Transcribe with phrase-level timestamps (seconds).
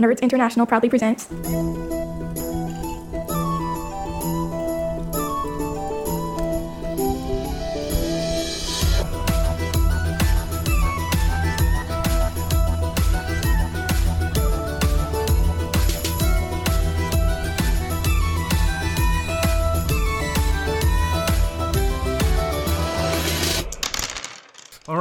[0.00, 1.28] Nerds International proudly presents.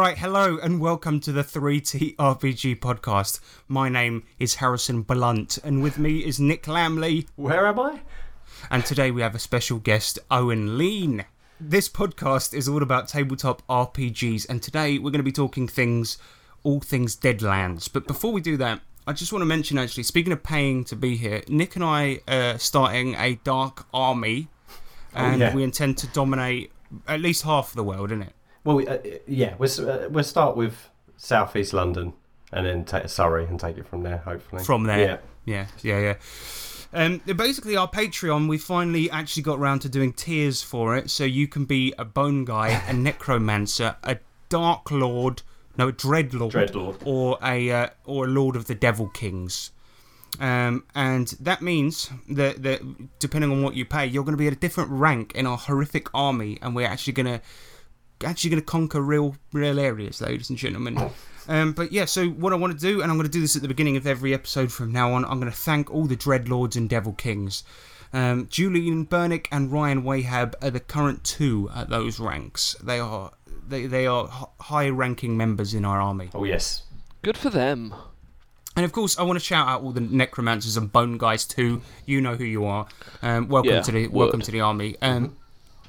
[0.10, 3.40] Right, hello and welcome to the 3T RPG podcast.
[3.68, 8.02] My name is Harrison Blunt, and with me is Nick Lamley, Where am I?
[8.72, 11.26] and today we have a special guest, Owen Lean.
[11.60, 16.18] This podcast is all about tabletop RPGs, and today we're going to be talking things,
[16.64, 17.88] all things Deadlands.
[17.94, 20.96] But before we do that, I just want to mention actually, speaking of paying to
[20.96, 24.48] be here, Nick and I are starting a dark army,
[25.16, 25.54] oh, and yeah.
[25.54, 26.72] we intend to dominate
[27.08, 28.34] at least half of the world, isn't it?
[28.64, 32.14] Well, we, uh, yeah, we'll, uh, we'll start with southeast London
[32.52, 34.64] and then take Surrey and take it from there, hopefully.
[34.64, 35.00] from there.
[35.00, 35.18] Yeah.
[35.46, 36.16] yeah, yeah, yeah.
[36.92, 41.24] Um, basically, our Patreon, we finally actually got around to doing tiers for it, so
[41.24, 44.18] you can be a bone guy, a necromancer, a
[44.50, 45.44] dark lord,
[45.78, 46.98] no, a dreadlord, Dreadlord.
[47.06, 49.72] or a uh, or a lord of the devil kings.
[50.40, 54.48] Um, and that means that, that depending on what you pay, you're going to be
[54.48, 57.42] at a different rank in our horrific army, and we're actually going to
[58.24, 61.12] actually going to conquer real real areas, ladies and gentlemen.
[61.48, 63.56] Um, but yeah, so what I want to do, and I'm going to do this
[63.56, 66.16] at the beginning of every episode from now on, I'm going to thank all the
[66.16, 67.64] Dreadlords and Devil Kings.
[68.14, 72.76] Um, Julian Burnick and Ryan Wahab are the current two at those ranks.
[72.84, 73.32] They are
[73.68, 74.28] they, they are
[74.60, 76.30] high-ranking members in our army.
[76.34, 76.84] Oh, yes.
[77.22, 77.94] Good for them.
[78.76, 81.82] And of course, I want to shout out all the necromancers and bone guys too.
[82.06, 82.88] You know who you are.
[83.22, 84.96] Um, welcome Yeah, to the welcome to the army.
[85.02, 85.36] Um,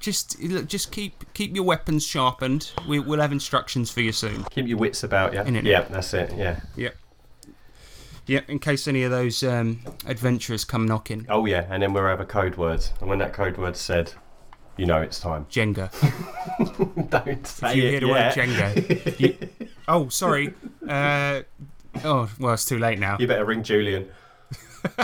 [0.01, 2.73] just look, just keep keep your weapons sharpened.
[2.89, 4.45] We, we'll have instructions for you soon.
[4.45, 5.41] Keep your wits about you.
[5.41, 5.62] Innit?
[5.65, 6.61] Yeah, that's it, yeah.
[6.77, 6.97] Yep.
[8.27, 8.48] Yep.
[8.48, 11.27] In case any of those um, adventurers come knocking.
[11.28, 12.87] Oh, yeah, and then we'll have a code word.
[13.01, 14.12] And when that code word's said,
[14.77, 15.47] you know it's time.
[15.51, 15.91] Jenga.
[17.11, 18.37] Don't say you it hear the yet.
[18.37, 19.19] word Jenga.
[19.21, 20.55] you, oh, sorry.
[20.88, 21.43] Uh,
[22.05, 23.17] oh, well, it's too late now.
[23.19, 24.09] You better ring Julian.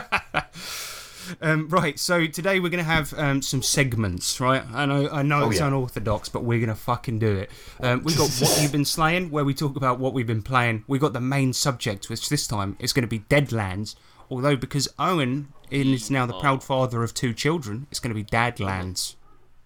[1.41, 4.63] Um, right, so today we're going to have um, some segments, right?
[4.73, 5.67] I know, I know Oh, it's yeah.
[5.69, 7.51] unorthodox, but we're going to fucking do it.
[7.81, 10.85] Um, we've got What You've Been Slaying, where we talk about what we've been playing.
[10.87, 13.95] We've got the main subject, which this time is going to be Deadlands.
[14.31, 18.25] Although, because Owen is now the proud father of two children, it's going to be
[18.25, 19.15] Dadlands.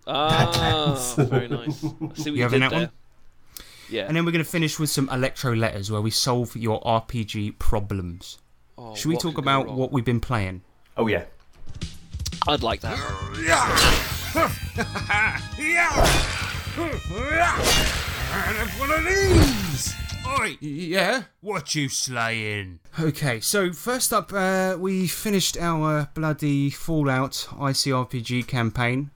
[0.07, 1.85] Ah, very nice.
[1.85, 2.91] I see what you, having did that one?
[3.89, 4.07] Yeah.
[4.07, 7.59] And then we're going to finish with some electro letters, where we solve your RPG
[7.59, 8.39] problems.
[8.79, 9.77] Oh, Should we talk about wrong?
[9.77, 10.63] what we've been playing?
[10.97, 11.25] Oh, yeah.
[12.49, 12.99] I'd like that.
[18.33, 19.95] And one of these.
[20.39, 21.25] Oi, yeah.
[21.41, 22.79] What you slaying?
[22.99, 29.11] Okay, so first up, uh, we finished our bloody Fallout ICRPG campaign.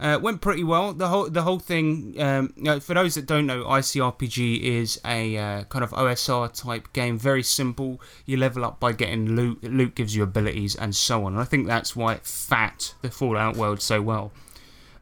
[0.00, 0.94] Uh, went pretty well.
[0.94, 2.14] The whole the whole thing.
[2.18, 6.50] Um, you know, for those that don't know, ICRPG is a uh, kind of OSR
[6.54, 7.18] type game.
[7.18, 8.00] Very simple.
[8.24, 9.62] You level up by getting loot.
[9.62, 11.34] Loot gives you abilities and so on.
[11.34, 14.32] And I think that's why it fat the Fallout world so well.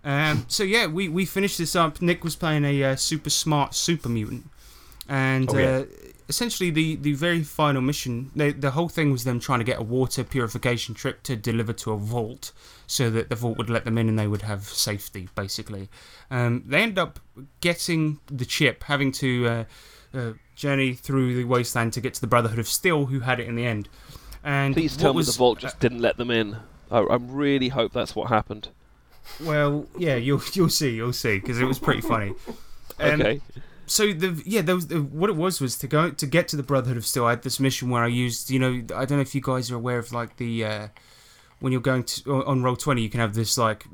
[0.02, 2.00] Um, so yeah, we, we finished this up.
[2.00, 4.48] Nick was playing a uh, super smart super mutant,
[5.08, 5.66] and Oh, yeah.
[5.78, 5.84] uh,
[6.28, 9.78] essentially the, the very final mission, the the whole thing was them trying to get
[9.78, 12.52] a water purification trip to deliver to a vault,
[12.86, 15.28] so that the vault would let them in and they would have safety.
[15.34, 15.88] Basically,
[16.30, 17.18] um, they end up
[17.60, 19.64] getting the chip, having to uh,
[20.16, 23.48] uh, journey through the wasteland to get to the Brotherhood of Steel, who had it
[23.48, 23.88] in the end.
[24.44, 26.56] And Please what tell me the vault just didn't let them in.
[26.90, 28.68] I, I really hope that's what happened.
[29.42, 32.34] Well, yeah, you'll you'll see, you'll see, because it was pretty funny.
[33.00, 33.40] Um, Okay.
[33.88, 36.56] So the yeah, there was the, what it was was to go to get to
[36.56, 37.24] the Brotherhood of Steel.
[37.24, 39.70] I had this mission where I used, you know, I don't know if you guys
[39.70, 40.88] are aware of like the uh,
[41.60, 43.86] when you're going to on roll twenty, you can have this like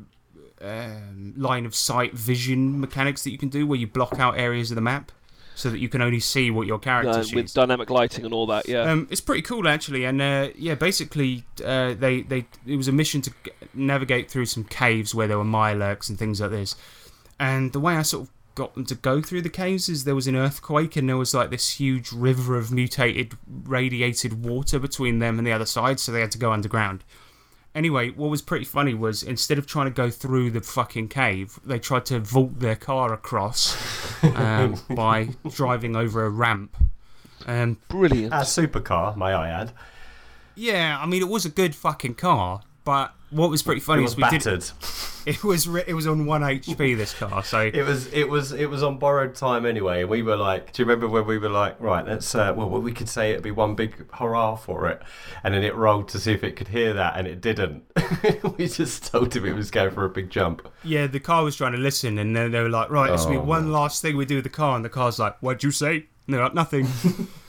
[0.60, 4.70] um, line of sight vision mechanics that you can do where you block out areas
[4.70, 5.12] of the map
[5.54, 7.34] so that you can only see what your character sees.
[7.34, 8.90] with dynamic lighting and all that, yeah.
[8.90, 12.92] Um, it's pretty cool actually, and uh, yeah, basically, uh, they they it was a
[12.92, 13.32] mission to
[13.72, 16.74] navigate through some caves where there were mirelurks and things like this.
[17.38, 20.14] And the way I sort of got them to go through the caves is there
[20.14, 25.18] was an earthquake and there was like this huge river of mutated, radiated water between
[25.18, 27.04] them and the other side, so they had to go underground.
[27.74, 31.58] Anyway, what was pretty funny was instead of trying to go through the fucking cave,
[31.64, 33.76] they tried to vault their car across
[34.36, 36.76] um, by driving over a ramp.
[37.46, 38.32] Um, Brilliant.
[38.32, 39.72] A supercar, may I add.
[40.54, 44.04] Yeah, I mean, it was a good fucking car, But what was pretty funny It
[44.04, 44.44] was we did.
[44.44, 44.64] battered.
[45.26, 48.66] It was it was on one HP this car, so It was it was it
[48.66, 51.48] was on borrowed time anyway, and we were like, do you remember when we were
[51.48, 55.00] like, right, let's uh, well, we could say it'd be one big hurrah for it,
[55.42, 57.84] and then it rolled to see if it could hear that, and it didn't.
[58.58, 60.68] we just told him it was going for a big jump.
[60.84, 63.40] yeah, the car was trying to listen, and then they were like, right, be Oh.
[63.42, 66.04] one last thing we do with the car, and the car's like, what'd you say?
[66.26, 66.86] And they're like, nothing.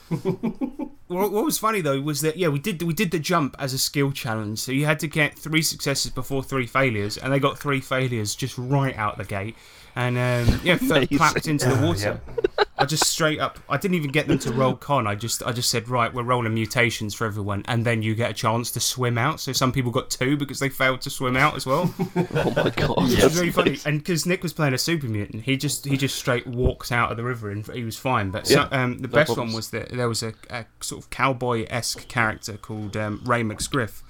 [1.08, 3.78] what, was funny though was that yeah, we did we did the jump as a
[3.78, 7.58] skill challenge, so you had to get three successes before three failures, and they got
[7.58, 9.56] three failures just right out the gate,
[9.96, 12.20] and um, yeah, fell- clapped into the water.
[12.26, 12.64] Yeah.
[12.78, 13.58] I just straight up.
[13.70, 15.08] I didn't even get them to roll con.
[15.08, 18.32] I just I just said right, we're rolling mutations for everyone, and then you get
[18.32, 19.40] a chance to swim out.
[19.40, 21.94] So some people got two because they failed to swim out as well.
[22.38, 23.10] Oh my god.
[23.10, 23.90] It was really funny, amazing.
[23.90, 27.12] and because Nick was playing a super mutant, he just he just straight walked out
[27.12, 28.30] of the river and he was fine.
[28.32, 31.02] But so, Yeah, um, the no best one was that there was a, a sort
[31.04, 34.02] of cowboy esque character called um, Ray McSgriff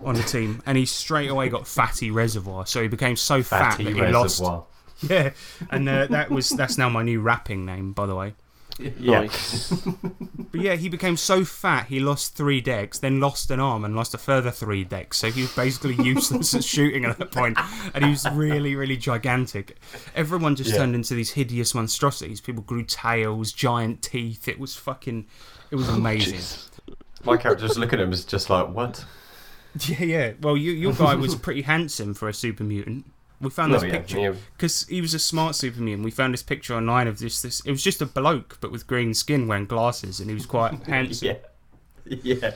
[0.00, 2.66] on the team, and he straight away got fatty reservoir.
[2.66, 4.42] So he became so fat Fatty that he lost.
[5.08, 5.32] Reservoir.
[5.34, 8.34] Yeah, and uh, that was that's now my new rapping name, by the way.
[8.78, 9.20] Yeah.
[9.22, 9.72] Nice.
[10.54, 13.96] But yeah, he became so fat he lost three Dex, then lost an arm and
[13.96, 15.16] lost a further three Dex.
[15.18, 17.58] So he was basically useless at shooting at that point,
[17.92, 19.76] and he was really, really gigantic.
[20.14, 20.76] Everyone just Yeah.
[20.76, 22.40] turned into these hideous monstrosities.
[22.40, 24.46] People grew tails, giant teeth.
[24.46, 25.26] It was fucking,
[25.72, 26.38] it was amazing.
[26.38, 26.68] Jeez.
[27.24, 29.04] My character just looking at him was just like, what?
[29.88, 30.32] yeah, yeah.
[30.40, 33.06] Well, you, your guy was pretty handsome for a super mutant.
[33.40, 34.34] We found No, this yeah, picture yeah.
[34.56, 36.04] because he was a smart super mutant.
[36.04, 37.42] We found this picture online of this.
[37.42, 40.46] This it was just a bloke, but with green skin, wearing glasses, and he was
[40.46, 41.36] quite handsome.
[42.06, 42.16] Yeah.
[42.22, 42.50] Yeah.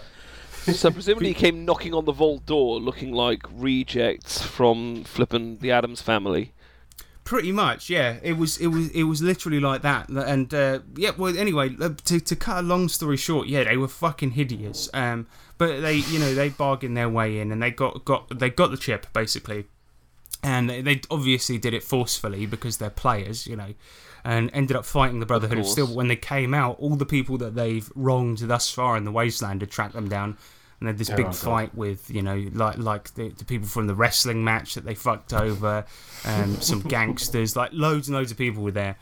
[0.72, 5.70] So presumably he came knocking on the vault door, looking like rejects from flipping the
[5.72, 6.52] Addams family.
[7.24, 8.16] Pretty much, yeah.
[8.22, 10.08] It was it was it was literally like that.
[10.08, 13.76] And uh, yeah, well, anyway, uh, to to cut a long story short, yeah, they
[13.76, 14.88] were fucking hideous.
[14.94, 15.26] Um,
[15.58, 18.70] but they, you know, they bargained their way in, and they got got they got
[18.70, 19.66] the chip basically,
[20.42, 23.74] and they, obviously did it forcefully because they're players, you know.
[24.24, 25.66] And ended up fighting the Brotherhood of.
[25.76, 29.12] But when they came out, all the people that they've wronged thus far in the
[29.12, 30.36] Wasteland had tracked them down,
[30.80, 33.68] and they had this Oh, big fight with you know like like the, the people
[33.68, 35.86] from the wrestling match that they fucked over,
[36.24, 38.96] um, some gangsters, like loads and loads of people were there.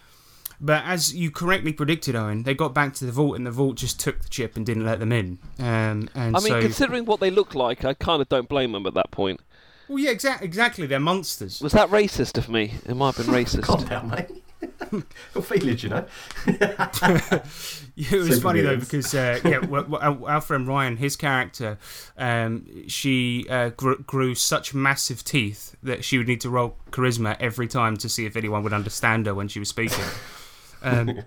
[0.61, 3.77] But as you correctly predicted, Owen, they got back to the vault, and the vault
[3.77, 5.39] just took the chip and didn't let them in.
[5.59, 8.73] Um, and I mean, so, considering what they look like, I kind of don't blame
[8.73, 9.41] them at that point.
[9.89, 11.61] Well, yeah, exactly, exactly, they're monsters.
[11.61, 12.75] Was that racist of me?
[12.87, 13.89] It might have been Calm racist.
[13.89, 14.43] down, mate.
[15.35, 16.07] Your feelings, you know.
[16.47, 16.91] Yeah,
[17.97, 21.17] it was Super funny though because uh, yeah, well, well, our, our friend Ryan, his
[21.17, 21.79] character,
[22.17, 27.37] um, she uh, grew, grew such massive teeth that she would need to roll charisma
[27.41, 30.05] every time to see if anyone would understand her when she was speaking.
[30.83, 31.21] Um,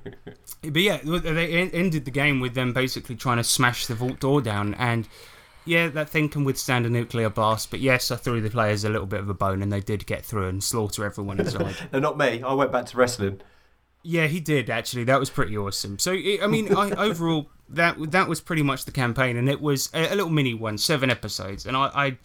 [0.61, 4.41] but yeah, they ended the game with them basically trying to smash the vault door
[4.41, 5.07] down, and
[5.69, 7.69] yeah, that thing can withstand a nuclear blast.
[7.69, 10.05] But yes, I threw the players a little bit of a bone, and they did
[10.07, 11.75] get through and slaughter everyone inside.
[11.93, 12.41] No, not me.
[12.41, 13.39] I went back to wrestling.
[14.01, 15.03] Yeah, he did actually.
[15.03, 15.99] That was pretty awesome.
[15.99, 19.89] So I mean, I, overall, that that was pretty much the campaign, and it was
[19.93, 21.91] a, a little mini one, seven episodes, and I.
[21.93, 22.17] I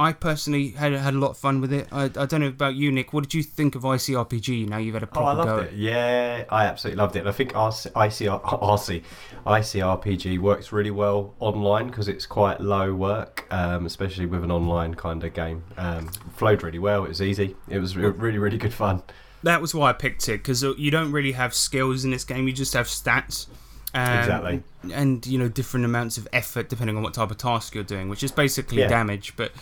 [0.00, 1.86] I personally had had a lot of fun with it.
[1.92, 3.12] I, I don't know about you, Nick.
[3.12, 4.66] What did you think of ICRPG?
[4.68, 5.50] Now you've had a proper Oh, I go.
[5.56, 5.78] loved at it.
[5.78, 7.20] Yeah, I absolutely loved it.
[7.20, 9.02] And I think RC, ICR, RC,
[9.46, 14.94] ICRPG works really well online because it's quite low work, um, especially with an online
[14.94, 15.62] kind of game.
[15.76, 17.04] Um, flowed really well.
[17.04, 17.56] It was easy.
[17.68, 19.02] It was really, really good fun.
[19.42, 22.46] That was why I picked it because you don't really have skills in this game.
[22.46, 23.46] You just have stats.
[23.94, 24.62] Um, Exactly.
[24.94, 28.08] And you know different amounts of effort depending on what type of task you're doing,
[28.08, 28.88] which is basically Yeah.
[28.88, 29.34] damage.
[29.36, 29.52] But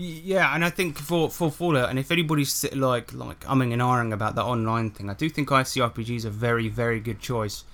[0.00, 4.12] yeah, and I think for for Fallout, and if anybody's like like umming and ahhing
[4.12, 7.64] about the online thing, I do think ICRPG is a very very good choice.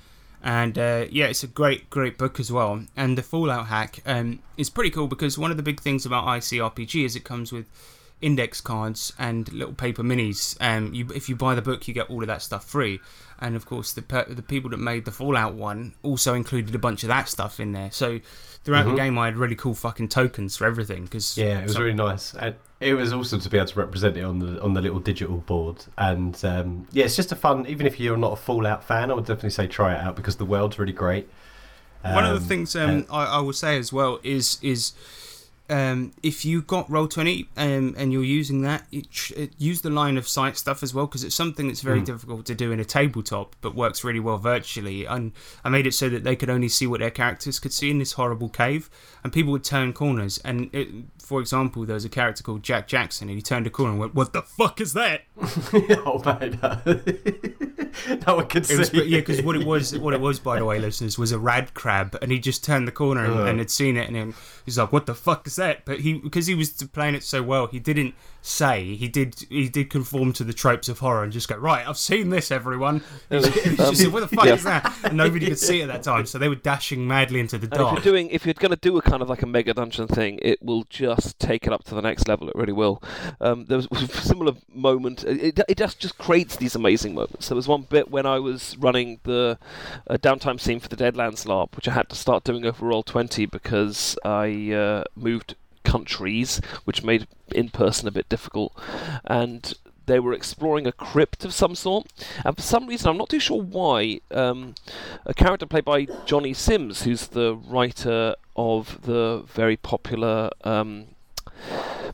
[0.42, 2.82] And uh, yeah, it's a great great book as well.
[2.96, 6.24] And the Fallout hack um, is pretty cool because one of the big things about
[6.24, 7.66] ICRPG is it comes with
[8.22, 10.56] index cards and little paper minis.
[10.62, 13.00] Um, you, if you buy the book, you get all of that stuff free.
[13.40, 16.78] And of course, the per- the people that made the Fallout one also included a
[16.78, 17.90] bunch of that stuff in there.
[17.90, 18.20] So
[18.62, 18.96] throughout the Mhm.
[18.96, 21.06] game, I had really cool fucking tokens for everything.
[21.08, 22.32] Cause Yeah, it was some- really nice.
[22.34, 25.00] And it was awesome to be able to represent it on the on the little
[25.00, 25.84] digital board.
[25.98, 27.66] And um, yeah, it's just a fun.
[27.66, 30.36] Even if you're not a Fallout fan, I would definitely say try it out because
[30.36, 31.28] the world's really great.
[32.02, 34.92] One of Um, the things um, and- I, I will say as well is is
[35.70, 40.18] um, if you got roll twenty um, and you're using that, it, use the line
[40.18, 42.04] of sight stuff as well because it's something that's very Mm.
[42.06, 45.06] difficult to do in a tabletop, but works really well virtually.
[45.06, 45.32] And
[45.64, 47.98] I made it so that they could only see what their characters could see in
[47.98, 48.90] this horrible cave,
[49.22, 50.38] and people would turn corners.
[50.44, 50.88] And it,
[51.24, 54.00] for example, there was a character called Jack Jackson, and he turned a corner and
[54.00, 55.22] went, "What the fuck is that?"
[56.06, 56.58] oh man,
[58.26, 59.04] no one could It was, see.
[59.04, 61.74] yeah, because what it was, what it was, by the way, listeners, was a rad
[61.74, 64.92] crab, and he just turned the corner and, and had seen it, and he's like,
[64.92, 67.78] "What the fuck is that?" But he, because he was playing it so well, he
[67.78, 68.94] didn't say.
[68.94, 71.98] He did, he did conform to the tropes of horror and just go, "Right, I've
[71.98, 74.54] seen this, everyone." He just said, "What the fuck yeah.
[74.54, 77.40] is that?" And nobody could see it at that time, so they were dashing madly
[77.40, 77.92] into the And if dark.
[77.94, 80.38] you're doing, if you're going to do a kind of like a mega dungeon thing,
[80.42, 82.48] it will just take it up to the next level.
[82.48, 83.02] It really will.
[83.40, 85.24] Um, there was a similar moment.
[85.24, 87.48] It, it just just creates these amazing moments.
[87.48, 89.58] There was one bit when I was running the
[90.06, 93.02] uh, downtime scene for the Deadlands LARP, which I had to start doing over Roll
[93.02, 95.56] Twenty because I uh, moved
[95.94, 97.26] countries, which made
[97.60, 98.72] in person a bit difficult,
[99.24, 99.62] and
[100.06, 102.04] they were exploring a crypt of some sort,
[102.44, 104.74] and for some reason, I'm not too sure why, um,
[105.24, 111.06] a character played by Jonny Sims, who's the writer of the very popular um,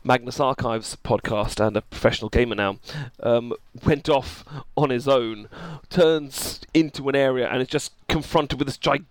[0.03, 2.77] Magnus Archives podcast and a professional gamer now,
[3.21, 3.53] um,
[3.85, 4.43] went off
[4.75, 5.47] on his own,
[5.89, 9.10] turns into an area and is just confronted with this gigantic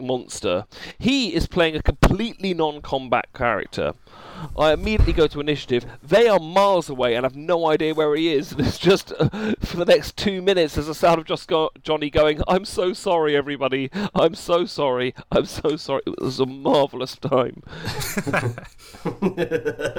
[0.00, 0.66] monster.
[0.98, 3.94] He is playing a completely non combat character.
[4.56, 5.86] I immediately go to initiative.
[6.02, 8.52] They are miles away and I've no idea where he is.
[8.52, 11.70] And it's just uh, for the next two minutes, there's a sound of just go-
[11.82, 13.90] Jonny going, "I'm so sorry, everybody.
[14.14, 15.14] I'm so sorry.
[15.30, 17.62] I'm so sorry." It was a marvelous time.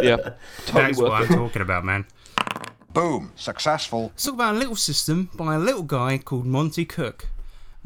[0.02, 0.34] yeah,
[0.66, 2.06] totally That's what I'm talking about, man.
[2.94, 3.32] Boom.
[3.36, 4.04] Successful.
[4.04, 7.28] Let's talk about a little system by a little guy called Monte Cook.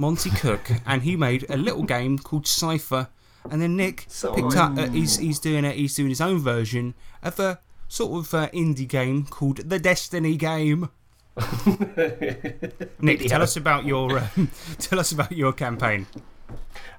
[0.01, 3.08] Monte Cook, and he made a little game called Cypher.
[3.51, 4.75] And then Nick picked up.
[4.75, 5.75] Uh, he's he's doing it.
[5.75, 10.38] He's doing his own version of a sort of uh, indie game called the Destiny
[10.38, 10.89] Game.
[13.00, 16.08] Nick, tell us about your um, tell us about your campaign.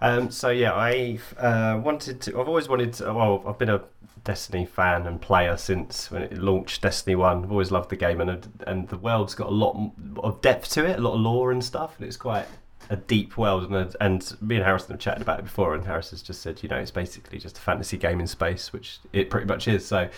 [0.00, 2.40] Um, so yeah, I uh, wanted to.
[2.40, 3.12] I've always wanted to.
[3.12, 3.82] Well, I've been a
[4.22, 6.82] Destiny fan and player since when it launched.
[6.82, 7.42] Destiny One.
[7.42, 10.86] I've always loved the game, and and the world's got a lot of depth to
[10.86, 12.46] it, a lot of lore and stuff, and it's quite
[12.92, 13.72] a deep world.
[13.72, 16.62] And and me and Harrison have chatted about it before, and Harris has just said,
[16.62, 19.84] you know, it's basically just a fantasy game in space, which it pretty much is.
[19.86, 20.08] So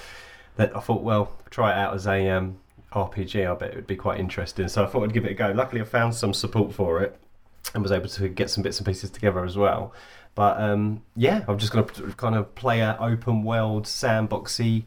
[0.56, 2.58] that I thought, well, try it out as a um,
[2.92, 3.50] RPG.
[3.50, 4.68] I bet it would be quite interesting.
[4.68, 5.52] So I thought I'd give it a go.
[5.52, 7.16] Luckily, I found some support for it
[7.72, 9.94] and was able to get some bits and pieces together as well.
[10.34, 14.84] But um, yeah, I'm just going to kind of play a open world sandboxy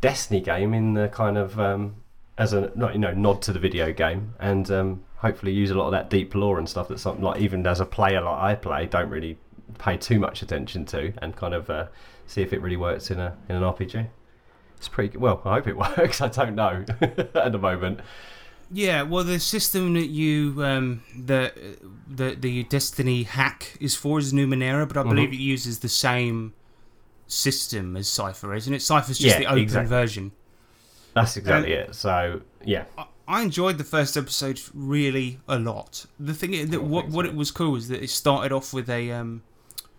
[0.00, 1.96] Destiny game in the kind of um,
[2.38, 5.74] as a not you know nod to the video game, and um, hopefully use a
[5.74, 8.38] lot of that deep lore and stuff that something like even as a player like
[8.40, 9.36] I play don't really
[9.78, 11.86] pay too much attention to, and kind of uh,
[12.26, 14.06] see if it really works in a in an RPG.
[14.78, 15.20] It's pretty good.
[15.20, 15.40] well.
[15.44, 16.20] I hope it works.
[16.20, 16.84] I don't know
[17.34, 18.00] at the moment.
[18.70, 21.52] Yeah, well, the system that you um, the
[22.08, 26.52] the the Destiny hack is for is Numenera, but I believe it uses the same
[27.26, 28.82] system as Cypher, isn't it?
[28.82, 29.88] Cypher's just Yeah, the open exactly.
[29.88, 30.32] version.
[31.14, 31.94] That's exactly it.
[31.94, 36.06] So yeah, I- I enjoyed the first episode really a lot.
[36.18, 38.88] The thing is that what what it was cool is that it started off with
[38.88, 39.42] a um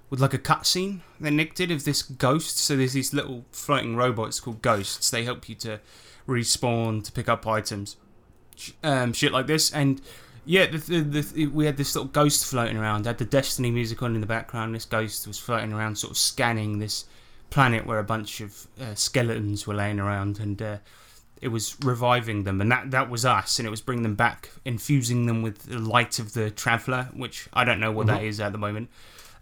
[0.10, 2.58] with like a cutscene that Nick did of this ghost.
[2.58, 5.10] So there's these little floating robots called ghosts.
[5.10, 5.80] They help you to
[6.28, 7.98] respawn to pick up items,
[8.84, 9.74] um, shit like this.
[9.74, 10.02] And
[10.46, 13.06] yeah, the, the, the, we had this little ghost floating around.
[13.06, 14.74] Had the Destiny music on in the background.
[14.74, 17.06] This ghost was floating around, sort of scanning this
[17.50, 20.78] planet where a bunch of uh, skeletons were laying around, and uh,
[21.42, 24.50] it was reviving them, and that that was us, and it was bringing them back,
[24.66, 28.40] infusing them with the light of the traveler, which I don't know what that is
[28.40, 28.90] at the moment.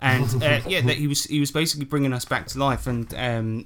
[0.02, 3.14] And uh, yeah, that he was he was basically bringing us back to life, and
[3.16, 3.66] um,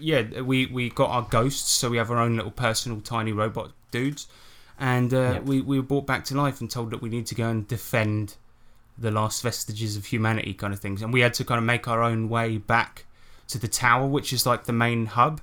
[0.00, 3.72] yeah, we we got our ghosts, so we have our own little personal tiny robot
[3.90, 4.26] dudes,
[4.78, 5.38] and uh, Yeah.
[5.40, 7.66] we we were brought back to life and told that we need to go and
[7.66, 8.36] defend
[8.98, 11.88] the last vestiges of humanity, kind of things, and we had to kind of make
[11.88, 13.06] our own way back
[13.48, 15.40] to the tower, which is like the main hub.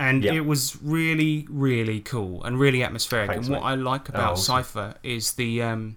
[0.00, 0.32] And Yeah.
[0.32, 3.28] it was really, really cool and really atmospheric.
[3.30, 3.70] Thanks, and what mate.
[3.70, 4.56] I like about awesome.
[4.64, 5.96] Cypher is the um,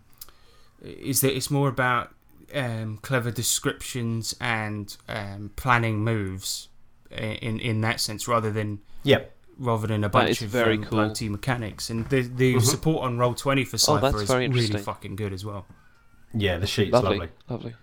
[0.82, 2.14] is that it's more about
[2.54, 6.68] um, clever descriptions and um, planning moves
[7.12, 9.22] in in that sense, rather than yeah.
[9.58, 11.00] rather than a bunch of very um, cool.
[11.00, 11.90] bloaty mechanics.
[11.90, 12.62] And the the Mhm.
[12.62, 15.66] support on Roll Twenty for Cypher Oh, that's is very really fucking good as well.
[16.34, 17.30] Yeah, the sheet's Lovely, lovely.
[17.48, 17.74] lovely.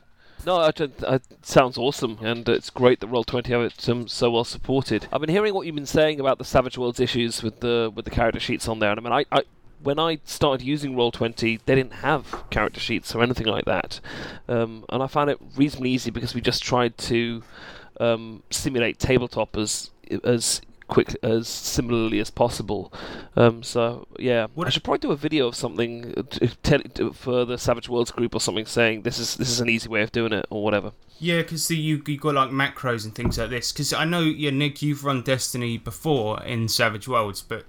[0.46, 4.30] No, I it sounds awesome, and it's great that Roll Twenty have it um, so
[4.30, 5.06] well supported.
[5.12, 8.06] I've been hearing what you've been saying about the Savage Worlds issues with the with
[8.06, 9.42] the character sheets on there, and I mean, I, I
[9.82, 14.00] when I started using Roll Twenty, they didn't have character sheets or anything like that,
[14.48, 17.42] um, and I found it reasonably easy because we just tried to
[18.00, 19.90] um, simulate tabletop as
[20.24, 22.92] as quick as similarly as possible.
[23.36, 26.80] Um, so yeah, What- I should probably do a video of something uh, to tell
[26.80, 29.88] to- for the Savage Worlds group or something saying this is this is an easy
[29.88, 30.92] way of doing it or whatever.
[31.18, 33.72] Yeah, because see, you you got like macros and things like this.
[33.72, 37.64] Because I know, yeah, Nick, you've run Destiny before in Savage Worlds, but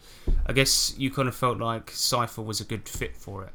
[0.45, 3.51] I guess you kind of felt like Cypher was a good fit for it.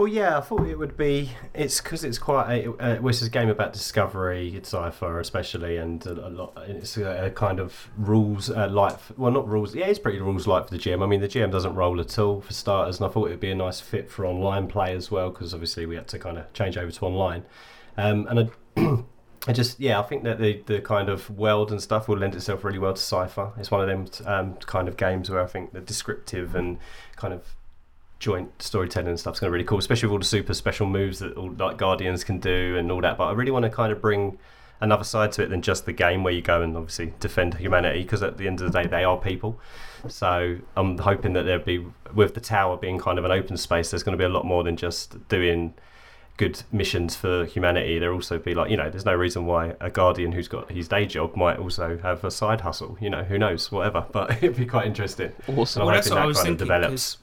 [0.00, 1.32] Well, yeah, I thought it would be.
[1.52, 2.72] It's because it's quite a.
[2.72, 6.54] Uh, it's a game about discovery, sci-fi especially, and a, a lot.
[6.66, 9.12] It's a, a kind of rules uh, life.
[9.18, 9.74] Well, not rules.
[9.74, 11.02] Yeah, it's pretty rules light for the GM.
[11.02, 13.40] I mean, the GM doesn't roll at all for starters, and I thought it would
[13.40, 16.38] be a nice fit for online play as well, because obviously we had to kind
[16.38, 17.44] of change over to online.
[17.98, 19.04] Um, and I,
[19.50, 22.34] I just yeah, I think that the the kind of world and stuff will lend
[22.34, 23.50] itself really well to sci-fi.
[23.58, 26.78] It's one of them um, kind of games where I think the descriptive and
[27.16, 27.54] kind of
[28.20, 30.86] joint storytelling and stuff's going to be really cool, especially with all the super special
[30.86, 33.18] moves that all like Guardians can do and all that.
[33.18, 34.38] But I really want to kind of bring
[34.82, 38.02] another side to it than just the game where you go and obviously defend humanity
[38.02, 39.58] because at the end of the day they are people.
[40.08, 41.84] So I'm hoping that there'll be
[42.14, 43.90] with the tower being kind of an open space.
[43.90, 45.74] There's going to be a lot more than just doing
[46.38, 47.98] good missions for humanity.
[47.98, 50.88] There'll also be like you know, there's no reason why a guardian who's got his
[50.88, 52.96] day job might also have a side hustle.
[53.00, 54.06] You know, who knows, whatever.
[54.12, 55.32] But it'd be quite interesting.
[55.48, 55.82] Awesome.
[55.82, 57.16] I'm Well, that's hoping what I that was kind of thinking, develops.
[57.16, 57.18] 'cause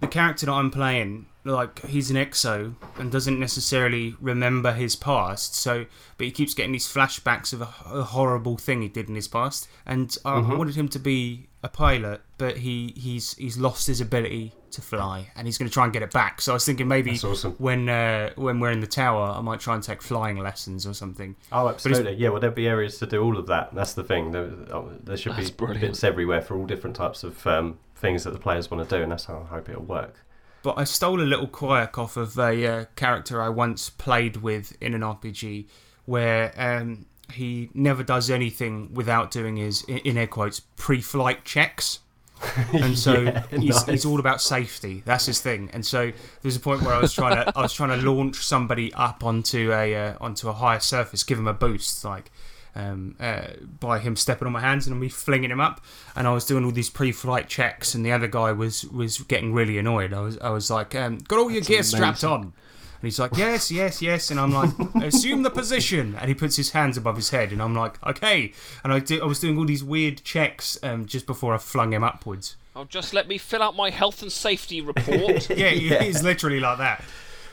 [0.00, 5.54] the character that I'm playing, like he's an exo and doesn't necessarily remember his past.
[5.54, 5.86] So,
[6.16, 9.28] but he keeps getting these flashbacks of a, a horrible thing he did in his
[9.28, 9.68] past.
[9.86, 10.52] And I, Mm-hmm.
[10.52, 14.82] I wanted him to be a pilot, but he he's he's lost his ability to
[14.82, 16.40] fly, and he's going to try and get it back.
[16.42, 17.52] So I was thinking maybe awesome.
[17.58, 20.92] when uh, when we're in the tower, I might try and take flying lessons or
[20.94, 21.34] something.
[21.50, 22.12] Oh, absolutely.
[22.14, 23.74] Yeah, well, there'll be areas to do all of that.
[23.74, 24.30] That's the thing.
[24.32, 25.80] There, oh, there should That's be brilliant.
[25.80, 29.02] bits everywhere for all different types of um, things that the players want to do,
[29.02, 30.24] and that's how I hope it'll work.
[30.62, 34.76] But I stole a little quirk off of a uh, character I once played with
[34.80, 35.66] in an RPG,
[36.04, 42.00] where um, he never does anything without doing his, in air quotes, pre-flight checks.
[42.72, 43.86] And so Yeah, he's, nice.
[43.86, 45.02] he's all about safety.
[45.04, 45.70] That's his thing.
[45.72, 46.12] And so
[46.42, 49.24] there's a point where I was trying to I was trying to launch somebody up
[49.24, 52.30] onto a uh, onto a higher surface, give him a boost, like
[52.74, 53.48] um, uh,
[53.80, 55.80] by him stepping on my hands and me flinging him up.
[56.16, 59.52] And I was doing all these pre-flight checks, and the other guy was was getting
[59.52, 60.12] really annoyed.
[60.12, 62.52] I was I was like, um, got all your gear strapped on.
[63.00, 64.32] And he's like, yes, yes, yes.
[64.32, 64.70] And I'm like,
[65.04, 66.16] assume the position.
[66.18, 67.52] And he puts his hands above his head.
[67.52, 68.52] And I'm like, okay.
[68.82, 71.92] And I, did, I was doing all these weird checks um, just before I flung
[71.92, 72.56] him upwards.
[72.74, 75.48] Oh, just let me fill out my health and safety report.
[75.56, 75.70] Yeah,
[76.02, 77.04] he's literally like that.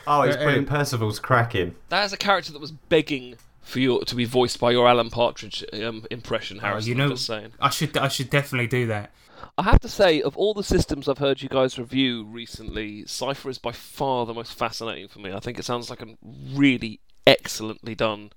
[0.07, 0.67] Oh, it's Uh, brilliant.
[0.67, 1.75] um, Percival's cracking.
[1.89, 5.09] that is a character that was begging for your to be voiced by your Alan
[5.09, 6.87] Partridge um, impression, Harrison.
[6.87, 7.51] Oh, you know, I'm just saying.
[7.59, 9.11] I should I should definitely do that.
[9.57, 13.49] I have to say, of all the systems I've heard you guys review recently, Cypher
[13.49, 15.33] is by far the most fascinating for me.
[15.33, 16.07] I think it sounds like a
[16.53, 18.31] really excellently done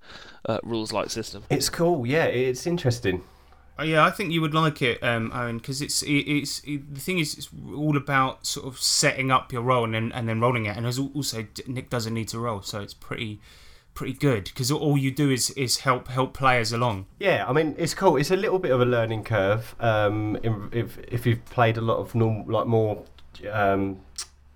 [0.48, 1.44] uh, rules light system.
[1.50, 2.06] It's cool.
[2.06, 3.22] Yeah, it's interesting.
[3.78, 6.94] Oh, yeah, I think you would like it, um, Owen, because it's it, it's it,
[6.94, 10.28] the thing is it's all about sort of setting up your role and then and
[10.28, 10.76] then rolling it.
[10.76, 13.40] And there's al- also Nick doesn't need to roll, so it's pretty
[13.98, 17.06] pretty good because all you do is is help help players along.
[17.18, 18.16] Yeah, I mean it's cool.
[18.16, 19.74] It's a little bit of a learning curve.
[19.80, 20.38] Um,
[20.70, 23.02] if if you've played a lot of normal, like more
[23.50, 23.98] um,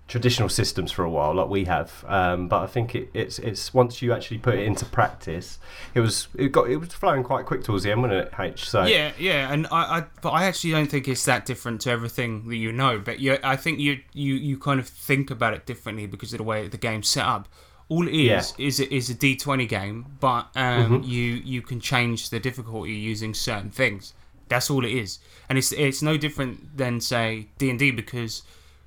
[0.07, 2.05] traditional systems for a while, like we have.
[2.07, 5.59] Um, but I think it, it's it's once you actually put it into practice,
[5.93, 8.33] it was it got it was flowing quite quick towards the end, wasn't it?
[8.39, 8.69] H.
[8.69, 11.89] So Yeah, yeah, and I, I but I actually don't think it's that different to
[11.91, 12.97] everything that you know.
[12.97, 16.37] But you, I think you you you kind of think about it differently because of
[16.37, 17.49] the way the game's set up.
[17.89, 18.65] All it is Yeah.
[18.67, 23.33] is is a D twenty game, but um, you you can change the difficulty using
[23.33, 24.13] certain things.
[24.49, 25.19] That's all it is,
[25.49, 28.43] and it's it's no different than say D and D because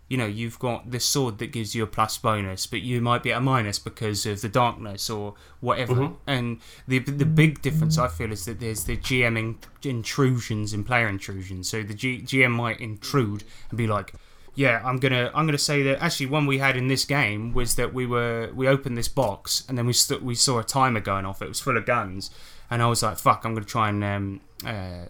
[0.09, 3.23] you know you've got this sword that gives you a plus bonus, but you might
[3.23, 6.13] be at a minus because of the darkness or whatever.
[6.27, 10.87] And the the big difference I feel is that there's the GM in, intrusions and
[10.87, 11.69] player intrusions.
[11.69, 14.15] So the G, GM might intrude and be like,
[14.57, 17.77] "Yeah, I'm gonna I'm gonna say that." Actually, one we had in this game was
[17.77, 21.01] that we were we opened this box and then we st- we saw a timer
[21.01, 21.41] going off.
[21.43, 22.31] It was full of guns,
[22.71, 25.05] and I was like, "Fuck, I'm gonna try and um, uh,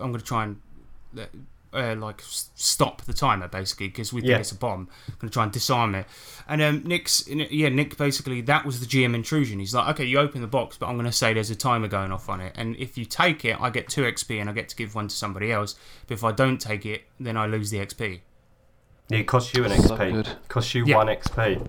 [0.00, 0.60] I'm gonna try and."
[1.16, 1.26] Uh,
[1.72, 4.38] uh, like stop the timer basically because we think Yeah.
[4.38, 4.88] it's a bomb.
[5.08, 6.06] I'm gonna try and disarm it.
[6.48, 9.58] And um, Nick's yeah, Nick basically that was the GM intrusion.
[9.58, 12.12] He's like, okay, you open the box, but I'm gonna say there's a timer going
[12.12, 14.70] off on it, and if you take it, I get two XP and I get
[14.70, 15.74] to give one to somebody else.
[16.06, 18.20] But if I don't take it, then I lose the XP.
[19.10, 20.12] It costs you an So XP.
[20.12, 20.28] good.
[20.48, 20.96] Costs you Yeah.
[20.96, 21.66] one XP.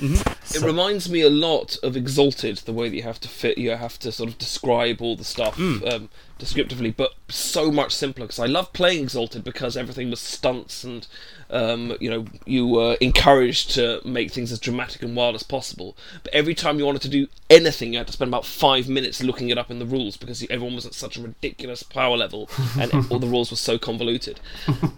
[0.00, 3.70] It reminds me a lot of Exalted, the way that you have to fit, you
[3.70, 8.26] have to sort of describe all the stuff um, descriptively, but so much simpler.
[8.26, 11.06] Because I love playing Exalted because everything was stunts, and
[11.48, 15.96] um, you know you were encouraged to make things as dramatic and wild as possible.
[16.24, 19.22] But every time you wanted to do anything, you had to spend about five minutes
[19.22, 22.48] looking it up in the rules because everyone was at such a ridiculous power level,
[22.78, 24.40] and all the rules were so convoluted.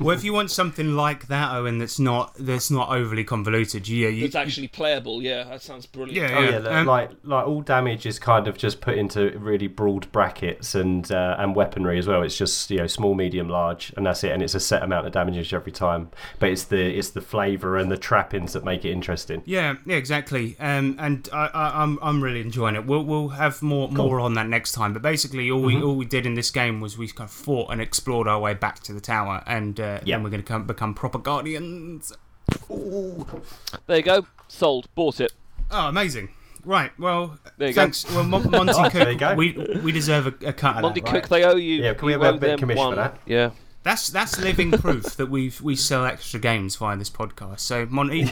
[0.01, 4.09] well, if you want something like that, Owen, that's not that's not overly convoluted, yeah,
[4.09, 5.39] you, It's actually playable, yeah.
[5.39, 6.31] yeah, that sounds brilliant.
[6.31, 6.51] Yeah, Oh yeah.
[6.51, 10.11] yeah, the- Um, like like all damage is kind of just put into really broad
[10.13, 12.23] brackets and uh, and weaponry as well.
[12.23, 14.33] It's just you know small, medium, large, and that's it.
[14.33, 16.11] And it's a set amount of damage every time.
[16.39, 19.43] But it's the it's the flavour and the trappings that make it interesting.
[19.45, 20.57] Yeah, yeah, exactly.
[20.59, 22.87] Um, and I, I, I'm I'm really enjoying it.
[22.87, 24.93] We'll we'll have more more on that next time.
[24.93, 27.71] But basically, all we all we did in this game was we kind of fought
[27.71, 30.17] and explored our way back to the tower, and uh, Yeah.
[30.17, 32.13] then we're going to become proper guardians.
[33.87, 34.27] There you go.
[34.49, 34.89] Sold.
[34.95, 35.33] Bought it.
[35.71, 36.31] Oh, amazing!
[36.65, 37.83] Right, well, There you go.
[37.83, 38.05] thanks.
[38.13, 39.35] Well, Mon- Monte There Cook, you go.
[39.35, 41.13] we we deserve a, a cut of Monte that.
[41.13, 41.23] Right?
[41.23, 41.83] Cook, they owe you.
[41.83, 43.19] Yeah, can we have a bit of them commission for that?
[43.27, 43.51] Yeah.
[43.83, 47.61] That's that's living proof that we we sell extra games via this podcast.
[47.61, 48.25] So Monte,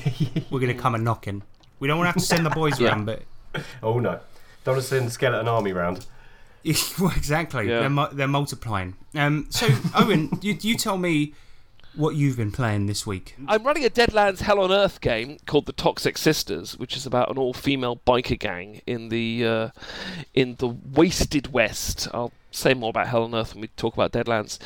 [0.50, 1.42] we're going to come a knocking.
[1.78, 2.88] We don't want to have to send the boys Yeah.
[2.88, 3.22] around, but
[3.82, 4.20] Oh no,
[4.64, 6.06] don't want to send skeleton army round.
[7.00, 7.68] well, exactly.
[7.68, 7.80] Yeah.
[7.80, 8.96] They're, mu- they're multiplying.
[9.14, 11.34] Um, so, Owen, you, you tell me
[11.94, 13.36] what you've been playing this week.
[13.46, 17.30] I'm running a Deadlands Hell on Earth game called The Toxic Sisters, which is about
[17.30, 19.68] an all-female biker gang in the uh,
[20.32, 22.08] in the wasted West.
[22.14, 24.58] I'll say more about Hell on Earth when we talk about Deadlands,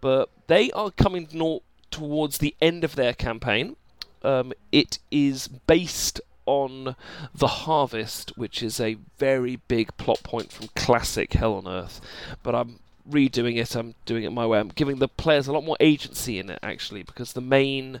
[0.00, 3.76] but they are coming nor- towards the end of their campaign.
[4.22, 6.96] Um, it is based on
[7.34, 12.00] The Harvest, which is a very big plot point from classic Hell on Earth,
[12.42, 12.78] but I'm
[13.08, 13.74] redoing it.
[13.74, 14.58] I'm doing it my way.
[14.58, 18.00] I'm giving the players a lot more agency in it actually, because the main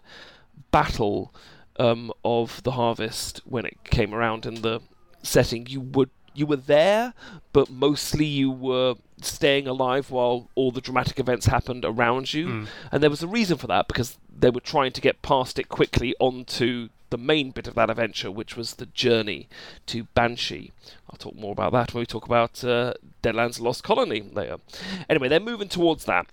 [0.70, 1.32] battle
[1.78, 4.80] um, of the harvest when it came around in the
[5.22, 7.14] setting, you would you were there,
[7.52, 12.48] but mostly you were staying alive while all the dramatic events happened around you,
[12.90, 15.68] and there was a reason for that because they were trying to get past it
[15.68, 19.46] quickly onto the main bit of that adventure, which was the journey
[19.86, 20.72] to Banshee.
[21.08, 24.56] I'll talk more about that when we talk about uh, Deadlands Lost Colony later.
[25.08, 26.26] Anyway, they're moving towards that,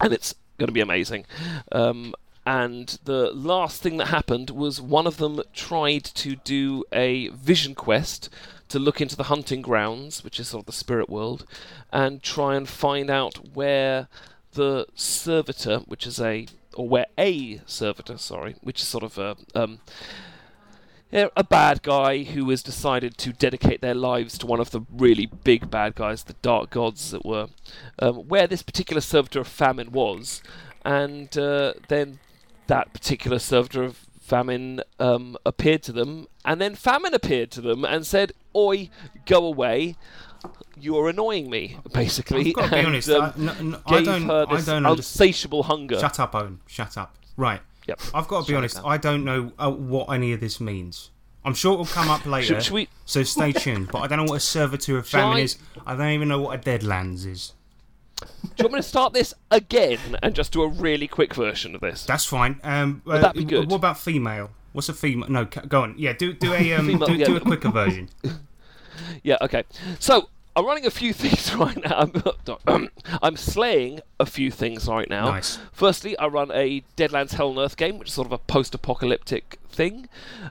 [0.00, 1.26] and it's going to be amazing.
[1.70, 2.14] Um,
[2.46, 7.74] and the last thing that happened was one of them tried to do a vision
[7.74, 8.30] quest
[8.70, 11.44] to look into the hunting grounds, which is sort of the spirit world,
[11.92, 14.08] and try and find out where
[14.54, 19.36] the servitor, which is a or where a servitor, sorry, which is sort of a
[19.54, 19.80] um,
[21.12, 25.26] a bad guy who has decided to dedicate their lives to one of the really
[25.26, 27.48] big bad guys, the Dark Gods, that were,
[28.00, 30.42] um, where this particular servitor of famine was,
[30.84, 32.18] and uh, then
[32.66, 37.84] that particular servitor of famine um, appeared to them, and then famine appeared to them
[37.84, 38.90] and said, "Oi,
[39.24, 39.96] go away."
[40.78, 42.48] You're annoying me, basically.
[42.48, 43.08] I've got to be and, honest.
[43.10, 44.22] um, I, no, no, I don't.
[44.22, 45.98] her I don't unsatiable hunger.
[45.98, 46.60] Shut up, Owen.
[46.66, 47.16] Shut up.
[47.36, 47.60] Right.
[47.86, 48.00] Yep.
[48.14, 48.80] I've got to be Sorry, honest.
[48.84, 51.10] I don't know uh, what any of this means.
[51.44, 52.54] I'm sure it'll come up later.
[52.54, 52.88] Should, should we?
[53.04, 53.88] So stay tuned.
[53.92, 55.56] But I don't know what a servitor of famine I- is.
[55.86, 57.52] I don't even know what a deadlands is.
[58.18, 58.26] Do
[58.58, 61.82] you want me to start this again and just do a really quick version of
[61.82, 62.04] this?
[62.06, 62.58] That's fine.
[62.64, 63.70] Um, Would that be uh, good?
[63.70, 64.50] What about female?
[64.72, 65.28] What's a female?
[65.28, 65.94] No, go on.
[65.98, 67.26] Yeah, do do a um, Female, do, yeah.
[67.26, 68.08] do a quicker version.
[69.22, 69.64] Yeah, okay.
[69.98, 72.10] So I'm running a few things right now.
[72.66, 72.88] I'm,
[73.22, 75.26] I'm slaying a few things right now.
[75.26, 75.58] Nice.
[75.70, 79.58] Firstly, I run a Deadlands Hell on Earth game, which is sort of a post-apocalyptic
[79.68, 80.08] thing,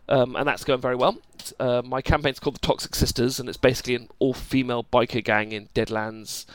[0.07, 1.17] um, and that's going very well.
[1.59, 5.69] Uh, my campaign's called the Toxic Sisters, and it's basically an all-female biker gang in
[5.75, 6.45] Deadlands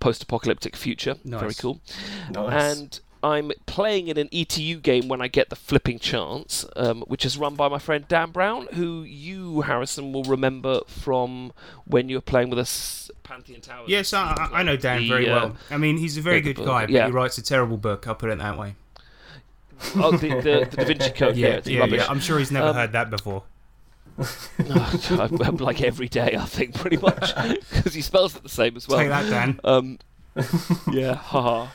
[0.00, 1.14] post-apocalyptic future.
[1.24, 1.80] Very cool.
[2.30, 2.78] Nice.
[2.78, 7.24] And I'm playing in an ETU game when I get the flipping chance, um, which
[7.24, 11.52] is run by my friend Dan Brown, who you, Harrison, will remember from
[11.86, 13.88] when you were playing with us Pantheon Towers.
[13.88, 15.56] Yes, I, I I know Dan The, very uh, well.
[15.70, 17.06] I mean, he's a very good book, guy, but yeah.
[17.06, 18.06] he writes a terrible book.
[18.06, 18.76] I'll put it that way.
[19.96, 21.36] Oh, the, the, the Da Vinci Code.
[21.36, 22.06] yeah, Yeah, yeah, yeah.
[22.08, 23.42] I'm sure he's never Um, heard that before.
[25.60, 27.34] Like every day, I think, pretty much,
[27.70, 28.98] because he spells it the same as well.
[29.00, 29.60] Take that, Dan.
[29.64, 29.98] Um,
[30.92, 31.68] yeah, haha.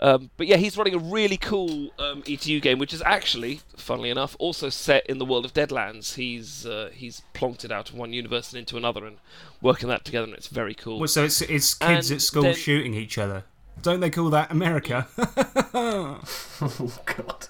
[0.00, 4.10] Um, but yeah, he's running a really cool um, ETU game, which is actually, funnily
[4.10, 6.14] enough, also set in the world of Deadlands.
[6.14, 9.18] He's uh, he's plonked it out of one universe and into another, and
[9.60, 10.98] working that together, and it's very cool.
[10.98, 13.44] Well, so it's it's kids And at school then- shooting each other.
[13.82, 15.06] Don't they call that America?
[15.74, 16.20] oh
[17.04, 17.46] god.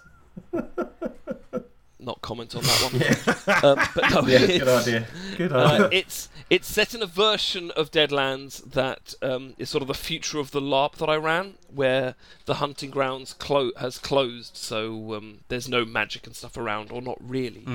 [2.01, 3.64] Not comment on that one.
[3.64, 5.07] um, but no, Yeah, good idea.
[5.37, 5.87] Good idea.
[5.87, 9.94] Uh, it's it's set in a version of Deadlands that um, is sort of the
[9.94, 12.14] future of the LARP that I ran, where
[12.46, 17.02] the hunting grounds clo- has closed, so um, there's no magic and stuff around, or
[17.02, 17.66] not really.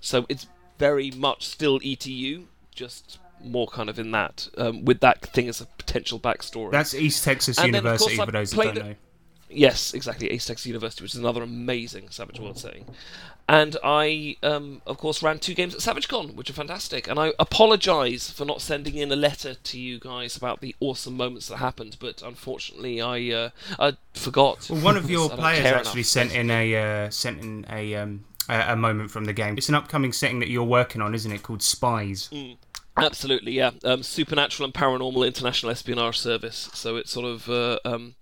[0.00, 0.46] So it's
[0.78, 5.60] very much still ETU, just more kind of in that, um, with that thing as
[5.60, 6.70] a potential backstory.
[6.70, 8.94] That's East Texas And University for I those played don't know.
[9.54, 10.30] Yes, exactly.
[10.30, 12.86] East Texas University, which is another amazing Savage World setting.
[13.48, 17.08] And I, um, of course, ran two games at SavageCon, which are fantastic.
[17.08, 21.16] And I apologise for not sending in a letter to you guys about the awesome
[21.16, 24.68] moments that happened, but unfortunately, I uh, I forgot.
[24.70, 26.06] Well, one of your players actually enough.
[26.06, 26.76] sent in a
[27.06, 29.56] uh, sent in a um, a moment from the game.
[29.56, 31.42] It's an upcoming setting that you're working on, isn't it?
[31.42, 32.28] Called Spies.
[32.32, 32.56] Mm.
[32.96, 33.70] Absolutely, yeah.
[33.84, 36.68] Um, supernatural and paranormal international espionage service.
[36.74, 38.16] So it's sort of uh, um,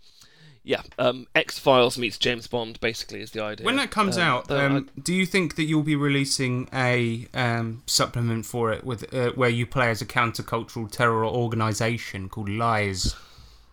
[0.63, 3.65] yeah, um, X Files meets James Bond basically is the idea.
[3.65, 7.83] When that comes Um, out, um, do you think that you'll be releasing a um,
[7.87, 13.15] supplement for it with uh, where you play as a countercultural terror organization called Lies?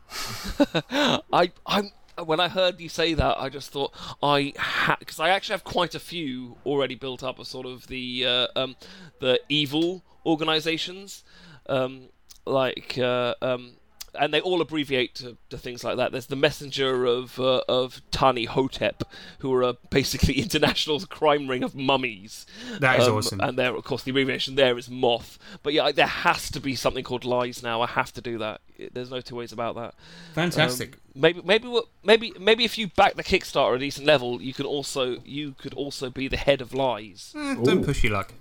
[1.34, 1.92] I I'm
[2.24, 5.64] when I heard you say that, I just thought I had because I actually have
[5.64, 8.76] quite a few already built up of sort of the uh, um,
[9.20, 11.24] the evil organizations,
[11.68, 12.10] um,
[12.46, 13.74] like uh, um,
[14.16, 16.12] and they all abbreviate to, to things like that.
[16.12, 19.04] There's the messenger of uh, of Tani Hotep,
[19.40, 22.46] who are a basically international crime ring of mummies.
[22.80, 23.42] That is Um, awesome.
[23.42, 25.38] And there, of course, the abbreviation there is Moth.
[25.64, 27.82] But yeah, there has to be something called Lies now.
[27.82, 28.62] I have to do that.
[28.94, 29.96] There's no two ways about that.
[30.34, 30.94] Fantastic.
[30.96, 34.42] Um, maybe, maybe, what- maybe, maybe if you back the Kickstarter at a decent level,
[34.42, 37.34] you can also, you could also be the head of Lies.
[37.36, 38.34] Eh, don't push your luck.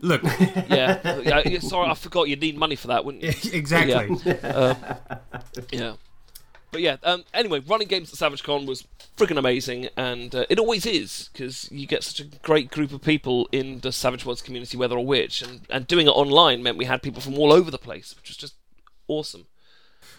[0.00, 0.22] Look,
[0.68, 1.20] yeah.
[1.20, 2.28] yeah, yeah, Sorry, I forgot.
[2.28, 3.30] You'd need money for that, wouldn't you?
[3.52, 4.32] exactly.
[4.42, 4.76] Um,
[5.72, 5.94] yeah.
[6.70, 10.58] But yeah, um, anyway, running games at Savage Con was friggin' amazing, and uh, it
[10.58, 14.42] always is, because you get such a great group of people in the Savage Worlds
[14.42, 17.52] community, whether or which, and, and doing it online meant we had people from all
[17.52, 18.54] over the place, which was just
[19.08, 19.46] awesome.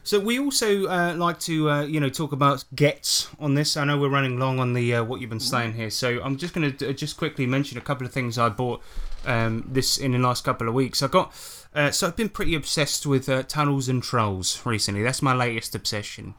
[0.04, 3.78] So we also uh, like to, uh, you know, talk about gets on this.
[3.78, 6.38] I know we're running long on the uh, what you've been saying here, so I'm
[6.38, 8.82] just going to just quickly mention a couple of things I bought
[9.26, 11.02] um, this in the last couple of weeks.
[11.04, 11.34] I got
[11.76, 15.04] uh, so I've been pretty obsessed with uh, tunnels and trolls recently.
[15.04, 16.34] That's my latest obsession,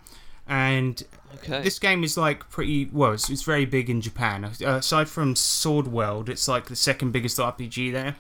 [0.47, 1.03] and
[1.37, 1.63] Okay.
[1.63, 3.13] this game is like pretty well.
[3.13, 4.45] It's, it's very big in Japan.
[4.45, 8.17] Uh, aside from Sword World, it's like the second biggest RPG there.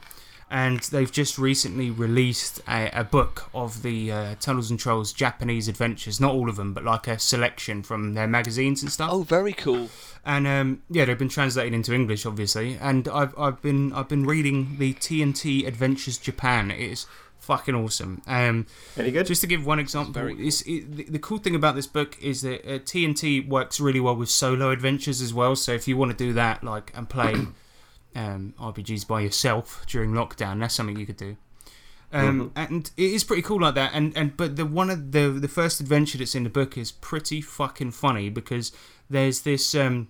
[0.50, 5.68] And they've just recently released a, a book of the uh, Tunnels and Trolls Japanese
[5.68, 6.20] adventures.
[6.20, 9.10] Not all of them, but like a selection from their magazines and stuff.
[9.12, 9.90] Oh, very cool.
[10.24, 12.76] And um, yeah, they've been translated into English, obviously.
[12.80, 16.72] And I've I've been I've been reading the TNT Adventures Japan.
[16.72, 17.06] It is
[17.38, 18.22] fucking awesome.
[18.26, 19.26] Um, Any good?
[19.26, 22.42] just to give one example, it's, it, the, the cool thing about this book is
[22.42, 25.56] that uh, TNT works really well with solo adventures as well.
[25.56, 27.34] So if you want to do that, like and play
[28.14, 31.37] um, RPGs by yourself during lockdown, that's something you could do.
[32.12, 33.92] Um, And it is pretty cool like that.
[33.94, 36.90] And, and but the one of the the first adventure that's in the book is
[36.90, 38.73] pretty fucking funny because
[39.09, 40.09] there's this um,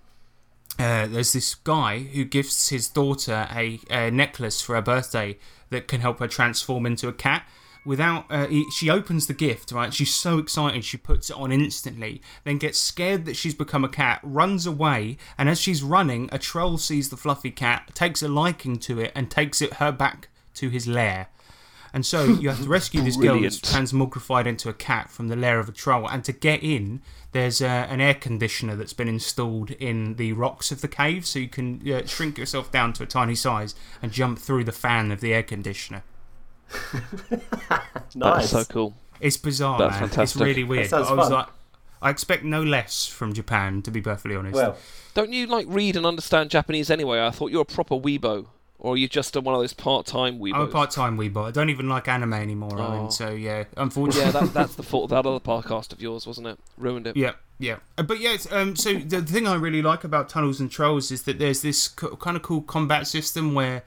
[0.79, 5.89] uh, there's this guy who gifts his daughter a, a necklace for her birthday that
[5.89, 7.47] can help her transform into a cat.
[7.85, 9.93] Without, uh, he, she opens the gift, right?
[9.93, 13.89] She's so excited, she puts it on instantly, then gets scared that she's become a
[13.89, 18.29] cat, runs away, and as she's running, a troll sees the fluffy cat, takes a
[18.29, 21.29] liking to it, and takes it her back to his lair.
[21.93, 25.37] And so you have to rescue this girl that's transmogrified into a cat from the
[25.37, 26.09] lair of a troll.
[26.09, 30.71] And to get in, there's uh, an air conditioner that's been installed in the rocks
[30.71, 34.13] of the cave, so you can uh, shrink yourself down to a tiny size and
[34.13, 36.03] jump through the fan of the air conditioner.
[38.15, 38.95] That's so cool.
[39.21, 40.09] It's bizarre, That's man.
[40.09, 40.41] fantastic.
[40.41, 40.89] It's really weird.
[40.89, 41.39] sounds I was fun.
[41.39, 41.47] like,
[42.03, 44.55] I expect no less from Japan, to be perfectly honest.
[44.55, 44.77] Well,
[45.15, 47.21] Don't you like read and understand Japanese anyway?
[47.21, 48.47] I thought you're a proper weebo,
[48.79, 50.55] or are you just a, one of those part-time weebos?
[50.55, 51.45] I'm a part-time weebo.
[51.47, 52.83] I don't even like anime anymore, Oh.
[52.83, 53.11] Owen.
[53.11, 54.23] So yeah, unfortunately.
[54.33, 56.59] yeah, that, that's the fault of that other podcast of yours, wasn't it?
[56.79, 57.17] Ruined it.
[57.17, 57.77] Yeah, yeah.
[57.99, 60.71] Uh, But yeah, it's, um, so the, the thing I really like about Tunnels and
[60.71, 63.83] Trolls is that there's this co- kind of cool combat system where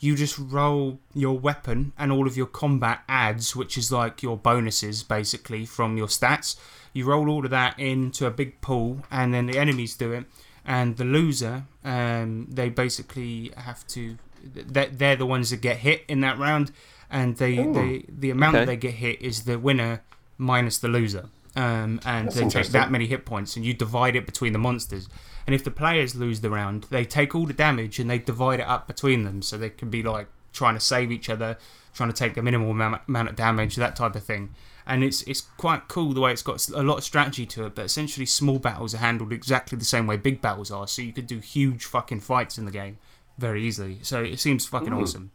[0.00, 4.36] you just roll your weapon and all of your combat adds, which is like your
[4.36, 6.56] bonuses basically from your stats.
[6.92, 10.24] You roll all of that into a big pool, and then the enemies do it.
[10.64, 14.16] And the loser, um, they basically have to.
[14.44, 16.72] They're, they're the ones that get hit in that round,
[17.10, 18.64] and they, they the amount Okay.
[18.64, 20.02] that they get hit is the winner
[20.38, 21.28] minus the loser.
[21.56, 24.58] Um, and That's they take that many hit points, and you divide it between the
[24.58, 25.08] monsters.
[25.46, 28.60] And if the players lose the round, they take all the damage and they divide
[28.60, 31.56] it up between them, so they can be like trying to save each other,
[31.94, 34.54] trying to take the minimal amount amount of damage, that type of thing.
[34.86, 37.74] And it's it's quite cool the way it's got a lot of strategy to it.
[37.74, 40.86] But essentially, small battles are handled exactly the same way big battles are.
[40.86, 42.98] So you could do huge fucking fights in the game
[43.38, 44.00] very easily.
[44.02, 45.00] So it seems fucking Ooh.
[45.00, 45.30] awesome.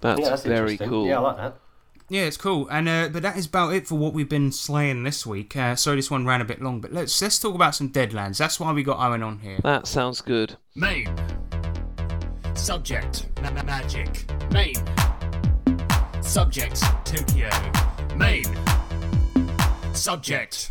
[0.00, 1.06] That's, yeah, that's very cool.
[1.06, 1.56] Yeah, I like that.
[2.08, 2.68] Yeah, it's cool.
[2.68, 5.56] And uh, but that is about it for what we've been slaying this week.
[5.56, 8.38] Uh, sorry, this one ran a bit long, but let's let's talk about some Deadlands.
[8.38, 9.58] That's why we got Owen on here.
[9.62, 10.56] That sounds good.
[10.74, 11.08] Main.
[12.54, 13.26] Subject.
[13.42, 14.24] Ma- ma- magic.
[14.52, 14.74] Main.
[16.22, 16.82] Subject.
[17.04, 17.50] Tokyo.
[18.16, 18.44] Main.
[19.92, 20.70] Subject.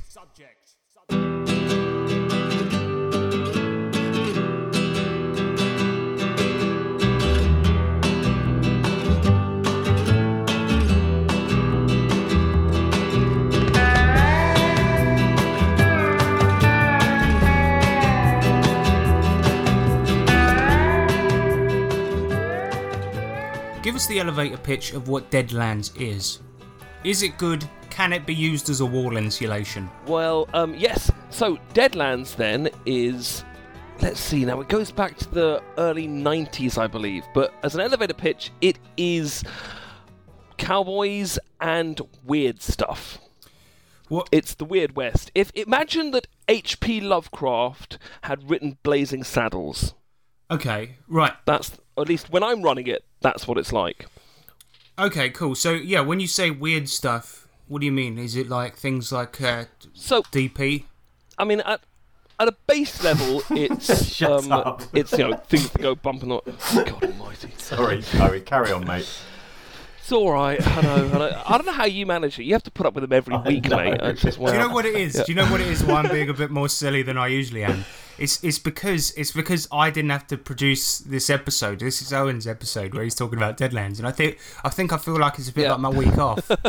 [23.95, 26.39] Us the elevator pitch of what Deadlands is.
[27.03, 27.67] Is it good?
[27.89, 29.89] Can it be used as a wall insulation?
[30.07, 31.11] Well, um, yes.
[31.29, 33.43] So Deadlands then is.
[34.01, 34.59] Let's see now.
[34.59, 37.23] It goes back to the early 90s, I believe.
[37.33, 39.43] But as an elevator pitch, it is
[40.57, 43.19] cowboys and weird stuff.
[44.09, 44.27] What?
[44.31, 45.31] It's the Weird West.
[45.33, 47.01] If imagine that H.P.
[47.01, 49.93] Lovecraft had written Blazing Saddles.
[50.51, 51.33] Okay, right.
[51.45, 53.03] That's at least when I'm running it.
[53.21, 54.07] That's what it's like.
[54.97, 55.55] Okay, cool.
[55.55, 58.17] So yeah, when you say weird stuff, what do you mean?
[58.19, 60.85] Is it like things like uh, So DP?
[61.37, 61.81] I mean, at
[62.39, 66.45] at a base level, it's um, it's you know things that go bump and not.
[66.45, 67.49] God Almighty.
[67.57, 68.41] Sorry, Chloe.
[68.41, 69.09] Carry on, mate.
[70.03, 70.59] It's all right.
[70.67, 70.95] I know.
[71.13, 71.41] I know.
[71.45, 72.43] I don't know how you manage it.
[72.43, 73.77] You have to put up with them every I week, know.
[73.77, 74.01] mate.
[74.03, 75.13] I just, Do you know what it is?
[75.13, 75.81] Do you know what it is?
[75.81, 77.85] Why I'm being a bit more silly than I usually am.
[78.17, 81.79] It's it's because it's because I didn't have to produce this episode.
[81.79, 84.97] This is Owen's episode where he's talking about Deadlands, and I think I think I
[84.97, 85.71] feel like it's a bit Yeah.
[85.71, 86.51] like my week off.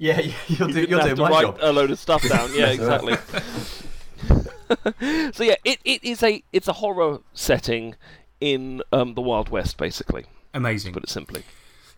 [0.00, 1.58] Yeah, you're, do, didn't you're have to my write job.
[1.60, 2.50] a load of stuff down.
[2.54, 3.16] Yeah, exactly.
[5.32, 7.96] so yeah, it, it is a it's a horror setting
[8.40, 10.26] in um, the Wild West, basically.
[10.54, 10.92] Amazing.
[10.92, 11.42] Put it simply.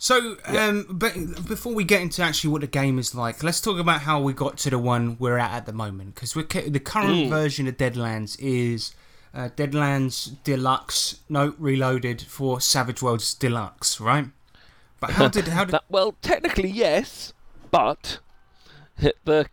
[0.02, 1.12] So, um, but
[1.46, 4.32] before we get into actually what the game is like, let's talk about how we
[4.32, 6.14] got to the one we're at at the moment.
[6.14, 8.94] Because we're ca- the current version of Deadlands is
[9.34, 14.28] uh, Deadlands Deluxe, no Reloaded for Savage Worlds Deluxe, right?
[15.00, 17.34] But how did how did That, well, technically yes,
[17.70, 18.20] but
[19.26, 19.50] the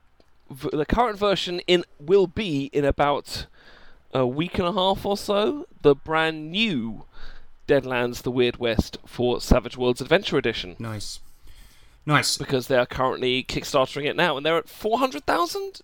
[0.50, 3.48] the current version in will be in about
[4.14, 7.04] a week and a half or so the brand new
[7.68, 11.20] Deadlands: The Weird West for Savage Worlds Adventure Edition nice,
[12.06, 15.82] nice because they are currently kickstartering it now and they're at four hundred thousand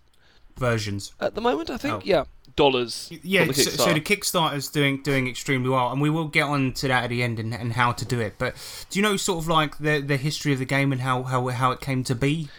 [0.58, 1.14] versions?
[1.20, 1.70] at the moment.
[1.70, 2.02] I think Oh.
[2.04, 2.24] yeah,
[2.56, 3.10] dollars.
[3.24, 3.94] Yeah, the so, so Kickstarter.
[3.96, 7.24] the Kickstarter's doing doing extremely well, and we will get on to that at the
[7.24, 8.36] end and, and how to do it.
[8.38, 8.56] But
[8.90, 11.48] do you know sort of like the the history of the game and how how
[11.48, 12.50] how it came to be?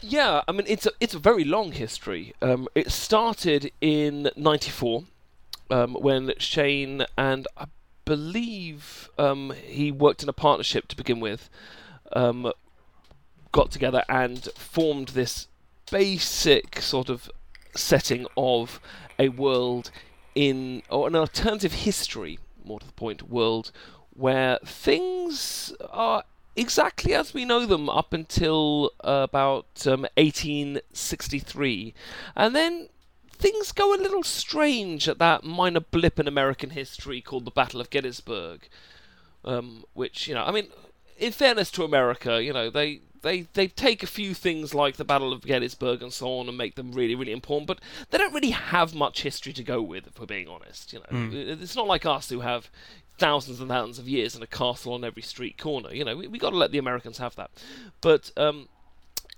[0.00, 2.32] Yeah, I mean it's a it's a very long history.
[2.40, 5.04] Um, it started in '94
[5.70, 7.64] um, when Shane and I
[8.06, 11.50] believe um, he worked in a partnership to begin with,
[12.14, 12.50] um,
[13.52, 15.48] got together and formed this
[15.90, 17.30] basic sort of
[17.74, 18.80] setting of
[19.18, 19.90] a world
[20.34, 23.70] in or an alternative history, more to the point, world
[24.16, 26.24] where things are
[26.56, 31.94] exactly as we know them up until uh, about um, 1863,
[32.34, 32.88] and then
[33.46, 37.80] things go a little strange at that minor blip in American history called the Battle
[37.80, 38.68] of Gettysburg,
[39.44, 40.68] um, which you know, I mean,
[41.18, 43.00] in fairness to America, you know, they.
[43.22, 46.56] They, they take a few things like the Battle of Gettysburg and so on and
[46.56, 47.80] make them really, really important, but
[48.10, 50.92] they don't really have much history to go with, if we're being honest.
[50.92, 52.70] You know, It- it's not like us who have
[53.18, 55.92] thousands and thousands of years and a castle on every street corner.
[55.92, 57.50] You know, we, we got to let the Americans have that.
[58.00, 58.68] But um,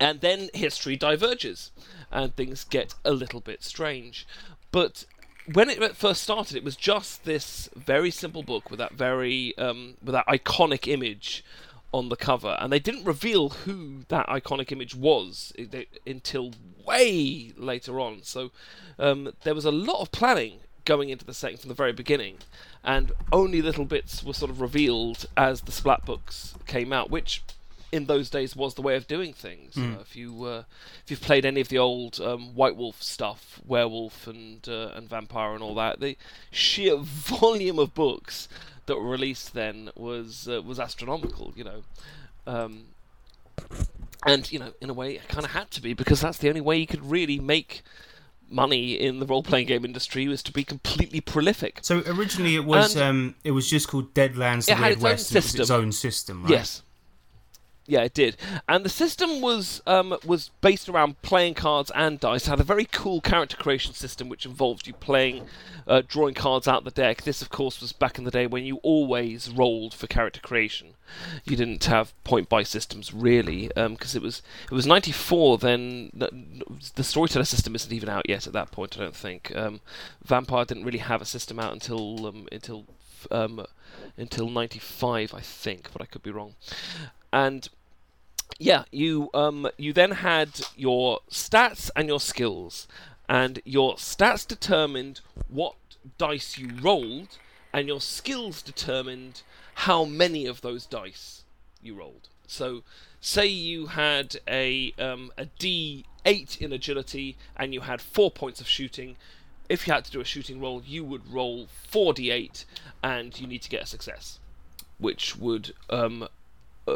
[0.00, 1.70] and then history diverges,
[2.10, 4.26] and things get a little bit strange.
[4.70, 5.04] But
[5.52, 9.94] when it first started, it was just this very simple book with that very um,
[10.02, 11.44] with that iconic image
[11.92, 15.54] on the cover, and they didn't reveal who that iconic image was
[16.06, 16.52] until
[16.86, 18.22] way later on.
[18.22, 18.50] So
[18.98, 22.38] um, there was a lot of planning going into the setting from the very beginning,
[22.84, 27.42] and only little bits were sort of revealed as the splat books came out, which
[27.90, 29.76] in those days was the way of doing things.
[29.76, 30.62] You know, if you uh,
[31.04, 35.08] if you've played any of the old um, White Wolf stuff, Werewolf and uh, and
[35.08, 36.16] Vampire and all that, the
[36.50, 38.48] sheer volume of books
[38.86, 41.52] that were released then was uh, was astronomical.
[41.56, 41.82] You know.
[42.46, 42.86] Um,
[44.26, 46.48] and you know, in a way, it kind of had to be because that's the
[46.48, 47.82] only way you could really make
[48.50, 51.80] money in the role-playing game industry was to be completely prolific.
[51.82, 55.32] So originally it was um it was just called Deadlands: The Weird its own West.
[55.32, 55.76] It was its system.
[55.76, 56.50] own system, right?
[56.50, 56.82] Yes.
[57.90, 58.36] Yeah, it did,
[58.68, 62.46] and the system was um, was based around playing cards and dice.
[62.46, 65.46] It had a very cool character creation system, which involved you playing,
[65.86, 67.22] uh, drawing cards out the deck.
[67.22, 70.88] This, of course, was back in the day when you always rolled for character creation.
[71.46, 75.56] You didn't have point buy systems really, because it was it was ninety four.
[75.56, 76.10] Then
[76.94, 78.98] the storyteller system isn't even out yet at that point.
[78.98, 79.50] I don't think.
[79.56, 79.80] Um,
[80.22, 82.84] Vampire didn't really have a system out until um, until
[83.30, 83.64] um,
[84.18, 86.54] until ninety five, I think, but I could be wrong.
[87.32, 87.68] And
[88.58, 92.88] yeah, you um you then had your stats and your skills,
[93.28, 95.74] and your stats determined what
[96.16, 97.38] dice you rolled,
[97.72, 99.42] and your skills determined
[99.74, 101.44] how many of those dice
[101.82, 102.28] you rolled.
[102.46, 102.82] So,
[103.20, 108.60] say you had a um, a D eight in agility, and you had four points
[108.60, 109.16] of shooting.
[109.68, 112.64] If you had to do a shooting roll, you would roll four D eight,
[113.02, 114.38] and you need to get a success.
[114.98, 116.28] which would um,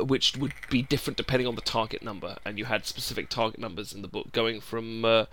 [0.00, 3.92] which would be different depending on the target number, and you had specific target numbers
[3.92, 5.26] in the book, going from uh,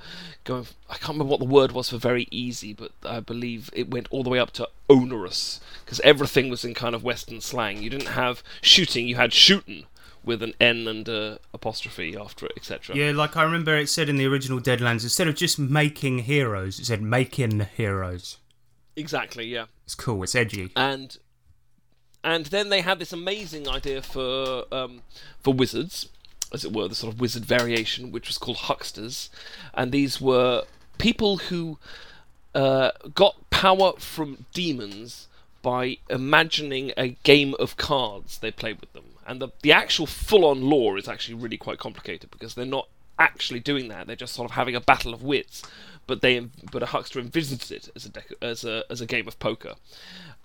[0.44, 0.68] going.
[0.90, 4.08] I can't remember what the word was for very easy, but I believe it went
[4.12, 7.82] all the way up to onerous because everything was in kind of Western slang.
[7.82, 9.86] You didn't have shooting, you had shooting
[10.24, 12.96] with an N and a apostrophe after it, etc.
[12.96, 16.80] Yeah, like I remember it said in the original Deadlands, instead of just making heroes,
[16.80, 18.38] it said making heroes.
[18.96, 19.46] Exactly.
[19.46, 19.66] Yeah.
[19.86, 20.22] It's cool.
[20.24, 20.72] It's edgy.
[20.76, 21.18] and
[22.24, 25.02] and then they had this amazing idea for um,
[25.42, 26.10] for wizards,
[26.54, 29.30] as it were, the sort of wizard variation, which was called hucksters,
[29.74, 30.64] and these were
[30.98, 31.78] people who
[32.54, 35.28] uh, got power from demons
[35.62, 40.62] by imagining a game of cards they played with them, and the the actual full-on
[40.62, 44.50] lore is actually really quite complicated because they're not actually doing that; they're just sort
[44.50, 45.64] of having a battle of wits.
[46.08, 46.40] But they,
[46.72, 49.76] but a huckster envisaged it as a dec- as a as a game of poker,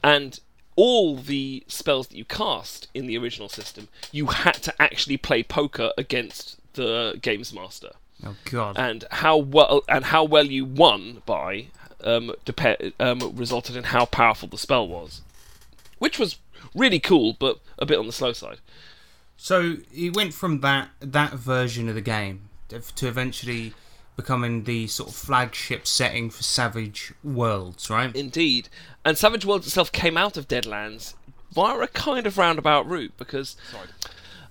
[0.02, 0.38] and
[0.76, 5.42] all the spells that you cast in the original system, you had to actually play
[5.42, 7.92] poker against the games master,
[8.24, 8.76] Oh god.
[8.78, 11.66] and how well and how well you won by
[12.02, 15.22] um, dep- um, resulted in how powerful the spell was,
[15.98, 16.36] which was
[16.74, 18.58] really cool, but a bit on the slow side.
[19.36, 23.74] So it went from that that version of the game to eventually
[24.16, 28.14] becoming the sort of flagship setting for Savage Worlds, right?
[28.14, 28.68] Indeed.
[29.04, 31.14] And Savage Worlds itself came out of Deadlands
[31.52, 33.88] via a kind of roundabout route because, Sorry.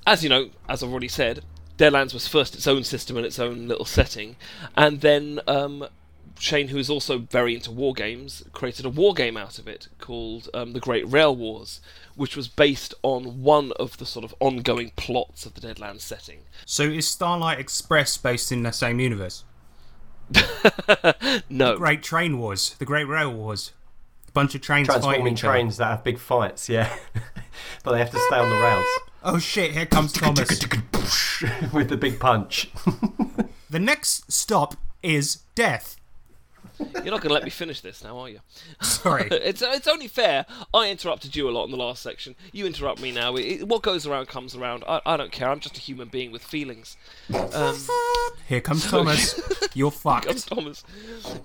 [0.06, 1.44] as you know, as I've already said,
[1.78, 4.36] Deadlands was first its own system and its own little setting,
[4.76, 5.88] and then um,
[6.40, 9.88] Shane, who is also very into war games, created a war game out of it
[10.00, 11.82] called um, The Great Rail Wars,
[12.16, 16.40] which was based on one of the sort of ongoing plots of the Deadlands setting.
[16.66, 19.44] So is Starlight Express based in the same universe?
[21.50, 21.78] No.
[21.78, 23.72] Great Train Wars, the Great Rail Wars.
[24.28, 25.54] A bunch of trains fighting Transforming each other.
[25.54, 26.96] trains that have big fights, yeah.
[27.84, 28.86] but they have to stay on the rails
[29.24, 30.50] Oh shit, here comes Thomas.
[31.74, 32.70] with the big punch.
[33.70, 35.96] the next stop is death.
[36.80, 38.40] You're not going to let me finish this now, are you?
[38.82, 39.28] Sorry.
[39.32, 40.46] it's it's only fair.
[40.74, 42.36] I interrupted you a lot in the last section.
[42.52, 43.36] You interrupt me now.
[43.36, 44.84] It, it- what goes around comes around.
[44.88, 45.50] I, I don't care.
[45.50, 46.98] I'm just a human being with feelings.
[47.54, 47.78] Um,
[48.48, 49.40] Here comes Thomas.
[49.74, 50.48] You're comes fucked.
[50.48, 50.84] Thomas.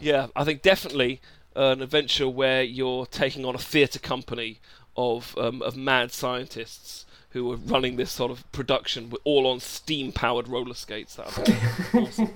[0.01, 1.21] Yeah, I think definitely
[1.57, 4.61] an adventure where you're taking on a theatre company
[4.97, 9.61] of um, of mad scientists who are running this sort of production with all on
[9.61, 11.17] steam powered roller skates.
[11.17, 12.35] That would be awesome.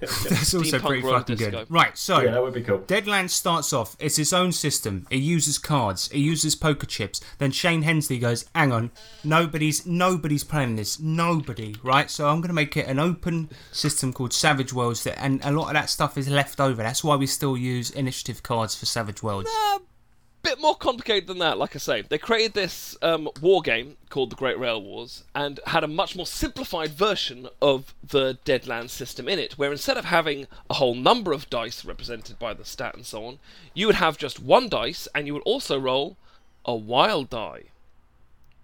[0.00, 1.50] That's also pretty fucking disco.
[1.50, 1.70] good.
[1.70, 2.80] Right, so yeah, that would be cool.
[2.80, 5.06] Deadlands starts off, it's its own system.
[5.10, 7.20] It uses cards, it uses poker chips.
[7.38, 8.90] Then Shane Hensley goes, Hang on,
[9.22, 10.98] nobody's nobody's playing this.
[10.98, 12.10] Nobody, right?
[12.10, 15.68] So I'm gonna make it an open system called Savage Worlds that and a lot
[15.68, 16.82] of that stuff is left over.
[16.82, 19.50] That's why we still use initiative cards for Savage Worlds.
[20.44, 22.02] Bit more complicated than that, like I say.
[22.02, 26.14] They created this um, war game called the Great Rail Wars and had a much
[26.14, 30.94] more simplified version of the Deadlands system in it, where instead of having a whole
[30.94, 33.38] number of dice represented by the stat and so on,
[33.74, 36.16] you would have just one dice and you would also roll
[36.64, 37.64] a wild die,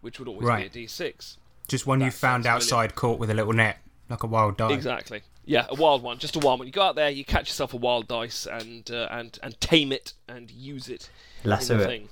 [0.01, 0.73] which would always Right.
[0.73, 1.37] be a d6.
[1.69, 3.79] Just one you found outside caught with a little net,
[4.09, 4.73] like a wild dog.
[4.73, 5.23] Exactly.
[5.45, 6.67] Yeah, a wild one, just a wild one.
[6.69, 9.91] You go out there, you catch yourself a wild dice, and uh, and and tame
[9.93, 11.11] it and use it.
[11.45, 11.87] Lasso it.
[11.87, 12.09] thing.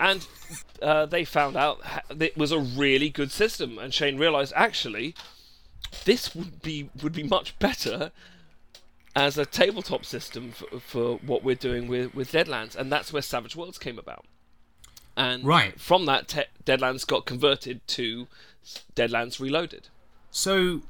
[0.00, 0.26] And
[0.82, 1.80] uh, they found out
[2.18, 5.14] it was a really good system, and Shane realised actually
[6.04, 8.10] this would be would be much better
[9.14, 13.22] as a tabletop system for, for what we're doing with with Deadlands, and that's where
[13.22, 14.24] Savage Worlds came about.
[15.16, 15.78] And Right.
[15.78, 18.26] from that, te- Deadlands got converted to
[18.96, 19.88] Deadlands Reloaded.
[20.30, 20.82] So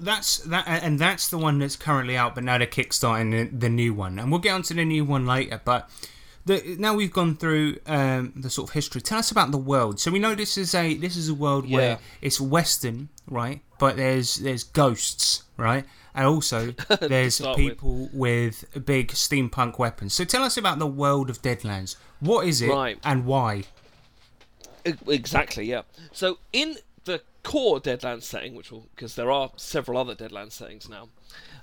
[0.00, 2.34] that's that, and that's the one that's currently out.
[2.34, 5.60] But now they're kickstarting the, new one, and we'll get onto the new one later.
[5.64, 5.88] But
[6.46, 9.00] the, now we've gone through um, the sort of history.
[9.00, 10.00] Tell us about the world.
[10.00, 11.76] So we know this is a this is a world Yeah.
[11.76, 13.60] where it's Western, right?
[13.78, 15.84] But there's there's ghosts, right?
[16.14, 17.68] And also there's start with.
[17.68, 18.64] people with.
[18.84, 20.14] big steampunk weapons.
[20.14, 21.96] So tell us about the world of Deadlands.
[22.20, 22.98] What is it Right.
[23.04, 23.64] and why?
[25.06, 25.82] Exactly, yeah.
[26.12, 26.76] So in
[27.44, 31.08] core Deadlands setting, which will because there are several other Deadlands settings now,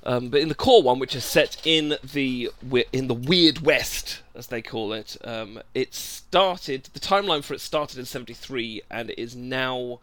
[0.03, 2.49] um, but in the core one, which is set in the
[2.93, 6.89] in the Weird West, as they call it, um, it started.
[6.93, 9.99] The timeline for it started in '73, and it is now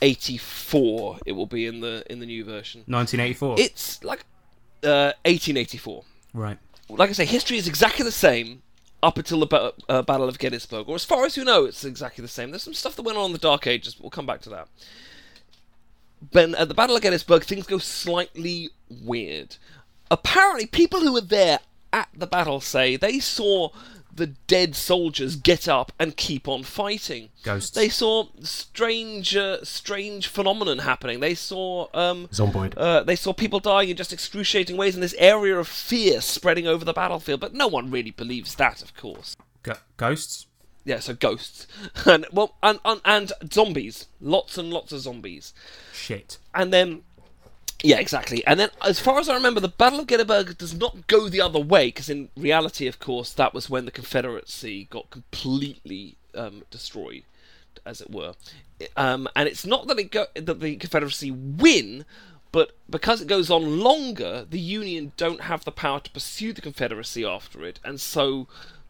[0.00, 1.18] '84.
[1.26, 2.84] It will be in the in the new version.
[2.86, 3.56] 1984.
[3.58, 4.24] It's like
[4.82, 6.58] uh, 1884 right.
[6.88, 8.62] like I say, history is exactly the same
[9.02, 11.84] up until the ba- uh, Battle of Gettysburg, or as far as you know, it's
[11.84, 12.50] exactly the same.
[12.50, 14.50] There's some stuff that went on in the Dark Ages, but we'll come back to
[14.50, 14.68] that.
[16.32, 19.56] But at the Battle of Gettysburg, things go slightly weird.
[20.10, 21.60] Apparently, people who were there
[21.92, 23.70] at the battle say they saw
[24.14, 27.28] the dead soldiers get up and keep on fighting.
[27.42, 27.70] Ghosts.
[27.70, 31.20] They saw strange, uh, strange phenomenon happening.
[31.20, 32.74] They saw um, Zomboid.
[32.76, 36.66] uh, they saw people dying in just excruciating ways, and this area of fear spreading
[36.66, 37.40] over the battlefield.
[37.40, 39.36] But no one really believes that, of course.
[39.62, 40.46] Go- ghosts.
[40.86, 41.66] Yeah, so ghosts
[42.06, 45.52] and well, and, and and zombies, lots and lots of zombies,
[45.92, 46.38] Shit.
[46.54, 47.02] and then.
[47.82, 48.44] Yeah, exactly.
[48.46, 51.42] And then, as far as I remember, the Battle of Gettysburg does not go the
[51.42, 56.62] other way, because in reality, of course, that was when the Confederacy got completely um,
[56.70, 57.24] destroyed,
[57.84, 58.32] as it were.
[58.96, 62.06] Um, and it's not that it go- that the Confederacy win,
[62.50, 66.62] but because it goes on longer, the Union don't have the power to pursue the
[66.62, 68.48] Confederacy after it, and so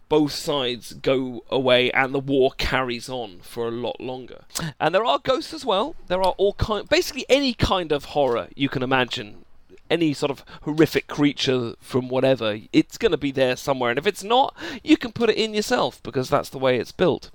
[0.09, 4.45] both sides go away and the war carries on for a lot longer.
[4.79, 5.97] And there are ghosts as well.
[6.07, 9.45] There are all kind basically any kind of horror you can imagine.
[9.89, 13.91] Any sort of horrific creature from whatever, it's going to be there somewhere.
[13.91, 14.53] And if it's not,
[14.83, 17.31] you can put it in yourself because that's the way it's built.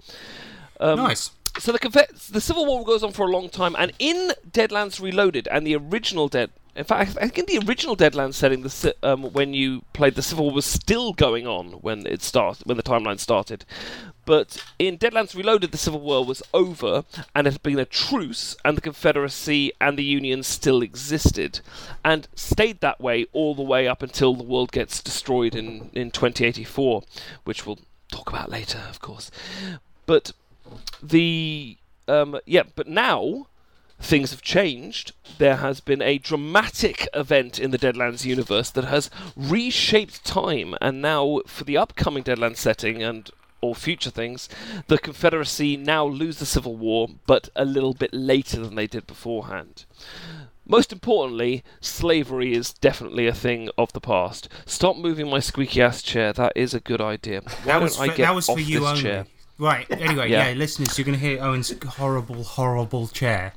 [0.81, 1.31] Um, nice.
[1.59, 5.47] so the the Civil War goes on for a long time, and in Deadlands Reloaded
[5.49, 9.23] and the original Dead, in fact, I think in the original Deadlands setting, the um,
[9.33, 12.83] when you played the Civil War was still going on when it started, when the
[12.83, 13.65] timeline started.
[14.23, 17.03] But in Deadlands Reloaded, the Civil War was over,
[17.35, 21.59] and it had been a truce, and the Confederacy and the Union still existed,
[22.05, 26.11] and stayed that way all the way up until the world gets destroyed in in
[26.11, 27.03] 2084,
[27.43, 27.79] which we'll
[28.11, 29.29] talk about later, of course.
[30.05, 30.31] But
[31.03, 33.47] the um, yeah, but now
[34.01, 35.13] things have changed.
[35.37, 41.01] There has been a dramatic event in the Deadlands universe that has reshaped time, and
[41.01, 43.29] now for the upcoming Deadlands setting and
[43.61, 44.49] all future things,
[44.87, 49.05] the Confederacy now lose the Civil War, but a little bit later than they did
[49.05, 49.85] beforehand.
[50.65, 54.47] Most importantly, slavery is definitely a thing of the past.
[54.65, 56.33] Stop moving my squeaky ass chair.
[56.33, 57.41] That is a good idea.
[57.41, 59.01] Why That was for, get that was off for you this only.
[59.01, 59.25] chair?
[59.57, 59.85] Right.
[59.91, 60.49] Anyway, yeah.
[60.49, 60.53] Yeah.
[60.55, 63.53] listeners, you're going to hear Owen's horrible, horrible chair.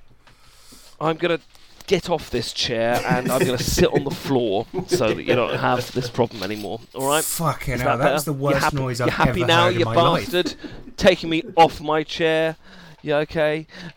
[1.04, 1.40] I'm gonna
[1.86, 5.58] get off this chair and I'm gonna sit on the floor so that you don't
[5.58, 6.80] have this problem anymore.
[6.94, 7.22] All right?
[7.24, 8.14] Fucking Is hell, that better?
[8.14, 10.22] was the worst happy, noise you I've happy ever now, heard in you my life.
[10.32, 10.54] bastard?
[10.96, 12.56] Taking me off my chair.
[13.02, 13.66] Yeah, okay.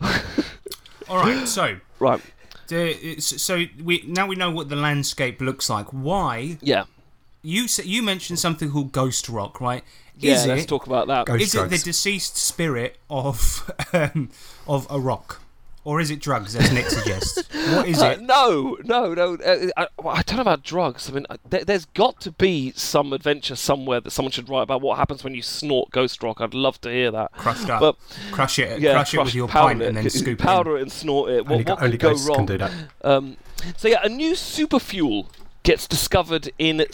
[1.08, 2.20] All right, so Right.
[2.68, 5.86] the, so we now we know what the landscape looks like.
[5.86, 6.84] Why Yeah.
[7.42, 9.82] you s- you mentioned something called ghost rock, right?
[10.18, 10.34] Yeah.
[10.34, 11.26] Is let's it talk about that.
[11.26, 14.28] Ghost is it the deceased spirit of um,
[14.66, 15.40] of a rock,
[15.88, 17.42] or is it drugs, as Nick suggests?
[17.72, 18.20] What is Uh, it?
[18.20, 19.34] no, no, no.
[19.36, 21.08] Uh, I, I don't know about drugs.
[21.08, 24.64] I mean, uh, there, there's got to be some adventure somewhere that someone should write
[24.64, 26.42] about what happens when you snort ghost rock.
[26.42, 27.32] I'd love to hear that.
[27.32, 27.80] Crushed up.
[27.80, 27.96] But
[28.32, 30.76] crush it, yeah, crush it with your powder pint, and then scoop it, scoop powder
[30.76, 30.80] it.
[30.80, 31.46] it and snort it.
[31.46, 32.36] What, Only, what only could go wrong?
[32.36, 32.72] can do that.
[33.02, 33.36] Um,
[33.78, 35.28] so yeah, a new super fuel
[35.62, 36.84] gets discovered in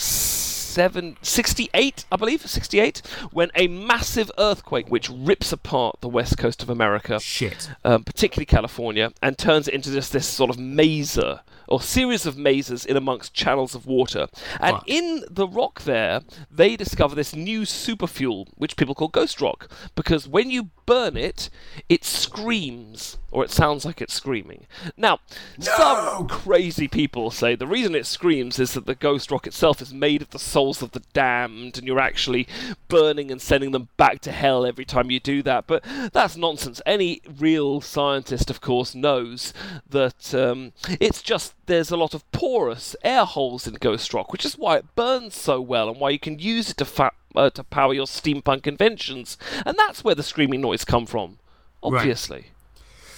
[0.75, 3.01] seven, 68, I believe, 68,
[3.31, 7.21] when a massive earthquake which rips apart the west coast of America.
[7.21, 7.71] Shit.
[7.85, 12.37] um, particularly California, and turns it into just this sort of mazer or series of
[12.37, 14.29] mazes in amongst channels of water.
[14.61, 19.41] And in the rock there, they discover this new super fuel, which people call ghost
[19.41, 21.49] rock, because when you burn it,
[21.89, 24.67] it screams, or it sounds like it's screaming.
[24.97, 25.21] Now,
[25.59, 29.95] some crazy people say the reason it screams is that the ghost rock itself is
[29.95, 32.47] made of the souls of the damned, and you're actually
[32.89, 35.67] burning and sending them back to hell every time you do that.
[35.67, 36.83] But that's nonsense.
[36.85, 39.55] Any real scientist, of course, knows
[39.89, 44.45] that um, it's just there's a lot of porous air holes in ghost rock, which
[44.45, 47.51] is why it burns so well and why you can use it to fa- uh,
[47.51, 49.37] to power your steampunk inventions,
[49.67, 51.39] and that's where the screaming noise come from.
[51.83, 52.39] Obviously.
[52.39, 52.51] Right.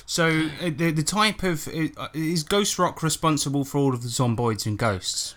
[0.07, 4.09] So uh, the the type of uh, is ghost rock responsible for all of the
[4.09, 5.36] zomboids and ghosts?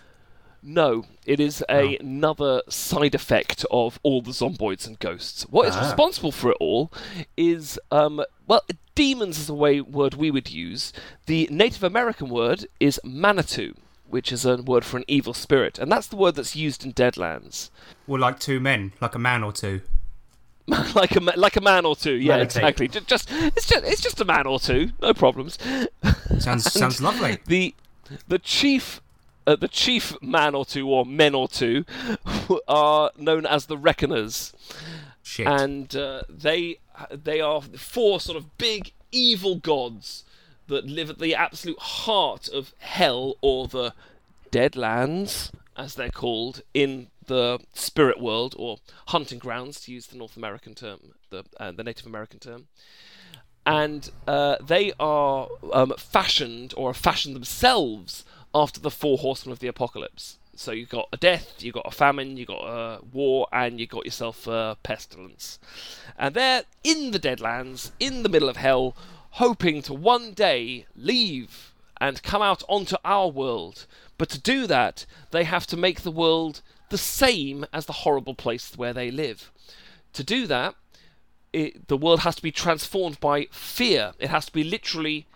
[0.62, 5.42] No, it is a, another side effect of all the zomboids and ghosts.
[5.44, 5.80] What is Ah.
[5.82, 6.92] responsible for it all
[7.36, 8.62] is, um, well,
[8.94, 10.92] demons is the way word we would use.
[11.26, 13.72] The Native American word is Manitou,
[14.06, 16.92] which is a word for an evil spirit, and that's the word that's used in
[16.92, 17.70] Deadlands.
[18.06, 19.80] Well, like two men, like a man or two.
[20.94, 22.86] like a like a man or two, yeah, exactly.
[22.86, 25.58] Ju- Just it's just it's just a man or two, no problems.
[26.38, 27.38] Sounds sounds lovely.
[27.46, 27.74] the
[28.28, 29.00] the chief
[29.50, 31.84] uh, the chief man or two or men or two
[32.68, 34.52] are known as the reckoners
[35.22, 35.46] Shit.
[35.46, 36.78] and uh, they
[37.10, 40.24] they are four sort of big evil gods
[40.68, 43.92] that live at the absolute heart of hell or the
[44.52, 48.78] deadlands as they're called in the spirit world or
[49.08, 52.66] hunting grounds to use the north american term the uh, the native american term
[53.66, 58.24] and uh, they are um, fashioned or fashioned themselves
[58.54, 60.38] after the four horsemen of the apocalypse.
[60.54, 63.88] So you've got a death, you've got a famine, you've got a war, and you've
[63.88, 65.58] got yourself a pestilence.
[66.18, 68.94] And they're in the Deadlands, in the middle of hell,
[69.30, 73.86] hoping to one day leave and come out onto our world.
[74.18, 78.34] But to do that, they have to make the world the same as the horrible
[78.34, 79.50] place where they live.
[80.14, 80.74] To do that,
[81.52, 84.12] it, the world has to be transformed by fear.
[84.18, 85.26] It has to be literally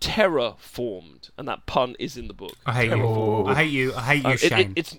[0.00, 2.54] terror formed, and that pun is in the book.
[2.66, 3.44] I hate you.
[3.46, 3.94] I hate you.
[3.94, 4.72] I hate you, Uh, it- Shane.
[4.76, 4.96] it- it's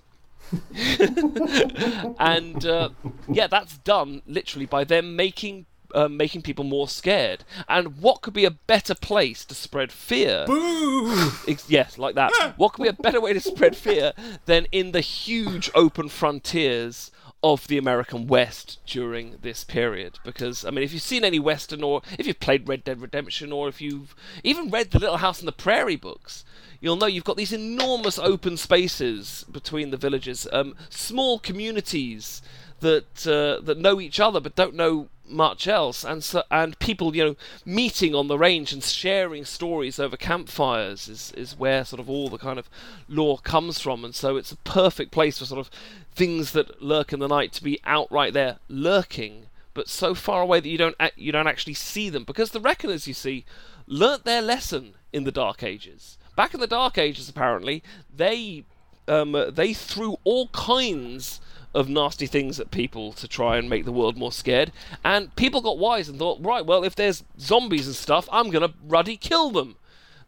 [2.19, 2.89] and uh,
[3.27, 7.43] yeah, that's done literally by them making uh, making people more scared.
[7.67, 10.45] And what could be a better place to spread fear?
[10.45, 11.31] Boo!
[11.67, 12.31] Yes, like that.
[12.57, 14.13] what could be a better way to spread fear
[14.45, 17.11] than in the huge open frontiers
[17.41, 20.19] of the American West during this period?
[20.23, 23.51] Because I mean, if you've seen any Western, or if you've played Red Dead Redemption,
[23.51, 26.43] or if you've even read the Little House on the Prairie books.
[26.81, 32.41] You'll know you've got these enormous open spaces between the villages, um, small communities
[32.79, 37.15] that uh, that know each other but don't know much else, and so and people
[37.15, 41.99] you know meeting on the range and sharing stories over campfires is is where sort
[41.99, 42.69] of all the kind of
[43.07, 45.69] lore comes from, and so it's a perfect place for sort of
[46.13, 50.59] things that lurk in the night to be outright there lurking, but so far away
[50.59, 52.23] that you don't you don't actually see them.
[52.23, 53.45] Because the reckoners you see
[53.87, 56.17] learnt their lesson in the Dark Ages.
[56.35, 57.83] Back in the Dark Ages, apparently
[58.15, 58.63] they
[59.07, 61.41] um, they threw all kinds
[61.73, 64.71] of nasty things at people to try and make the world more scared.
[65.03, 68.73] And people got wise and thought, right, well, if there's zombies and stuff, I'm gonna
[68.87, 69.75] ruddy kill them.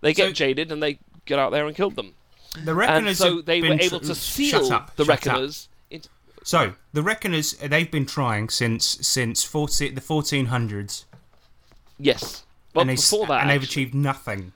[0.01, 2.13] They get So- jaded and they get out there and kill them.
[2.53, 5.05] The And Reckoners so have they were able tr- to Shut seal up, the.
[5.05, 5.69] Reckoners.
[5.89, 6.09] Into,
[6.43, 11.05] So the Reckoners, they've been trying since since 40, the 1400s,
[11.97, 12.43] yes.
[12.73, 14.53] Well, and, they, before that, and they've achieved nothing.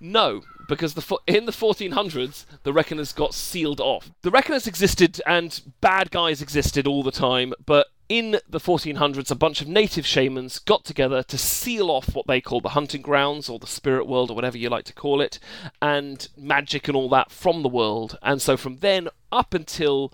[0.00, 4.12] No, because the in the 1400s, the Reckoners got sealed off.
[4.22, 9.34] The Reckoners existed and bad guys existed all the time, but in the 1400s, a
[9.34, 13.48] bunch of native shamans got together to seal off what they call the hunting grounds
[13.48, 15.38] or the spirit world or whatever you like to call it,
[15.82, 18.18] and magic and all that from the world.
[18.22, 20.12] And so from then up until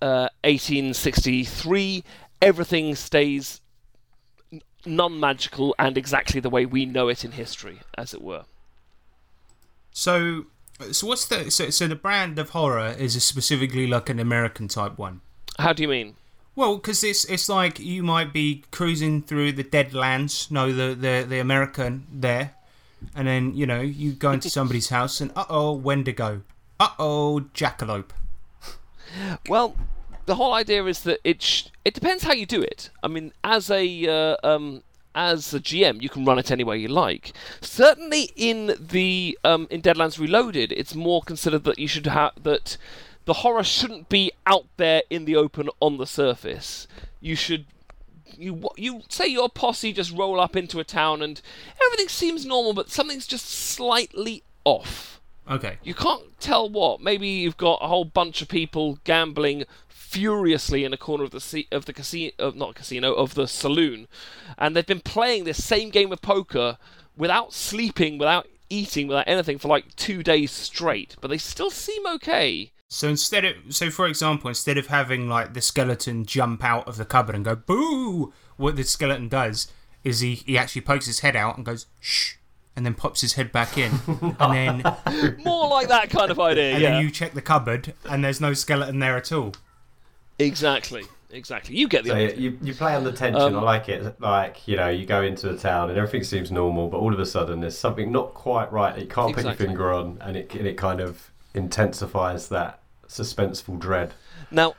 [0.00, 2.04] uh, 1863,
[2.40, 3.60] everything stays
[4.86, 8.44] non magical and exactly the way we know it in history, as it were.
[9.92, 10.46] So,
[10.92, 14.68] so what's the so, so the brand of horror is a specifically like an American
[14.68, 15.20] type one?
[15.58, 16.14] How do you mean?
[16.54, 21.24] Well, because it's it's like you might be cruising through the Deadlands, no, the the
[21.28, 22.54] the American there,
[23.14, 26.42] and then you know you go into somebody's house and uh oh Wendigo,
[26.80, 28.10] uh oh Jackalope.
[29.48, 29.74] Well,
[30.26, 32.90] the whole idea is that it sh- it depends how you do it.
[33.02, 34.82] I mean, as a uh, um,
[35.18, 37.32] as a GM, you can run it any way you like.
[37.60, 42.76] Certainly, in the um, in Deadlands Reloaded, it's more considered that you should have that
[43.24, 46.86] the horror shouldn't be out there in the open on the surface.
[47.20, 47.66] You should
[48.36, 51.42] you you say your posse just roll up into a town and
[51.84, 55.20] everything seems normal, but something's just slightly off.
[55.50, 57.00] Okay, You can't tell what.
[57.00, 59.64] Maybe you've got a whole bunch of people gambling
[60.08, 63.46] furiously in a corner of the ca- of the casino, of not casino, of the
[63.46, 64.08] saloon,
[64.56, 66.78] and they've been playing this same game of poker
[67.16, 71.16] without sleeping, without eating, without anything for like two days straight.
[71.20, 72.72] But they still seem okay.
[72.88, 76.96] so instead of so for example, instead of having like the skeleton jump out of
[76.96, 79.70] the cupboard and go boo, what the skeleton does
[80.04, 82.34] is he he actually pokes his head out and goes shh.
[82.76, 83.90] And then pops his head back in,
[84.38, 86.74] and then More like that kind of idea.
[86.74, 86.90] and yeah.
[86.90, 89.52] then you check the cupboard, and there's no skeleton there at all.
[90.38, 91.04] Exactly.
[91.30, 91.76] Exactly.
[91.76, 92.36] You get the So idea.
[92.36, 93.54] you, you play on the tension.
[93.54, 94.18] Um, I like it.
[94.18, 97.20] Like you know, you go into a town and everything seems normal, but all of
[97.20, 100.36] a sudden there's something not quite right that you can't put your finger on, and
[100.36, 104.14] it and it kind of intensifies that suspenseful dread.
[104.50, 104.74] Now,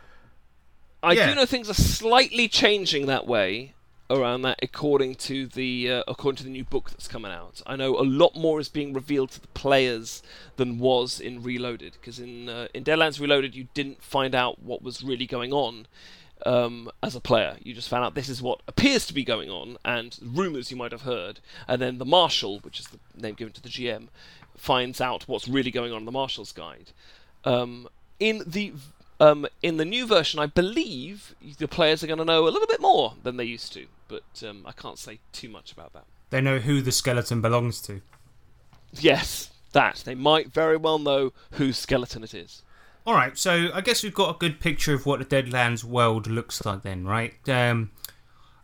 [1.03, 1.29] I Yeah.
[1.29, 3.73] do know things are slightly changing that way
[4.09, 7.61] around that, according to the uh, according to the new book that's coming out.
[7.65, 10.23] I know a lot more is being revealed to the players
[10.57, 14.81] than was in Reloaded, because in uh, in Deadlands Reloaded you didn't find out what
[14.81, 15.87] was really going on.
[16.45, 19.49] Um, as a player, you just found out this is what appears to be going
[19.49, 23.35] on, and rumors you might have heard, and then the marshal, which is the name
[23.35, 24.07] given to the GM,
[24.55, 26.91] finds out what's really going on in the marshal's guide.
[27.43, 27.89] Um,
[28.21, 28.73] in the
[29.19, 32.67] um, in the new version, I believe the players are going to know a little
[32.67, 36.05] bit more than they used to, but um, I can't say too much about that.
[36.29, 38.01] They know who the skeleton belongs to.
[38.93, 42.63] Yes, that they might very well know whose skeleton it is.
[43.05, 46.27] All right, so I guess we've got a good picture of what the Deadlands world
[46.27, 47.33] looks like, then, right?
[47.49, 47.91] Um,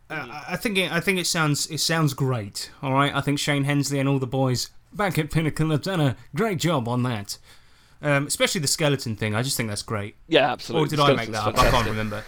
[0.08, 2.70] I I think it, I think it sounds it sounds great.
[2.82, 6.00] All right, I think Shane Hensley and all the boys back at Pinnacle have done
[6.00, 7.38] a great job on that.
[8.02, 9.34] Um, especially the skeleton thing.
[9.34, 10.16] I just think that's great.
[10.28, 10.86] Yeah, absolutely.
[10.86, 11.58] Or did I make that up?
[11.58, 12.24] I can't remember.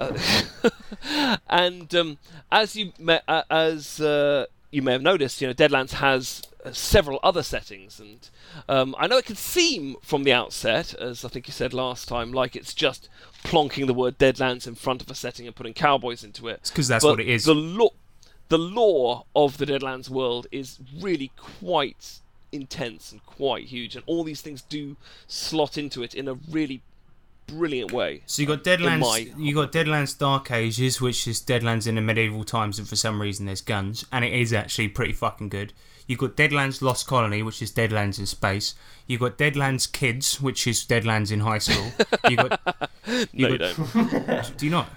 [1.48, 2.18] and um,
[2.50, 6.72] as you may, uh, as uh, you may have noticed, you know, Deadlands has uh,
[6.72, 8.28] several other settings, and
[8.68, 12.08] um, I know it can seem from the outset, as I think you said last
[12.08, 13.08] time, like it's just
[13.44, 16.62] plonking the word Deadlands in front of a setting and putting cowboys into it.
[16.64, 17.44] Because that's but what it is.
[17.44, 17.90] The law,
[18.48, 22.20] the lore of the Deadlands world is really quite
[22.52, 24.96] intense and quite huge, and all these things do
[25.26, 26.82] slot into it in a really
[27.46, 28.22] brilliant way.
[28.26, 29.00] So you got Deadlands.
[29.00, 32.96] my- You got Deadlands Dark Ages, which is Deadlands in the medieval times, and for
[32.96, 35.72] some reason there's guns, and it is actually pretty fucking good.
[36.06, 38.74] You got Deadlands Lost Colony, which is Deadlands in space.
[39.06, 41.92] You got Deadlands Kids, which is Deadlands in high school.
[42.30, 42.60] You got.
[43.06, 44.52] No, you got- don't.
[44.58, 44.88] Do you not?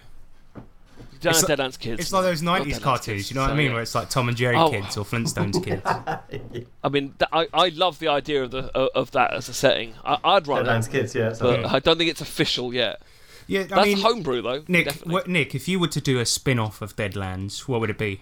[1.16, 2.02] You don't It's like- Deadlands kids.
[2.02, 3.06] It's like those '90s Deadlands cartoons.
[3.18, 3.68] Kids, You know what I mean?
[3.68, 3.74] yeah.
[3.74, 4.70] Where it's like Tom and Jerry Oh.
[4.70, 5.82] kids or Flintstones kids.
[6.84, 9.54] I mean, th- I I love the idea of the uh, of that as a
[9.54, 9.94] setting.
[10.04, 11.34] I, I'd run Deadlands it, Kids, yeah.
[11.34, 13.02] So but I don't think it's official yet.
[13.48, 14.64] Yeah, I That's mean, homebrew though.
[14.68, 15.32] Nick, definitely.
[15.32, 18.22] Nick, if you were to do a spin-off of Deadlands, what would it be?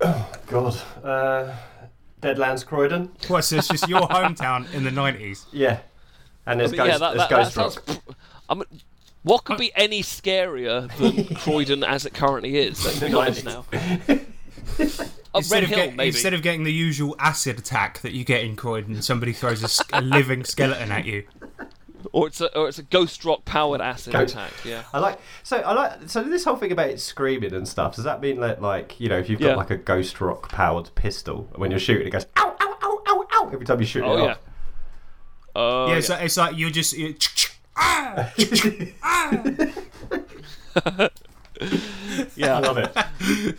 [0.00, 1.54] Oh God, uh,
[2.22, 3.12] Deadlands Croydon.
[3.28, 3.42] What?
[3.42, 5.44] So it's just your hometown in the '90s.
[5.52, 5.80] Yeah,
[6.46, 7.76] and I there's mean, Ghost, yeah, that, there's that, that Ghost sounds.
[7.76, 8.04] Rock.
[8.06, 8.12] pr-
[8.48, 8.64] I mean,
[9.26, 12.84] what could be any scarier than Croydon as it currently is?
[12.84, 13.64] Let's be honest now.
[15.34, 18.42] Oh, Instead of, Hill, get- instead of getting the usual acid attack that you get
[18.44, 21.24] in Croydon, somebody throws a living skeleton at you.
[22.12, 24.52] or it's a or it's a ghost rock powered acid Ghost- attack.
[24.64, 24.84] Yeah.
[24.94, 27.96] I like so I like so this whole thing about it screaming and stuff.
[27.96, 29.56] Does that mean that like you know if you've got Yeah.
[29.56, 33.26] like a Ghost Rock powered pistol when you're shooting it goes ow ow ow ow
[33.34, 34.30] ow every time you shoot Oh it yeah.
[34.30, 34.38] off?
[35.54, 35.98] Oh yeah, yeah.
[35.98, 36.96] it's, Like, it's like you're just.
[36.96, 37.12] You're,
[37.78, 38.32] ah!
[38.36, 39.72] I
[42.36, 42.58] yeah.
[42.58, 43.58] love it.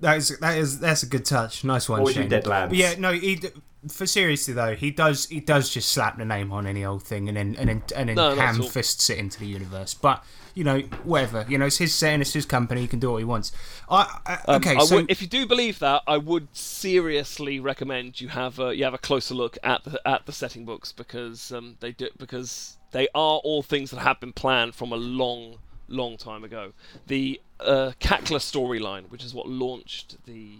[0.00, 1.64] That is that is that's a good touch.
[1.64, 2.28] Nice one, Or Shane.
[2.28, 2.68] Deadlands?
[2.70, 3.12] But yeah, no.
[3.12, 3.40] He,
[3.88, 7.28] for seriously though, he does he does just slap the name on any old thing
[7.28, 8.68] and then and then and then No, not at ham all.
[8.68, 9.94] fists it into the universe.
[9.94, 10.24] But
[10.54, 11.46] you know, whatever.
[11.48, 12.82] You know, it's his setting, it's his company.
[12.82, 13.52] He can do what he wants.
[13.88, 14.76] I, I Um, okay.
[14.76, 18.74] I so would, if you do believe that, I would seriously recommend you have a,
[18.74, 22.08] you have a closer look at the at the setting books because um, they do
[22.18, 25.56] because they are all things that have been planned from a long,
[25.88, 26.72] long time ago.
[27.06, 30.56] The uh, Cackler storyline, which is what launched the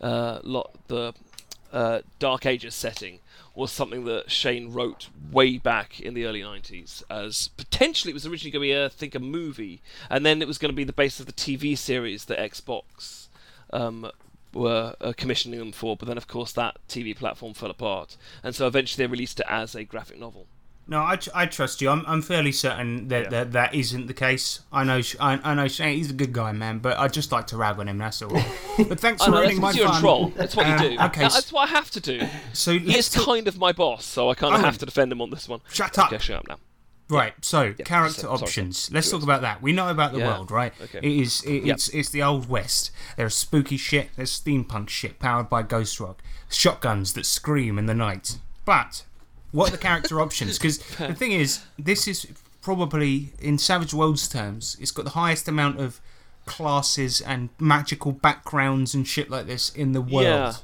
[0.00, 1.14] uh, lot the
[1.72, 3.18] uh, Dark Ages setting,
[3.54, 8.26] was something that Shane wrote way back in the early 90s as potentially it was
[8.26, 9.80] originally going to be, a, I think, a movie,
[10.10, 13.28] and then it was going to be the base of the TV series that Xbox
[13.72, 14.10] um,
[14.52, 18.54] were uh, commissioning them for, but then, of course, that TV platform fell apart, and
[18.54, 20.46] so eventually they released it as a graphic novel.
[20.86, 21.88] No, I, I trust you.
[21.88, 23.28] I'm, I'm fairly certain that, Yeah.
[23.30, 24.60] that that isn't the case.
[24.70, 25.96] I know I, I know Shane.
[25.96, 26.78] He's a good guy, man.
[26.80, 27.98] But I just like to rag on him.
[27.98, 28.30] That's all.
[28.88, 30.00] But thanks for know, ruining my that's you're a fun.
[30.00, 30.28] troll.
[30.36, 30.86] That's what you Um, do.
[31.04, 32.26] okay, That- that's what I have to do.
[32.52, 34.64] So He let's is talk- kind of my boss, so I kind of Owen.
[34.66, 35.60] have to defend him on this one.
[35.72, 36.08] Shut up.
[36.12, 36.56] Okay, shut up now.
[37.08, 37.32] Right.
[37.42, 38.90] So character so- sorry, options.
[38.92, 39.62] Let's talk about that.
[39.62, 40.72] We know about the Yeah, world, right?
[40.82, 40.98] okay.
[40.98, 41.42] It is.
[41.44, 41.74] It, Yep.
[41.76, 42.90] It's it's the old west.
[43.16, 44.10] There's spooky shit.
[44.16, 46.20] There's steampunk shit powered by ghost rock.
[46.50, 48.38] Shotguns that scream in the night.
[48.64, 49.04] But
[49.54, 50.58] what are the character options?
[50.58, 52.26] Because the thing is, this is
[52.60, 56.00] probably in Savage Worlds terms, it's got the highest amount of
[56.44, 60.62] classes and magical backgrounds and shit like this in the world.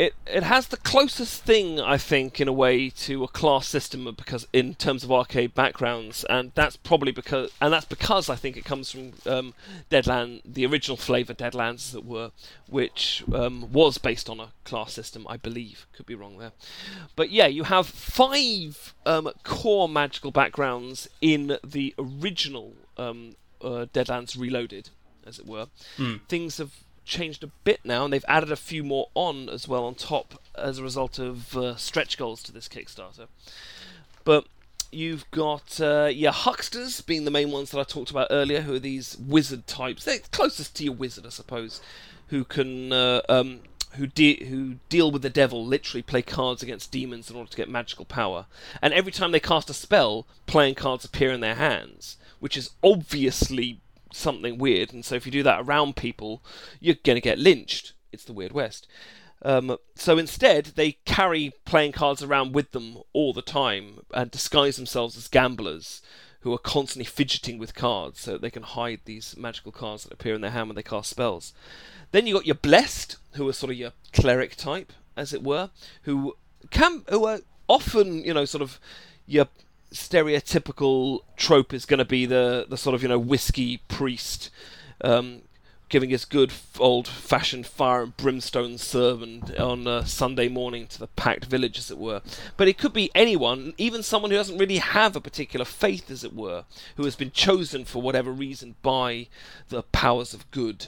[0.00, 4.04] It it has the closest thing I think in a way to a class system
[4.16, 8.56] because in terms of arcane backgrounds, and that's probably because and that's because I think
[8.56, 9.52] it comes from um,
[9.90, 12.30] Deadland, the original flavor Deadlands as it were,
[12.66, 15.86] which um, was based on a class system, I believe.
[15.92, 16.52] Could be wrong there,
[17.14, 24.34] but yeah, you have five um, core magical backgrounds in the original um, uh, Deadlands
[24.38, 24.88] Reloaded,
[25.26, 25.66] as it were.
[26.26, 26.72] Things have
[27.10, 30.40] changed a bit now, and they've added a few more on as well on top
[30.54, 33.26] as a result of uh, stretch goals to this Kickstarter.
[34.24, 34.46] But
[34.90, 38.74] you've got uh, your hucksters being the main ones that I talked about earlier, who
[38.74, 40.04] are these wizard types.
[40.04, 41.80] They're closest to your wizard, I suppose,
[42.28, 43.60] who can uh, um,
[43.96, 47.56] who de- who deal with the devil, literally play cards against demons in order to
[47.56, 48.46] get magical power.
[48.80, 52.70] And every time they cast a spell, playing cards appear in their hands, which is
[52.82, 53.80] obviously
[54.12, 54.92] something weird.
[54.92, 56.42] And so if you do that around people,
[56.80, 57.92] you're going to get lynched.
[58.12, 58.86] It's the Weird West.
[59.42, 64.76] Um, so instead, they carry playing cards around with them all the time and disguise
[64.76, 66.02] themselves as gamblers
[66.40, 70.34] who are constantly fidgeting with cards so they can hide these magical cards that appear
[70.34, 71.52] in their hand when they cast spells.
[72.12, 75.70] Then you got your blessed, who are sort of your cleric type, as it were,
[76.02, 76.36] who
[76.70, 78.80] can who are often you know sort of
[79.26, 79.46] your
[79.92, 84.50] stereotypical trope is going to be the the sort of you know whiskey priest.
[85.02, 85.42] Um,
[85.90, 91.46] giving his good old-fashioned fire and brimstone sermon on a Sunday morning to the packed
[91.46, 92.22] village, as it were.
[92.56, 96.22] But it could be anyone, even someone who doesn't really have a particular faith, as
[96.22, 96.64] it were,
[96.96, 99.26] who has been chosen for whatever reason by
[99.68, 100.86] the powers of good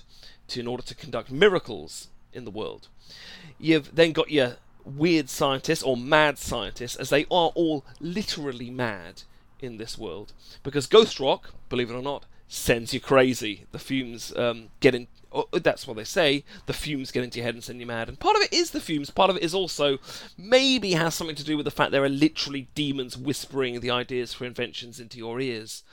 [0.49, 2.87] to, in order to conduct miracles in the world.
[3.59, 9.23] You've then got your weird scientists or mad scientists, as they are all literally mad
[9.61, 10.33] in this world.
[10.63, 13.65] Because Ghost Rock, believe it or not, sends you crazy.
[13.73, 15.09] The fumes um, get in.
[15.35, 16.45] Oh, that's what they say.
[16.67, 18.09] The fumes get into your head and send you mad.
[18.09, 19.09] And part of it is the fumes.
[19.09, 19.99] Part of it is also
[20.37, 24.35] maybe has something to do with the fact there are literally demons whispering the ideas
[24.35, 25.85] for inventions into your ears.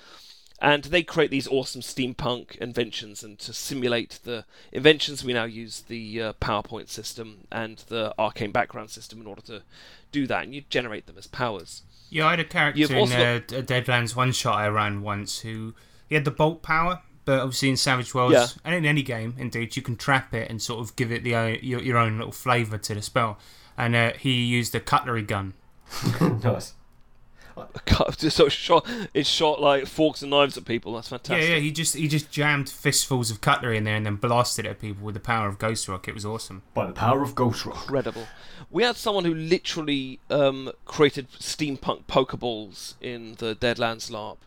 [0.62, 5.82] And they create these awesome steampunk inventions, and to simulate the inventions, we now use
[5.82, 9.62] the uh, Power Point system and the arcane background system in order to
[10.12, 11.84] do that, and you generate them as powers.
[12.10, 15.02] Yeah, I had a character You've in also uh, a Deadlands one shot I ran
[15.02, 15.76] once who
[16.08, 18.48] he had the bolt power, but obviously in Savage Worlds Yeah.
[18.66, 21.36] and in any game, indeed, you can trap it and sort of give it the
[21.36, 23.38] uh, your, your own little flavour to the spell.
[23.78, 25.54] And uh, he used a cutlery gun.
[26.44, 26.74] nice.
[27.86, 30.94] Cut- so shot, it shot like forks and knives at people.
[30.94, 31.48] That's fantastic.
[31.48, 31.62] Yeah, yeah.
[31.62, 34.80] He just he just jammed fistfuls of cutlery in there and then blasted it at
[34.82, 36.08] people with the power of Ghost Rock.
[36.08, 36.64] It was awesome.
[36.74, 37.84] By the power of Ghost Rock.
[37.84, 38.28] incredible.
[38.70, 44.38] We had someone who literally um, created steampunk pokeballs in the Deadlands LARP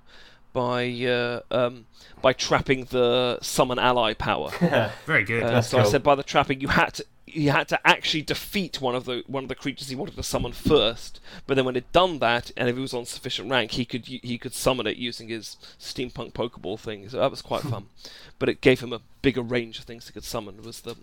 [0.52, 1.86] by uh, um,
[2.20, 4.50] by trapping the summon ally power.
[5.06, 5.42] Very good.
[5.42, 7.04] Uh, so I said by the trapping you had to
[7.34, 10.22] you had to actually defeat one of the one of the creatures he wanted to
[10.22, 11.20] summon first.
[11.46, 14.06] But then when he'd done that, and if he was on sufficient rank, he could
[14.06, 17.08] he could summon it using his steampunk pokeball thing.
[17.08, 17.86] So that was quite fun.
[18.38, 20.60] But it gave him a bigger range of things he could summon.
[20.62, 20.96] Was the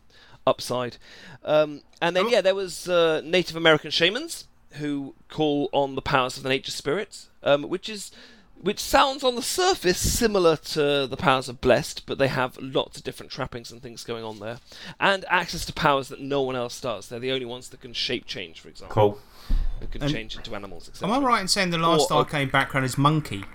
[0.46, 0.98] upside.
[1.44, 6.38] Um, and then yeah, there was uh, Native American shamans who call on the powers
[6.38, 8.12] of the nature spirits, um, which is
[8.62, 12.98] which sounds on the surface similar to the powers of Blessed, but they have lots
[12.98, 14.60] of different trappings and things going on there,
[15.00, 17.08] and access to powers that no one else does.
[17.08, 19.20] They're the only ones that can shape change, for example, Cool.
[19.80, 21.12] who can And- change into animals, Am.
[21.12, 23.46] I right in saying the last Or- arcane background is monkey?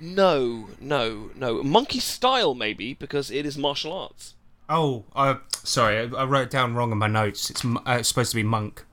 [0.00, 1.62] No, no, no.
[1.62, 4.34] Monkey style maybe because it is martial arts.
[4.68, 7.48] Oh, uh, sorry, I, I wrote it down wrong in my notes.
[7.50, 8.84] It's, uh, it's supposed to be monk.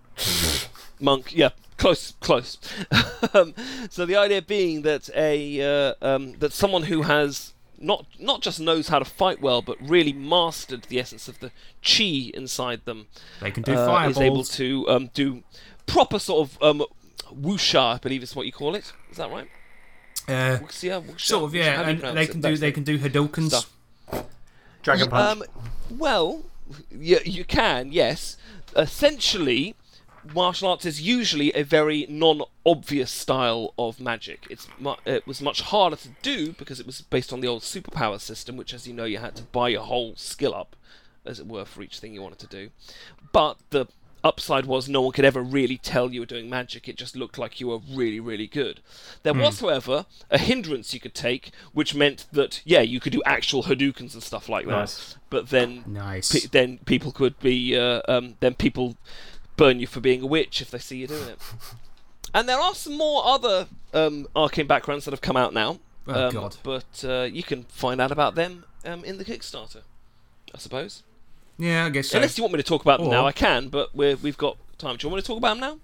[0.99, 2.57] Monk, yeah, close, close.
[3.33, 3.53] um,
[3.89, 8.59] so the idea being that a uh, um, that someone who has not not just
[8.59, 11.51] knows how to fight well, but really mastered the essence of the
[11.83, 13.07] chi inside them,
[13.41, 14.17] They can do uh, fireballs.
[14.17, 15.43] is able to um, do
[15.85, 16.85] proper sort of um,
[17.33, 18.91] wuxia, I believe is what you call it.
[19.11, 19.47] Is that right?
[20.27, 21.19] uh, Wuxia, wuxia.
[21.19, 21.81] sort of, yeah.
[21.81, 22.31] And pronounce they it?
[22.31, 23.47] can do That's they can do Hadoukens.
[23.49, 23.69] stuff.
[24.81, 25.41] Dragon Punch.
[25.41, 25.43] Um,
[25.97, 26.43] well,
[26.91, 28.37] you, you can, yes.
[28.75, 29.75] Essentially,
[30.33, 34.47] martial arts is usually a very non-obvious style of magic.
[34.49, 37.61] It's mu- it was much harder to do because it was based on the old
[37.61, 40.75] superpower system, which, as you know, you had to buy your whole skill up,
[41.25, 42.69] as it were, for each thing you wanted to do.
[43.31, 43.87] But the
[44.23, 46.89] upside was no one could ever really tell you were doing magic.
[46.89, 48.79] It just looked like you were really, really good.
[49.21, 53.21] There was, however, a hindrance you could take, which meant that yeah, you could do
[53.23, 54.71] actual Hadoukens and stuff like that.
[54.71, 55.15] Nice.
[55.29, 56.31] But then Nice.
[56.31, 58.97] pe- then people could be uh, um, then people
[59.57, 61.39] burn you for being a witch if they see you doing it.
[62.33, 65.79] And there are some more other um, arcane backgrounds that have come out now.
[66.05, 66.57] Oh, um, God.
[66.63, 69.83] But uh, you can find out about them um, in the Kickstarter,
[70.53, 71.03] I suppose.
[71.57, 72.17] Yeah, I guess so.
[72.17, 73.69] Unless you want me to talk about them Or- now, I can.
[73.69, 74.97] But we're, we've got time.
[74.97, 75.79] Do you want me to talk about them now?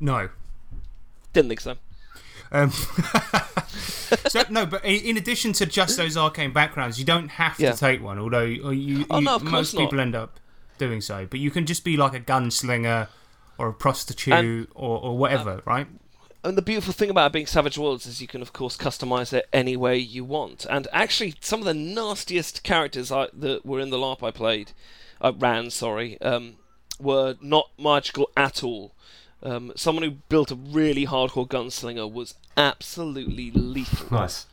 [0.00, 0.30] No.
[1.32, 1.76] Didn't think so.
[2.50, 2.70] Um,
[4.28, 7.70] so no, but in, addition to just those arcane backgrounds, you don't have Yeah.
[7.70, 8.18] to take one.
[8.18, 10.40] Although you, you, Oh, no, most people end up
[10.78, 11.26] doing so.
[11.28, 13.08] But you can just be like a gunslinger
[13.58, 15.86] or a prostitute And- or, or whatever, right?
[16.42, 19.48] And the beautiful thing about being Savage Worlds is you can, of course, customize it
[19.50, 20.66] any way you want.
[20.68, 24.72] And actually, some of the nastiest characters I, that were in the LARP I played,
[25.22, 26.56] uh, ran, sorry, um,
[27.00, 28.92] were not magical at all.
[29.42, 34.08] Um, someone who built a really hardcore gunslinger was absolutely lethal.
[34.10, 34.44] nice.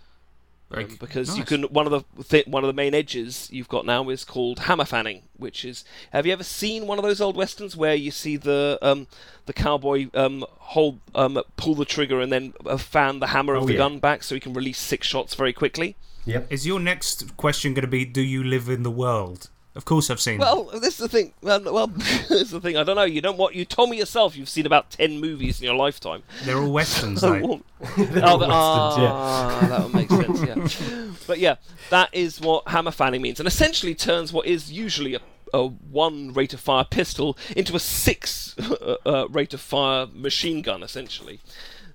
[0.71, 3.49] Very Um, c- because you can one of the th- one of the main edges
[3.51, 7.03] you've got now is called hammer fanning, which is have you ever seen one of
[7.03, 9.07] those old westerns where you see the um,
[9.45, 13.63] the cowboy um, hold um, pull the trigger and then uh, fan the hammer of
[13.63, 13.79] Oh, the yeah.
[13.79, 15.95] gun back so he can release six shots very quickly?
[16.25, 16.47] Yep.
[16.51, 19.49] Is your next question going to be, do you live in the world?
[19.73, 20.39] Of course, I've seen.
[20.39, 21.33] Well, this is the thing.
[21.41, 22.75] Well, well this is the thing.
[22.75, 23.03] I don't know.
[23.03, 24.35] You don't what you told me yourself.
[24.35, 26.23] You've seen about ten movies in your lifetime.
[26.43, 27.47] They're all westerns, Oh, though.
[27.47, 27.61] well,
[27.97, 29.11] They're oh, all the- westerns, yeah.
[29.13, 30.81] ah, that would make sense.
[30.81, 31.55] Yeah, but yeah,
[31.89, 35.21] that is what hammer fanning means, and essentially turns what is usually a,
[35.53, 40.61] a one rate of fire pistol into a six uh, uh, rate of fire machine
[40.61, 41.39] gun, essentially,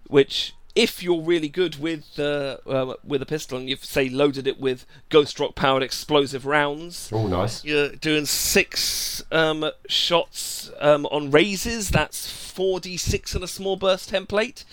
[0.06, 4.46] which if you're really good with uh, uh, with a pistol and you've say loaded
[4.46, 7.64] it with ghost rock powered explosive rounds, Oh, nice.
[7.64, 11.88] you're doing six um, shots um, on raises.
[11.90, 14.64] That's four d six in a small burst template.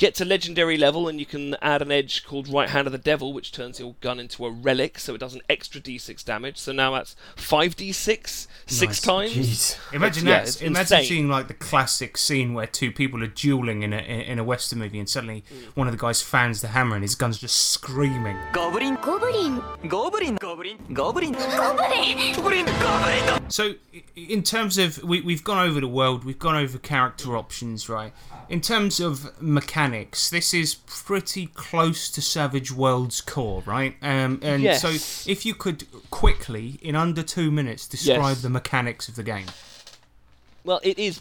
[0.00, 2.96] Get to legendary level and you can add an edge called Right Hand of the
[2.96, 6.56] Devil, which turns your gun into a relic, so it does an extra d6 damage.
[6.56, 9.32] So now that's 5d6 six times.
[9.32, 9.78] Jeez.
[9.92, 10.62] Imagine yeah, that.
[10.62, 11.04] imagine insane.
[11.04, 14.78] seeing like the classic scene where two people are dueling in a, in a Western
[14.78, 15.66] movie and suddenly mm.
[15.76, 18.38] one of the guys fans the hammer and his gun's just screaming.
[18.54, 21.34] Goblin, goblin, goblin, goblin, goblin, goblin,
[22.64, 23.50] goblin.
[23.50, 23.74] So,
[24.16, 28.14] in terms of, we, we've gone over the world, we've gone over character options, right?
[28.48, 33.96] In terms of mechanics, this is pretty close to Savage Worlds core, right?
[34.02, 34.82] Um, and Yes.
[34.82, 34.88] so,
[35.30, 38.42] if you could quickly, in under two minutes, describe Yes.
[38.42, 39.46] the mechanics of the game.
[40.64, 41.20] Well, it is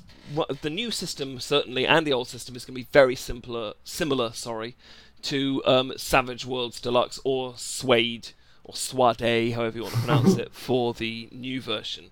[0.61, 4.34] the new system certainly, and the old system is going to be very simpler, similar,
[4.34, 4.76] sorry,
[5.24, 8.30] to um, Savage Worlds Deluxe or Suede
[8.63, 12.11] or Suade, however you want to pronounce it, for the new version.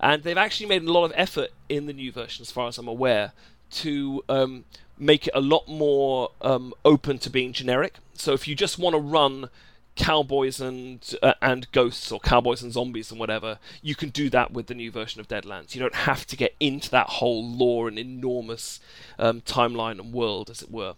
[0.00, 2.78] And they've actually made a lot of effort in the new version, as far as
[2.78, 3.32] I'm aware,
[3.72, 4.64] to um,
[5.02, 7.94] make it a lot more um, open to being generic.
[8.14, 9.48] So if you just want to run
[9.94, 14.52] cowboys and uh, and ghosts or cowboys and zombies and whatever you can do that
[14.52, 15.74] with the new version of deadlands.
[15.74, 18.80] You don't have to get into that whole lore and enormous
[19.18, 20.94] um, timeline and world as it were.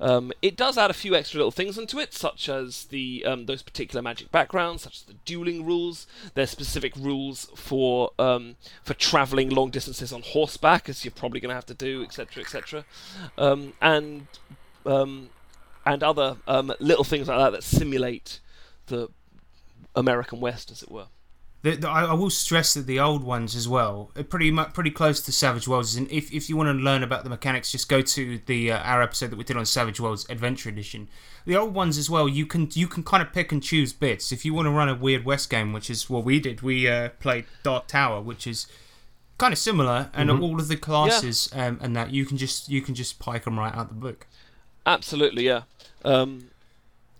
[0.00, 3.46] Um, it does add a few extra little things into it such as the um,
[3.46, 6.06] those particular magic backgrounds such as the dueling rules.
[6.34, 11.50] There's specific rules for um, for traveling long distances on horseback as you're probably going
[11.50, 12.84] to have to do etc etc
[13.38, 14.26] um, and
[14.84, 15.30] um,
[15.86, 18.40] and other um, little things like that that simulate
[18.86, 19.08] the
[19.94, 21.06] American West, as it were.
[21.62, 24.74] The, the, I, I will stress that the old ones as well are pretty much
[24.74, 25.96] pretty close to Savage Worlds.
[25.96, 28.78] And if, if you want to learn about the mechanics, just go to the uh,
[28.78, 31.08] our episode that we did on Savage Worlds Adventure Edition.
[31.46, 34.32] The old ones as well, you can you can kind of pick and choose bits.
[34.32, 36.88] If you want to run a Weird West game, which is what we did, we
[36.88, 38.66] uh, played Dark Tower, which is
[39.38, 42.80] kind of similar, and all of the classes um, and that you can just you
[42.80, 44.26] can just pike them right out the book.
[44.84, 45.62] Absolutely, yeah.
[46.06, 46.48] Um,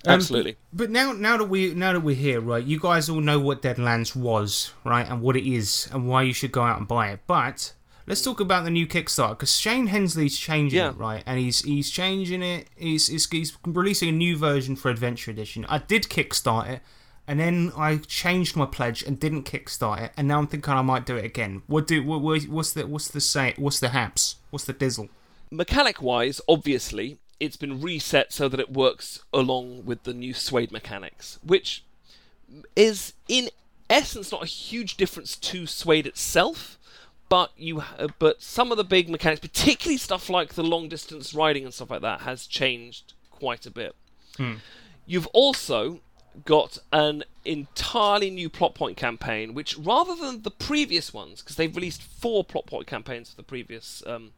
[0.07, 0.57] Um, absolutely.
[0.72, 2.62] But now, now that we now that we're here, right?
[2.64, 6.32] You guys all know what Deadlands was, right, and what it is, and why you
[6.32, 7.20] should go out and buy it.
[7.26, 7.72] But
[8.07, 10.91] let's talk about the new Kickstarter because Shane Hensley's changing Yeah.
[10.91, 11.24] it, right?
[11.26, 12.68] And he's he's changing it.
[12.76, 15.66] He's, he's he's releasing a new version for Adventure Edition.
[15.68, 16.80] I did Kickstart it,
[17.26, 20.82] and then I changed my pledge and didn't Kickstart it, and now I'm thinking I
[20.82, 21.62] might do it again.
[21.66, 23.55] What do what- what's the what's the say?
[23.57, 24.37] What's the haps?
[24.51, 25.09] What's the dizzle?
[25.51, 30.72] Mechanic wise, obviously, it's been reset so that it works along with the new SWADE
[30.72, 31.84] mechanics, which
[32.74, 33.51] is in
[33.91, 36.78] essence not a huge difference to SWADE itself.
[37.28, 41.34] But you, uh, but some of the big mechanics, particularly stuff like the long distance
[41.34, 43.97] riding and stuff like that, has changed quite a bit.
[45.07, 46.01] You've also
[46.45, 51.74] got an entirely new plot point campaign, which rather than the previous ones, because they've
[51.74, 54.32] released four plot point campaigns for the previous um,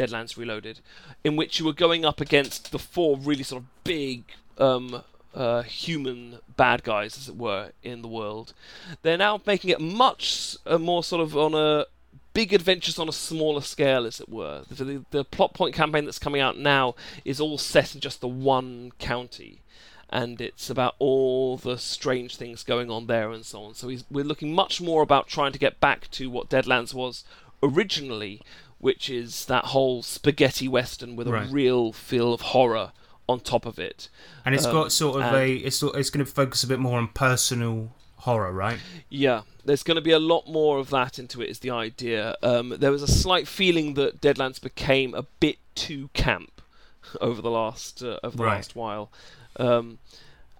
[0.00, 0.80] Deadlands Reloaded,
[1.22, 4.24] in which you were going up against the four really sort of big
[4.56, 5.02] um,
[5.34, 8.54] uh, human bad guys, as it were, in the world.
[9.02, 11.86] They're now making it much uh, more sort of on a
[12.32, 14.62] big adventures on a smaller scale, as it were.
[14.68, 16.94] The, the, the plot point campaign that's coming out now
[17.24, 19.60] is all set in just the one county,
[20.08, 23.74] and it's about all the strange things going on there and so on.
[23.74, 27.24] So we're looking much more about trying to get back to what Deadlands was
[27.62, 28.40] originally,
[28.80, 31.50] which is that whole spaghetti western with a Right.
[31.50, 32.92] real feel of horror
[33.28, 34.08] on top of it.
[34.44, 36.98] And it's Um, got sort of a it's it's going to focus a bit more
[36.98, 38.78] on personal horror, right?
[39.08, 41.48] Yeah, there's going to be a lot more of that into it.
[41.48, 42.36] Is the idea?
[42.42, 46.60] Um, there was a slight feeling that Deadlands became a bit too camp
[47.20, 48.56] over the last uh, over the Right.
[48.56, 49.10] last while,
[49.56, 49.98] um,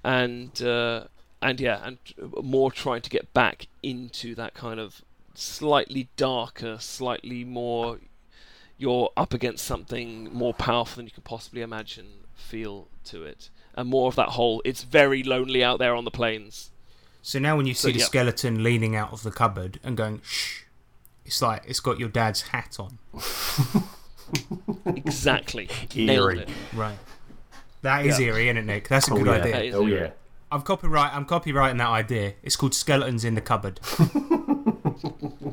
[0.05, 1.05] and uh,
[1.43, 1.99] and yeah, and
[2.43, 5.03] more trying to get back into that kind of
[5.35, 7.99] slightly darker, slightly more
[8.81, 13.89] you're up against something more powerful than you could possibly imagine feel to it, and
[13.89, 16.71] more of that whole it's very lonely out there on the plains.
[17.23, 18.05] So now when you see So, the yeah.
[18.07, 20.63] skeleton leaning out of the cupboard and going shh,
[21.27, 22.99] it's like it's got your dad's hat on.
[24.87, 25.69] Exactly.
[25.97, 26.41] Eerie.
[26.41, 26.49] it.
[26.73, 26.97] Right.
[27.83, 28.27] That is Yeah.
[28.29, 28.89] eerie, isn't it, Nick?
[28.89, 29.57] That's a Oh good yeah.
[29.57, 29.77] idea.
[29.77, 30.01] Oh eerie.
[30.03, 30.11] yeah.
[30.53, 31.13] I'm copyright.
[31.15, 32.35] I'm copywriting that idea.
[32.43, 33.81] It's called skeletons in the cupboard.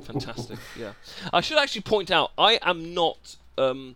[0.07, 0.57] Fantastic.
[0.79, 0.93] Yeah.
[1.33, 3.95] I should actually point out I am not um,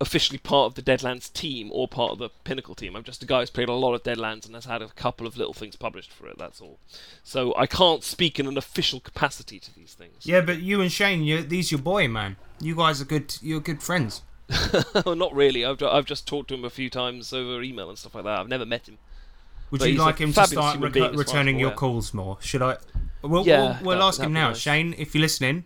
[0.00, 2.94] officially part of the Deadlands team or part of the Pinnacle team.
[2.96, 5.26] I'm just a guy who's played a lot of Deadlands and has had a couple
[5.26, 6.36] of little things published for it.
[6.38, 6.78] That's all.
[7.24, 10.26] So I can't speak in an official capacity to these things.
[10.26, 12.36] yeah, but you and Shane, you, these your boy, man.
[12.60, 13.36] You guys are good.
[13.40, 14.22] You're good friends.
[15.06, 15.64] Not really.
[15.64, 18.38] I've I've just talked to him a few times over email and stuff like that.
[18.38, 18.98] I've never met him.
[19.70, 21.72] Would But you like him to start human recu- being as far as returning your
[21.72, 22.38] calls more?
[22.40, 22.76] Should I?
[23.22, 24.58] We'll, Yeah, we'll, we'll ask him now, nice.
[24.58, 24.94] Shane.
[24.96, 25.64] If you're listening,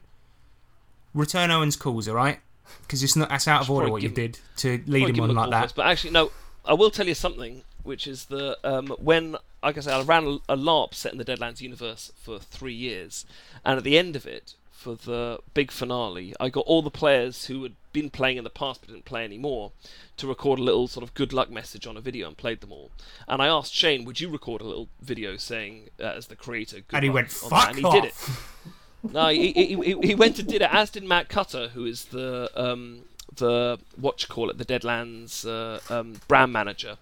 [1.15, 2.41] return Owen's calls, all right?
[2.83, 5.37] Because it's not that's out of order what you did to lead him on him
[5.37, 5.63] like that.
[5.63, 5.77] first.
[5.77, 6.31] But actually, no.
[6.65, 10.25] I will tell you something, which is that um, when, like I said, I ran
[10.49, 13.25] a, a LARP set in the Deadlands universe for three years,
[13.65, 17.47] and at the end of it, for the big finale, I got all the players
[17.47, 19.73] who had been playing in the past but didn't play anymore
[20.17, 22.73] to record a little sort of good luck message on a video and played them
[22.73, 22.91] all.
[23.29, 26.77] And I asked Shane, "Would you record a little video saying, uh, as the creator,
[26.77, 28.13] good And he went, on that?" "Fuck and he did it.
[28.13, 28.57] off."
[29.03, 32.05] No, he, he, he, he went and did it, as did Matt Cutter, who is
[32.07, 33.05] the um,
[33.35, 36.99] the what you call it, the Deadlands uh, um, brand manager,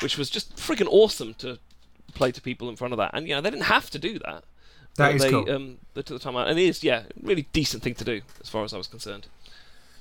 [0.00, 1.58] which was just freaking awesome to
[2.14, 3.10] play to people in front of that.
[3.12, 4.44] And you know, they didn't have to do that.
[4.96, 5.50] That but is they, cool.
[5.50, 8.04] Um, they took the time out, and it is, yeah, a really decent thing to
[8.04, 9.26] do as far as I was concerned.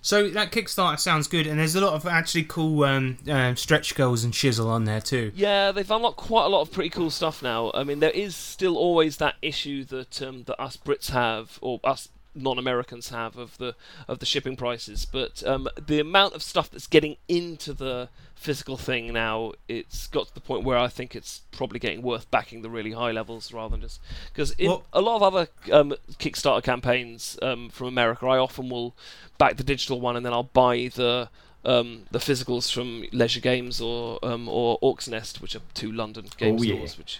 [0.04, 3.94] So that Kickstarter sounds good, and there's a lot of actually cool um, um, stretch
[3.94, 5.32] goals and shizzle on there too.
[5.36, 7.72] Yeah, they've unlocked quite a lot of pretty cool stuff now.
[7.76, 11.80] I mean, there is still always that issue that um, that us Brits have, or
[11.84, 13.76] us non-Americans have, of the
[14.08, 15.06] of the shipping prices.
[15.06, 20.28] But um, the amount of stuff that's getting into the physical thing now, it's got
[20.30, 23.54] to the point where I think it's probably getting worth backing the really high levels
[23.54, 24.00] rather than just
[24.34, 28.70] because in Well- a lot of other um, Kickstarter campaigns um, from America, I often
[28.70, 28.96] will
[29.38, 31.30] back the digital one and then I'll buy the
[31.64, 36.26] um, the physicals from Leisure Games or um, or Orc's Nest, which are two London
[36.38, 36.76] game Oh, yeah.
[36.78, 37.20] stores, which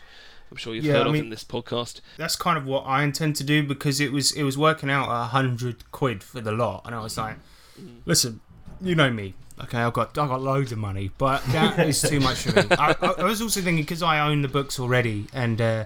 [0.52, 2.02] I'm sure you've Yeah, heard I of in this podcast.
[2.18, 5.10] That's kind of what I intend to do because it was it was working out
[5.10, 7.38] a hundred quid for the lot, and I was like,
[8.06, 8.42] listen,
[8.82, 9.34] you know me.
[9.64, 12.68] Okay, I've got I've got loads of money, but that is too much for me.
[12.72, 15.86] I, I, I was also thinking because I own the books already, and uh,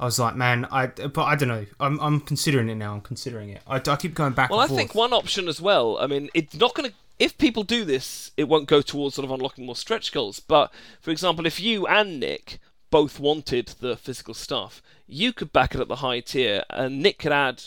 [0.00, 1.66] I was like, man, I but I don't know.
[1.80, 2.94] I'm I'm considering it now.
[2.94, 3.62] I'm considering it.
[3.66, 4.50] I, I keep going back.
[4.50, 4.78] Well, I forth.
[4.78, 5.98] think one option as well.
[5.98, 6.96] I mean, it's not going to.
[7.18, 10.40] If people do this, it won't go towards sort of unlocking more stretch goals.
[10.40, 12.58] But for example, if you and Nick
[12.92, 17.18] both wanted the physical stuff, you could back it at the high tier, and Nick
[17.18, 17.64] could add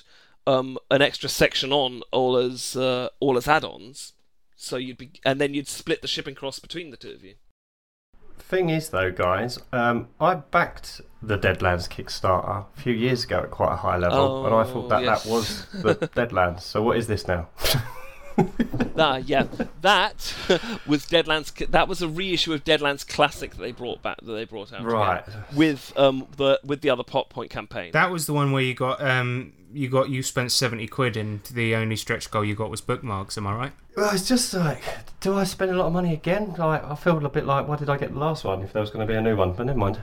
[0.47, 4.13] um, an extra section on all as uh, all as add-ons.
[4.55, 7.33] So you'd be, and then you'd split the shipping costs between the two of you.
[8.39, 13.49] Thing is, though, guys, um, I backed the Deadlands Kickstarter a few years ago at
[13.51, 15.23] quite a high level, and I thought Oh, that yes.
[15.23, 16.61] that was the Deadlands.
[16.61, 17.49] So what is this now?
[18.97, 19.43] Ah, yeah,
[19.81, 20.33] that
[20.87, 21.53] was Deadlands.
[21.69, 24.17] That was a reissue of Deadlands Classic that they brought back.
[24.21, 25.23] That they brought out, Right.
[25.53, 27.91] with um the with the other Pop Point campaign.
[27.91, 31.43] that was the one where you got um you got you spent seventy quid, and
[31.43, 33.37] the only stretch goal you got was bookmarks.
[33.37, 33.71] Am I right?
[33.97, 34.81] Well, it's just like,
[35.19, 36.55] do I spend a lot of money again?
[36.57, 38.81] Like, I feel a bit like, why did I get the last one if there
[38.81, 39.53] was going to be a new one?
[39.53, 39.99] But never mind.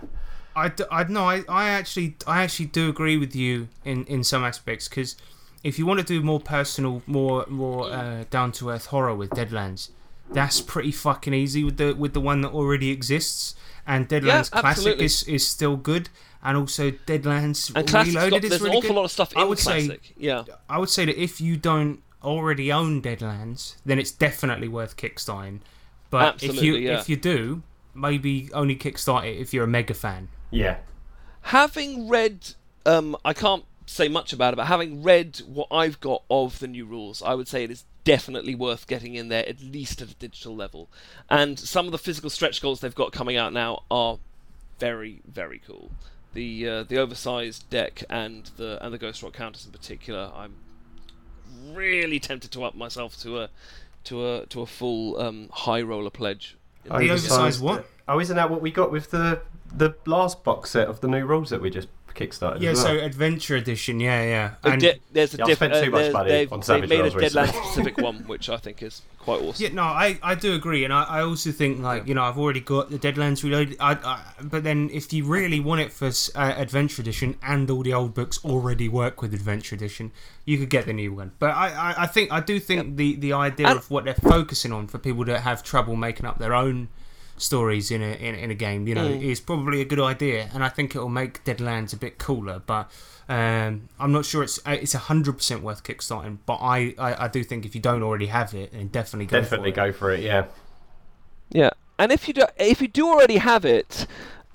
[0.55, 4.23] I, d- I no I, I actually I actually do agree with you in, in
[4.23, 5.17] some aspects because
[5.65, 9.31] if you want to do more personal more more uh, down to earth horror with
[9.31, 9.91] Deadlands
[10.31, 13.55] that's pretty fucking easy with the with the one that already exists
[13.87, 16.09] and Deadlands Classic is, is still good
[16.43, 18.97] and also Deadlands and Reloaded got, is there's really an awful good.
[18.97, 22.03] lot of stuff I in would say yeah, I would say that if you don't
[22.23, 25.61] already own Deadlands then it's definitely worth kickstarting
[26.11, 26.99] but if you yeah.
[27.01, 27.63] if you do
[27.95, 30.79] maybe only kickstart it if you're a mega fan Yeah.
[31.43, 32.55] having read,
[32.87, 36.69] um, I can't say much about it, but having read what I've got of the
[36.69, 40.11] new rules, I would say it is definitely worth getting in there at least at
[40.11, 40.89] a digital level.
[41.31, 44.19] And some of the physical stretch goals they've got coming out now are
[44.79, 45.91] very, very cool.
[46.35, 50.55] The uh, the oversized deck and the and the Ghost Rock counters in particular, I'm
[51.67, 53.51] really tempted to up myself to a
[54.05, 56.57] to a to a full um, high roller pledge.
[56.85, 57.87] The oversized what?
[58.09, 59.43] Oh, isn't that what we got with the
[59.75, 62.61] the last box set of the new rules that we just kickstarted?
[62.61, 62.99] Yeah, as well?
[62.99, 64.55] so Adventure Edition, yeah, yeah.
[64.65, 66.59] And di- there's a Yeah, I diff- spent uh, too much there's- money they've, on
[66.61, 67.35] they've Savage made a Worlds.
[67.35, 69.63] Deadlands specific one, which I think is quite awesome.
[69.65, 72.39] yeah, no, I, I do agree, and I, I also think like you know I've
[72.39, 73.77] already got the Deadlands Reloaded.
[73.81, 77.83] I, I, but then if you really want it for uh, Adventure Edition and all
[77.83, 80.11] the old books already work with Adventure Edition,
[80.45, 81.33] you could get the new one.
[81.39, 84.15] But I, I, I think I do think the the idea And- of what they're
[84.15, 86.89] focusing on for people that have trouble making up their own
[87.37, 89.23] stories in a in, in a game, you know, Mm.
[89.23, 92.61] is probably a good idea, and I think it will make Deadlands a bit cooler.
[92.65, 92.91] But
[93.29, 96.39] um, I'm not sure it's uh, it's hundred percent worth kickstarting.
[96.47, 99.41] But I, I, I do think if you don't already have it, then definitely go
[99.41, 99.93] Definitely for it.
[99.93, 100.21] go for it.
[100.21, 100.47] Yeah.
[101.51, 104.07] Yeah, and if you do, if you do already have it,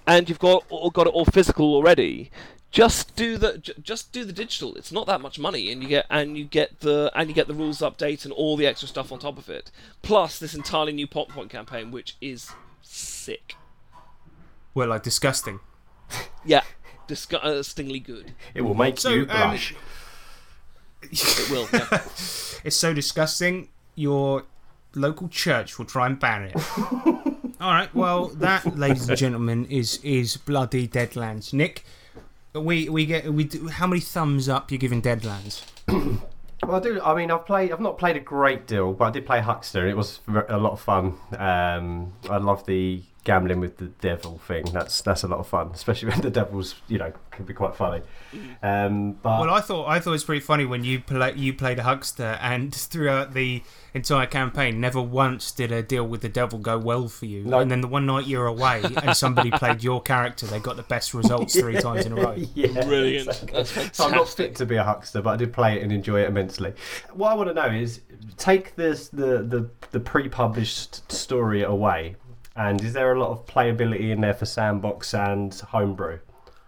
[0.08, 2.32] and you've got or got it all physical already,
[2.72, 4.76] just do the just do the digital.
[4.76, 7.48] It's not that much money, and you get and you get the and you get
[7.48, 9.70] the rules update and all the extra stuff on top of it.
[10.02, 12.52] Plus this entirely new pop point campaign, which is
[12.88, 13.56] sick.
[14.74, 15.60] Well, like disgusting.
[16.46, 16.64] Yeah,
[17.08, 18.34] disgustingly good.
[18.54, 19.76] It will make So, you um, blush.
[21.04, 21.68] It will.
[21.74, 22.02] Yeah.
[22.64, 23.70] It's so disgusting.
[23.96, 24.44] Your
[24.96, 26.56] local church will try and ban it.
[27.62, 27.94] All right.
[27.96, 31.54] Well, that, ladies and gentlemen, is is bloody Deadlands.
[31.54, 31.86] Nick,
[32.54, 35.64] we we get we do, how many thumbs up you giving Deadlands?
[36.64, 37.02] Well, I do.
[37.02, 37.72] I mean, I've played.
[37.72, 39.88] I've not played a great deal, but I did play Huckster.
[39.88, 41.14] It was a lot of fun.
[41.38, 44.64] Um, I love the gambling with the devil thing.
[44.72, 47.76] That's that's a lot of fun, especially when the devil's you know can be quite
[47.76, 48.02] funny.
[48.64, 51.54] Um, but Well, I thought I thought it was pretty funny when you play you
[51.54, 53.62] played a huckster, and throughout the
[53.94, 57.44] entire campaign, never once did a deal with the devil go well for you.
[57.44, 57.60] No.
[57.60, 60.84] And then the one night you're away, and somebody played your character, they got the
[60.84, 62.36] best results three times in a row.
[62.56, 63.28] yeah, Brilliant.
[63.28, 63.54] exactly.
[63.54, 64.45] That's So I'm not fantastic.
[64.48, 66.74] fit to be a huckster, but I did play it and enjoy it immensely.
[67.14, 67.99] What I want to know is
[68.38, 72.16] take this the the, the pre-published story away,
[72.58, 76.20] and is there a lot of playability in there for sandbox and homebrew?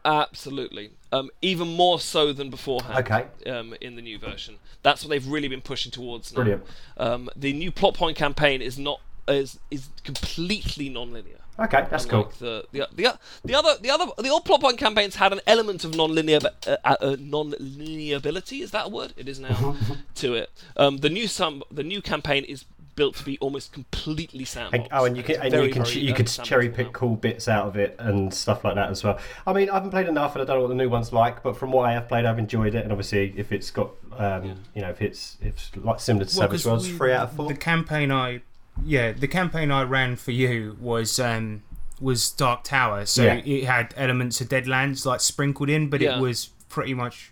[0.06, 0.91] Absolutely.
[1.11, 2.99] Um, even more so than beforehand.
[2.99, 3.52] Okay.
[3.52, 6.38] Um, in the new version, that's what they've really been pushing towards now.
[6.38, 6.64] Brilliant.
[6.98, 11.38] Um, the new plot point campaign is not is is completely non-linear.
[11.60, 12.32] Okay, that's cool.
[12.40, 15.84] The, the the the other the other the old plot point campaigns had an element
[15.84, 18.61] of non-linear uh, uh, uh, non-lineability.
[18.61, 19.14] Is that a word?
[19.18, 19.76] It is now.
[20.16, 20.49] to it.
[20.78, 22.64] Um, the new some the new campaign is
[22.99, 24.77] built to be almost completely sandbox.
[24.77, 26.49] And, oh, and you can It's and very, you can very, you um, could sandbox
[26.49, 26.76] cherry now.
[26.76, 29.17] pick cool bits out of it and stuff like that as well.
[29.47, 31.41] I mean, I haven't played enough, and I don't know what the new one's like.
[31.41, 32.84] But from what I have played, I've enjoyed it.
[32.84, 36.47] And obviously, if it's got, um, you know, if it's if like similar to Well,
[36.47, 37.47] Savage 'cause Worlds, we- three out of four.
[37.47, 38.41] The campaign I,
[38.85, 41.63] yeah, the campaign I ran for you was um
[42.01, 43.35] was Dark Tower, so Yeah.
[43.45, 46.17] it had elements of Deadlands like sprinkled in, but Yeah.
[46.17, 47.31] it was pretty much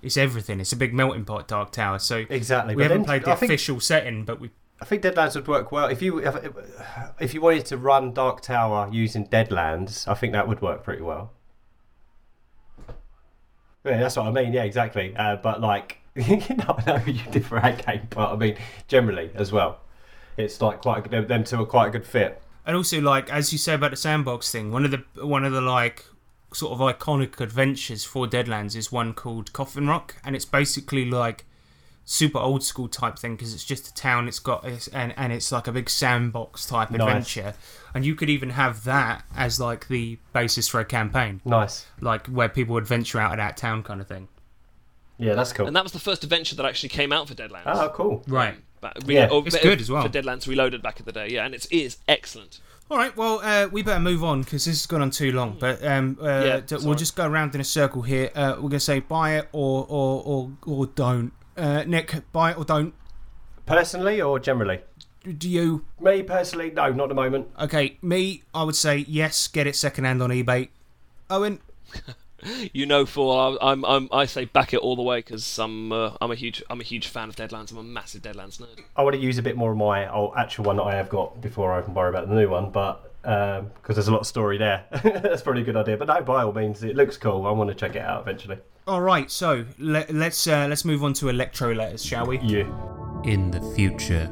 [0.00, 0.60] it's everything.
[0.60, 1.98] It's a big melting pot, Dark Tower.
[1.98, 2.76] So Exactly.
[2.76, 4.50] we but haven't then played the I think, official setting, but we
[4.80, 6.18] I think Deadlands would work well if you
[7.18, 10.06] if, you wanted to run Dark Tower using Deadlands.
[10.06, 11.32] I think that would work pretty well.
[13.84, 14.52] Yeah, that's what I mean.
[14.52, 15.16] Yeah, exactly.
[15.16, 18.56] Uh, but like, you know, I know you did for our game, but I mean,
[18.86, 19.80] generally as well,
[20.36, 22.40] it's like quite a, them two are quite a good fit.
[22.66, 25.52] and also like as you say about the sandbox thing, one of the one of
[25.52, 26.04] the like
[26.52, 31.44] sort of iconic adventures for Deadlands is one called Coffin Rock, and it's basically like
[32.10, 34.28] super old school type thing because it's just a town.
[34.28, 37.00] It's got it's, and and it's like a big sandbox type Nice.
[37.00, 37.54] adventure,
[37.94, 41.84] and you could even have that as like the basis for a campaign, Nice.
[42.00, 44.28] like where people would venture out of that town kind of thing.
[45.18, 45.66] Yeah, that's cool.
[45.66, 47.62] And that was the first adventure that actually came out for Deadlands.
[47.66, 48.22] Oh, cool.
[48.28, 48.54] Right.
[48.80, 49.28] Back, Yeah.
[49.30, 50.02] or It's good as well.
[50.04, 52.60] For Deadlands Reloaded back in the day, yeah, and it is excellent.
[52.90, 55.56] All right, well, uh, we better move on because this has gone on too long.
[55.60, 58.30] But um, uh, Yeah, d- we'll just go around in a circle here.
[58.34, 61.32] Uh, we're gonna say buy it or or or, or don't.
[61.58, 62.94] Uh, Nick, buy it or don't.
[63.66, 64.80] Personally or generally?
[65.36, 65.84] Do you?
[66.00, 67.48] Me personally, no, not at the moment.
[67.60, 69.48] Okay, me, I would say yes.
[69.48, 70.68] Get it secondhand on eBay.
[71.28, 71.60] Owen,
[72.72, 76.12] You know, for I'm, I'm I say back it all the way because I'm uh,
[76.20, 77.72] I'm a huge I'm a huge fan of Deadlands.
[77.72, 78.84] I'm a massive Deadlands nerd.
[78.96, 81.08] I want to use a bit more of my old actual one that I have
[81.08, 84.26] got before I can worry about the new one, but because there's a lot of
[84.26, 85.96] story there, that's probably a good idea.
[85.96, 87.46] But no, by all means, it looks cool.
[87.46, 88.58] I want to check it out eventually.
[88.86, 89.30] all right.
[89.30, 92.38] So let, let's uh, let's move on to electro letters, shall we?
[92.40, 92.74] You.
[93.24, 94.30] In the future,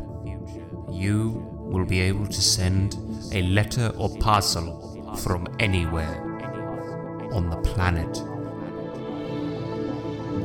[0.90, 2.96] you will be able to send
[3.32, 6.22] a letter or parcel from anywhere
[7.32, 8.22] on the planet.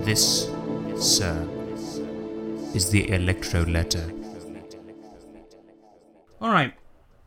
[0.03, 0.49] This,
[0.97, 1.47] sir,
[2.73, 4.11] is the electro letter.
[6.41, 6.73] All right.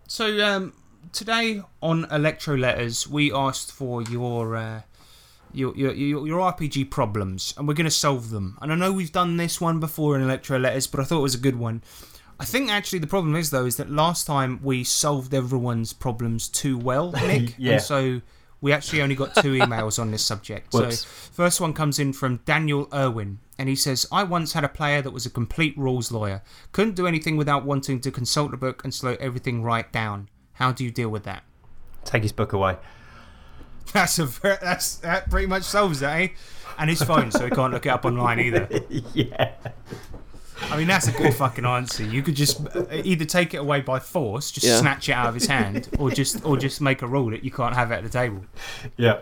[0.09, 0.73] So um,
[1.15, 4.83] today on Electro Letters, we asked for your, uh,
[5.53, 8.59] your your your your RPG problems, and we're going to solve them.
[8.61, 11.23] And I know we've done this one before in Electro Letters, but I thought it
[11.23, 11.83] was a good one.
[12.39, 16.49] I think actually the problem is though is that last time we solved everyone's problems
[16.49, 17.55] too well, Nick.
[17.57, 17.75] Yeah.
[17.75, 18.21] And so
[18.61, 20.75] we actually only got two emails on this subject.
[20.75, 21.01] Whoops.
[21.01, 24.69] So first one comes in from Daniel Irwin, and he says, "I once had a
[24.69, 26.43] player that was a complete rules lawyer.
[26.73, 30.29] Couldn't do anything without wanting to consult a book and slow everything right down.
[30.55, 31.43] How do you deal with that?"
[32.05, 32.77] Take his book away.
[33.93, 36.29] That's a ver- that's that pretty much solves it, eh?
[36.79, 38.69] And his phone, so he can't look it up online either.
[39.15, 39.53] yeah.
[40.71, 42.03] I mean, that's a good fucking answer.
[42.05, 44.79] You could just uh, either take it away by force, just Yeah.
[44.79, 47.51] snatch it out of his hand, or just or just make a rule that you
[47.51, 48.45] can't have it at the table.
[48.97, 49.21] Yeah.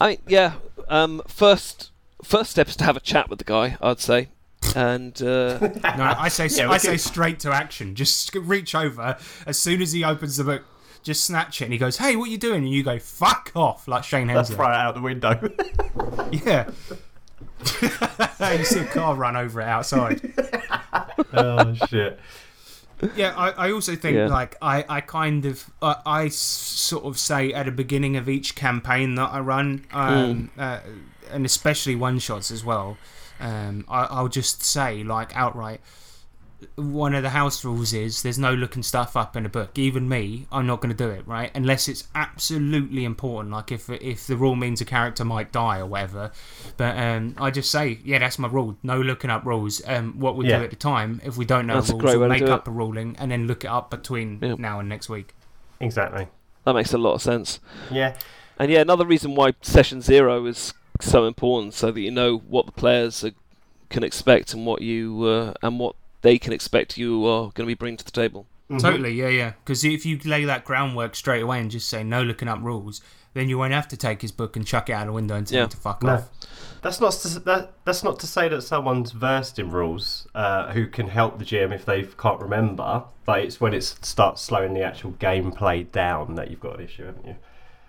[0.00, 0.54] I mean, yeah.
[0.88, 1.90] Um, first
[2.22, 3.76] first step is to have a chat with the guy.
[3.80, 4.28] I'd say,
[4.76, 5.58] and uh,
[5.96, 7.94] No, I say Yeah, I say could- straight to action.
[7.94, 9.16] Just reach over
[9.46, 10.62] as soon as he opens the book.
[11.02, 13.88] Just snatch it, and he goes, "Hey, what you doing?" And you go, "Fuck off!"
[13.88, 14.54] Like Shane Let's Hemsworth.
[14.54, 15.50] throw it out the window.
[16.44, 16.70] Yeah.
[18.58, 20.32] you see a car run over it outside.
[21.34, 22.18] oh shit.
[23.16, 24.28] Yeah, I, I also think Yeah.
[24.28, 29.16] like I, I kind of I sort of say at the beginning of each campaign
[29.16, 30.78] that I run, um, uh,
[31.30, 32.96] and especially one shots as well.
[33.42, 35.80] Um, I, I'll just say like outright,
[36.76, 39.76] one of the house rules is there's no looking stuff up in a book.
[39.76, 41.50] Even me, I'm not going to do it, right?
[41.56, 45.86] Unless it's absolutely important, like if if the rule means a character might die or
[45.86, 46.30] whatever.
[46.76, 48.76] But um, I just say, yeah, that's my rule.
[48.84, 49.82] No looking up rules.
[49.86, 50.58] Um, what we Yeah.
[50.58, 52.68] do at the time, if we don't know That's a rules, we'll make do up
[52.68, 54.54] a ruling and then look it up between Yeah.
[54.56, 55.34] now and next week.
[55.80, 56.28] Exactly.
[56.64, 57.58] That makes a lot of sense.
[57.90, 58.16] Yeah.
[58.56, 62.66] And yeah, another reason why session zero is so important, so that you know what
[62.66, 63.32] the players are,
[63.90, 67.66] can expect and what you uh, and what they can expect you are going to
[67.66, 68.46] be bringing to the table.
[68.78, 69.52] Totally, yeah, yeah.
[69.64, 73.02] Because if you lay that groundwork straight away and just say no looking up rules,
[73.34, 75.34] then you won't have to take his book and chuck it out of the window
[75.34, 75.64] and tell Yeah.
[75.64, 76.14] him to fuck No.
[76.14, 76.30] off.
[76.80, 80.86] That's not to, that, that's not to say that someone's versed in rules uh, who
[80.86, 84.82] can help the GM if they can't remember, but it's when it starts slowing the
[84.82, 87.36] actual gameplay down that you've got an issue, haven't you?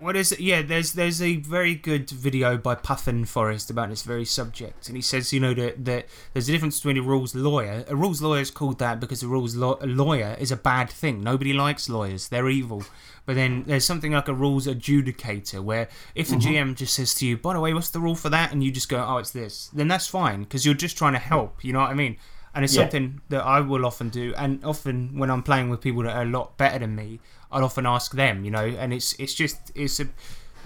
[0.00, 0.40] What is it?
[0.40, 4.96] Yeah, there's there's a very good video by Puffin Forest about this very subject, and
[4.96, 7.84] he says, you know, that, that there's a difference between a rules lawyer.
[7.88, 10.90] A rules lawyer is called that because a rules law- a lawyer is a bad
[10.90, 11.22] thing.
[11.22, 12.82] Nobody likes lawyers; they're evil.
[13.24, 16.72] But then there's something like a rules adjudicator, where if the mm-hmm.
[16.72, 18.72] GM just says to you, "By the way, what's the rule for that?" and you
[18.72, 21.64] just go, "Oh, it's this," then that's fine because you're just trying to help.
[21.64, 22.16] You know what I mean?
[22.52, 22.82] And it's Yeah.
[22.82, 26.22] something that I will often do, and often when I'm playing with people that are
[26.22, 27.20] a lot better than me,
[27.54, 30.08] I'll often ask them, you know, and it's it's just it's a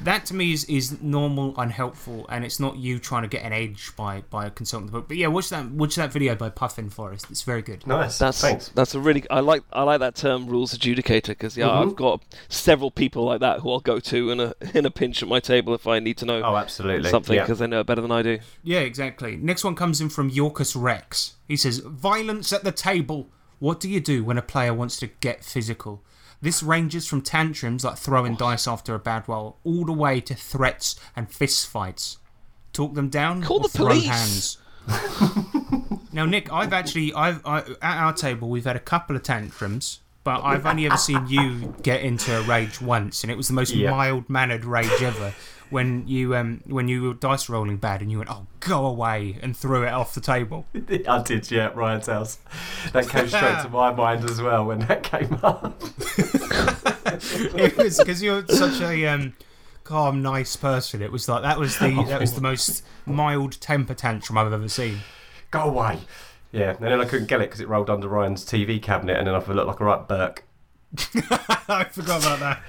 [0.05, 3.53] that to me is, is normal, unhelpful, and it's not you trying to get an
[3.53, 5.09] edge by by consulting the book.
[5.09, 7.27] But yeah, watch that watch that video by Puffin Forest.
[7.31, 7.85] It's very good.
[7.85, 8.17] Nice.
[8.17, 8.69] That's Thanks.
[8.69, 11.83] that's a really I like I like that term rules adjudicator because yeah Mhm.
[11.89, 15.21] I've got several people like that who I'll go to in a in a pinch
[15.21, 17.11] at my table if I need to know Oh, absolutely.
[17.11, 17.43] something Yeah.
[17.43, 18.39] because they know it better than I do.
[18.63, 19.37] Yeah, exactly.
[19.37, 21.35] Next one comes in from Yorkus Rex.
[21.49, 23.31] He says, "Violence at the table.
[23.59, 26.05] What do you do when a player wants to get physical?"
[26.41, 30.35] This ranges from tantrums like throwing dice after a bad roll, all the way to
[30.35, 32.19] threats and fist fights.
[32.73, 34.07] Talk them down Call the throw police.
[34.07, 34.59] hands.
[36.13, 40.01] now, Nick, I've actually, I've I, at our table, we've had a couple of tantrums,
[40.25, 43.55] but I've only ever seen you get into a rage once, and it was the
[43.55, 43.91] most Yeah.
[43.91, 45.35] mild mannered rage ever.
[45.71, 49.39] When you um when you were dice rolling bad and you went oh go away
[49.43, 50.67] and threw it off the table.
[51.09, 52.39] I did, yeah, Ryan's house.
[52.93, 55.83] That came straight to my mind as well when that came up.
[57.55, 59.35] it was because you're such a um
[59.85, 61.03] calm nice person.
[61.03, 64.69] It was like that was the that was the most mild temper tantrum I've ever
[64.69, 64.99] seen.
[65.51, 65.99] Go away.
[66.53, 69.27] Yeah, and then I couldn't get it because it rolled under Ryan's TV cabinet, and
[69.27, 70.45] then I looked like a right Burke.
[71.69, 72.61] I forgot about that.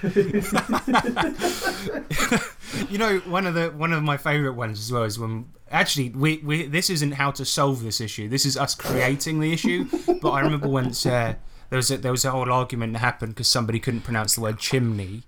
[2.89, 6.09] you know, one of the one of my favourite ones as well is when actually
[6.09, 8.27] we, we this isn't how to solve this issue.
[8.27, 9.87] This is us creating the issue.
[10.21, 11.35] But I remember once uh,
[11.69, 14.41] there was a, there was a whole argument that happened because somebody couldn't pronounce the
[14.41, 15.23] word chimney.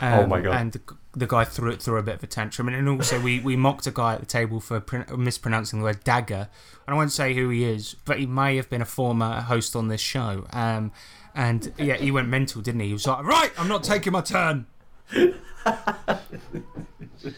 [0.00, 0.60] Um, Oh my God.
[0.60, 0.80] And the,
[1.12, 3.54] the guy threw it through a bit of a tantrum, and then also we, we
[3.56, 6.48] mocked a guy at the table for pr- mispronouncing the word dagger.
[6.86, 9.76] And I won't say who he is, but he may have been a former host
[9.76, 10.46] on this show.
[10.52, 10.90] Um,
[11.36, 12.88] and yeah, he went mental, didn't he?
[12.88, 14.66] He was like, "Right, I'm not taking my turn."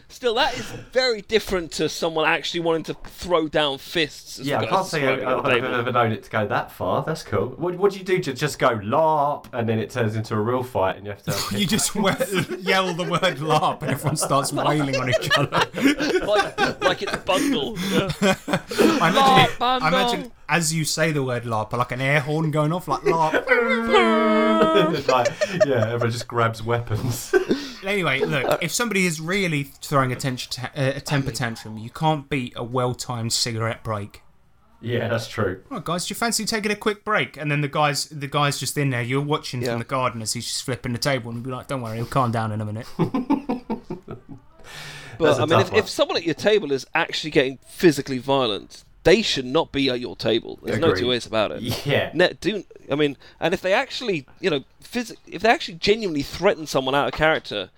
[0.09, 4.39] Still, that is very different to someone actually wanting to throw down fists.
[4.39, 6.47] as Yeah, I can't to say I, at the I've ever known it to go
[6.47, 7.05] that far.
[7.05, 7.49] That's cool.
[7.57, 10.41] What, what do you do to just go LARP and then it turns into a
[10.41, 11.39] real fight and you have to.
[11.59, 12.11] You just we-
[12.61, 15.51] yell the word "larp" and everyone starts wailing on each other.
[16.27, 17.77] like, like it's Bungle.
[17.79, 22.21] I imagine, Larp, it, I imagine as you say the word "larp," like an air
[22.21, 23.47] horn going off, like "larp."
[25.09, 25.29] Like,
[25.67, 27.35] yeah, everyone just grabs weapons.
[27.85, 31.91] Anyway, look, if somebody is really throwing a, tension ta- uh, a temper tantrum, you
[31.91, 34.23] can't beat a well-timed cigarette break.
[34.81, 35.63] yeah, that's true.
[35.71, 37.37] Right, guys, do you fancy taking a quick break?
[37.37, 39.03] And then the guys, the guys just in there.
[39.03, 39.71] You're watching Yeah.
[39.71, 41.97] from the garden as he's just flipping the table, and you'll be like, "Don't worry,
[41.97, 42.87] he'll calm down in a minute."
[45.19, 48.19] But That's a I mean, if, if someone at your table is actually getting physically
[48.19, 50.59] violent, they should not be at your table.
[50.63, 51.63] There's no two ways about it.
[51.87, 52.33] Yeah.
[52.41, 56.67] Do I mean, and if they actually, you know, phys- if they actually genuinely threaten
[56.67, 57.71] someone out of character,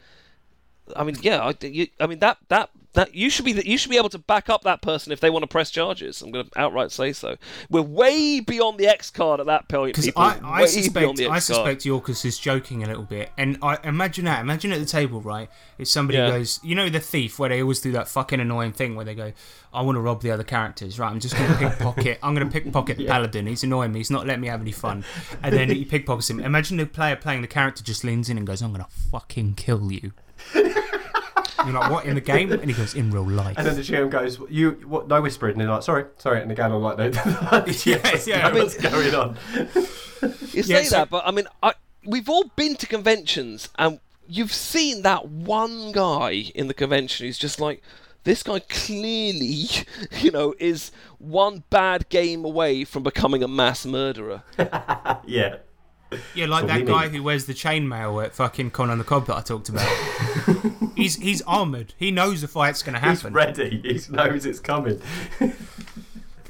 [0.97, 3.90] I mean, yeah, I, you, I mean that that that you should be you should
[3.90, 6.22] be able to back up that person if they want to press charges.
[6.22, 7.36] I'm going to outright say so.
[7.68, 9.94] We're way beyond the X card at that point.
[9.94, 10.10] Because.
[10.16, 11.56] I, I suspect beyond the I X card.
[11.56, 14.40] suspect Yorkus is joking a little bit, and I imagine that.
[14.40, 15.48] Imagine at the table, right?
[15.78, 16.30] If somebody Yeah.
[16.30, 19.14] goes, you know, the thief, where they always do that fucking annoying thing where they
[19.14, 19.32] go,
[19.72, 21.10] "I want to rob the other characters, right?
[21.10, 22.18] I'm just going to pickpocket.
[22.24, 23.46] I'm going to pickpocket the paladin.
[23.46, 24.00] He's annoying me.
[24.00, 25.04] He's not letting me have any fun."
[25.44, 26.40] And then he pickpockets him.
[26.40, 29.54] Imagine the player playing the character just leans in and goes, "I'm going to fucking
[29.54, 30.12] kill you."
[31.65, 32.51] You're like, what in the game?
[32.53, 35.09] And he goes, "In real life." And then the GM goes, "You what?
[35.09, 37.05] No whispering." And they're like, "Sorry, sorry." And again, I'm like, "No,
[37.85, 38.53] Yeah, yeah.
[38.53, 39.37] what's going on?"
[40.53, 41.73] You Yeah, say so- that, but I mean, I,
[42.05, 47.39] we've all been to conventions, and you've seen that one guy in the convention who's
[47.39, 47.82] just like,
[48.24, 49.66] this guy clearly,
[50.20, 54.43] you know, is one bad game away from becoming a mass murderer.
[55.27, 55.57] yeah.
[56.35, 59.37] Yeah, like that guy need- who wears the chainmail at fucking Conan the Cob that
[59.37, 59.87] I talked about.
[60.97, 61.95] he's he's armoured.
[61.97, 63.15] He knows the fight's going to happen.
[63.16, 63.81] He's ready.
[63.82, 65.01] He knows it's coming.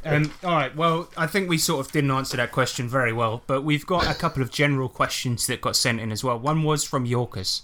[0.04, 0.74] Um, all right.
[0.74, 4.08] Well, I think we sort of didn't answer that question very well, but we've got
[4.10, 6.38] a couple of general questions that got sent in as well.
[6.38, 7.62] One was from Yorkus.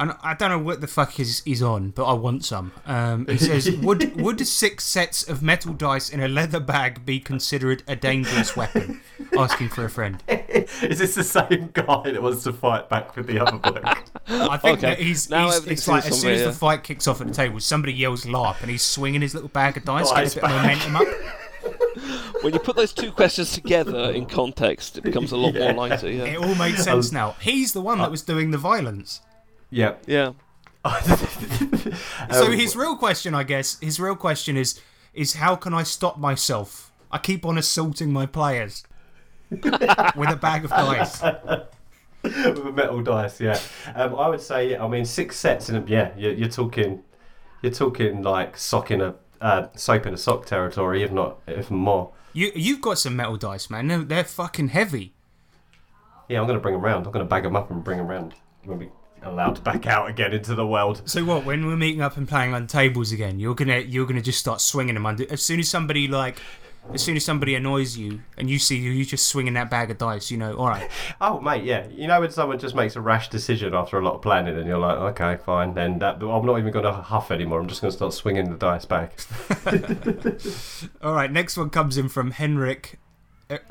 [0.00, 2.70] And I don't know what the fuck is he's on, but I want some.
[2.86, 7.18] Um, he says, "Would would six sets of metal dice in a leather bag be
[7.18, 9.00] considered a dangerous weapon?"
[9.36, 10.22] Asking for a friend.
[10.28, 13.84] Is this the same guy that wants to fight back with the other bloke?
[14.28, 16.44] I think Okay, that he's, now he's everything it's like as soon as familiar.
[16.46, 19.48] the fight kicks off at the table, somebody yells "LARP" and he's swinging his little
[19.50, 22.42] bag of dice, Dice getting a bit of momentum up.
[22.42, 25.72] when you put those two questions together in context, it becomes a lot Yeah.
[25.72, 26.10] more lighter.
[26.10, 26.24] Yeah.
[26.24, 27.34] It all makes sense now.
[27.40, 29.20] He's the one that was doing the violence.
[29.70, 29.94] Yeah.
[30.06, 30.32] Yeah.
[32.32, 34.80] So Um, his real question, I guess, his real question is
[35.14, 36.92] is how can I stop myself?
[37.10, 38.84] I keep on assaulting my players
[39.50, 41.22] with a bag of dice.
[42.22, 43.58] with a metal dice, yeah.
[43.94, 47.02] Um, I would say, I mean, six sets, and yeah, you're, you're talking,
[47.62, 51.70] you're talking like sock in a uh, soap in a sock territory, if not, if
[51.70, 52.12] more.
[52.32, 53.88] You you've got some metal dice, man.
[53.88, 55.14] They're, they're fucking heavy.
[56.28, 57.06] Yeah, I'm gonna bring them round.
[57.06, 58.34] I'm gonna bag them up and bring them round.
[58.64, 58.88] When we
[59.22, 61.02] allowed to back out again into the world.
[61.04, 61.44] So what?
[61.44, 64.60] When we're meeting up and playing on tables again, you're gonna you're gonna just start
[64.60, 65.30] swinging them under.
[65.32, 66.38] As soon as somebody like,
[66.94, 69.90] as soon as somebody annoys you and you see you, you just swinging that bag
[69.90, 70.88] of dice, you know, all right,
[71.20, 71.86] Oh, mate, yeah.
[71.88, 74.66] You know when someone just makes a rash decision after a lot of planning, and
[74.66, 77.60] you're like, okay, fine, then that, I'm not even gonna huff anymore.
[77.60, 79.18] I'm just gonna start swinging the dice back.
[81.02, 81.30] all right.
[81.30, 82.98] Next one comes in from Henrik
[83.50, 83.62] Er-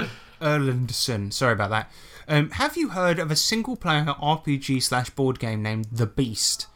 [0.42, 1.32] Erlandson.
[1.34, 1.92] Sorry about that.
[2.28, 6.68] Um, have you heard of a single-player RPG slash board game named The Beast?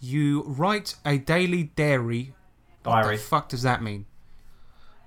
[0.00, 2.32] You write a daily diary.
[2.84, 3.16] What Diary.
[3.16, 4.06] the fuck does that mean?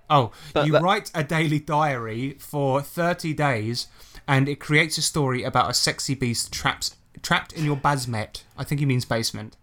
[0.10, 3.88] Oh, That- you that- write a daily diary for 30 days
[4.28, 8.44] and it creates a story about a sexy beast trapped trapped in your basement.
[8.58, 9.56] I think he means basement.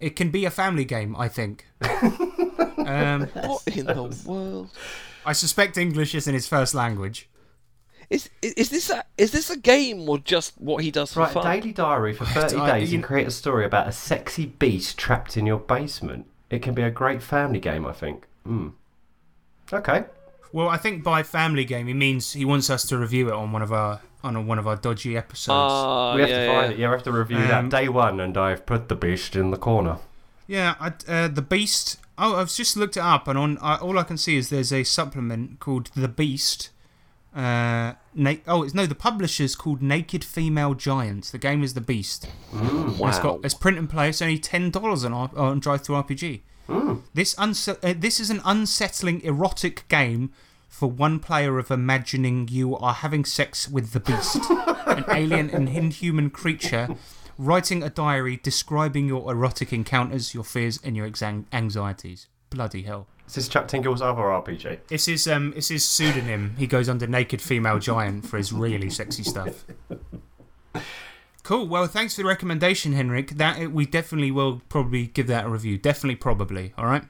[0.00, 1.66] It can be a family game, I think.
[2.78, 4.70] um, What in the world?
[5.26, 7.28] I suspect English isn't his first language.
[8.10, 11.20] Is, is is this a is this a game or just what he does for
[11.20, 11.44] Right, fun?
[11.44, 14.98] daily diary for 30 I- days you- and create a story about a sexy beast
[14.98, 16.26] trapped in your basement.
[16.50, 18.24] It can be a great family game, I think.
[18.44, 18.68] Hmm.
[19.72, 20.04] Okay.
[20.52, 23.50] Well, I think by family game he means he wants us to review it on
[23.52, 25.48] one of our on a, one of our dodgy episodes.
[25.72, 26.70] Ah, we have yeah, to find yeah.
[26.76, 26.78] it.
[26.78, 29.50] Yeah, we have to review Um, that day one, and I've put the beast in
[29.50, 29.98] the corner.
[30.46, 31.98] Yeah, I, uh, the Beast.
[32.18, 34.72] Oh, I've just looked it up, and on uh, all I can see is there's
[34.72, 36.70] a supplement called The Beast.
[37.34, 41.24] Uh, na- oh, it's no, the publisher's called Naked Female Giant.
[41.32, 42.28] The game is The Beast.
[42.52, 43.22] It's Wow.
[43.22, 44.10] got it's print and play.
[44.10, 46.42] It's only ten dollars on R- on DriveThruRPG.
[47.12, 50.30] This unse- uh, this is an unsettling erotic game
[50.68, 54.38] for one player of imagining you are having sex with the beast,
[54.86, 56.88] an alien and inhuman creature,
[57.38, 61.06] writing a diary describing your erotic encounters, your fears, and your
[61.52, 62.28] anxieties.
[62.50, 63.06] Bloody hell!
[63.26, 64.80] This is this Chuck Tingle's other RPG?
[64.90, 66.54] It's his um, it's his pseudonym.
[66.58, 69.64] He goes under Naked Female Giant for his really sexy stuff.
[71.42, 71.66] Cool.
[71.66, 73.32] Well, thanks for the recommendation, Henrik.
[73.32, 75.76] That we definitely will probably give that a review.
[75.78, 76.72] Definitely, probably.
[76.78, 77.02] All right.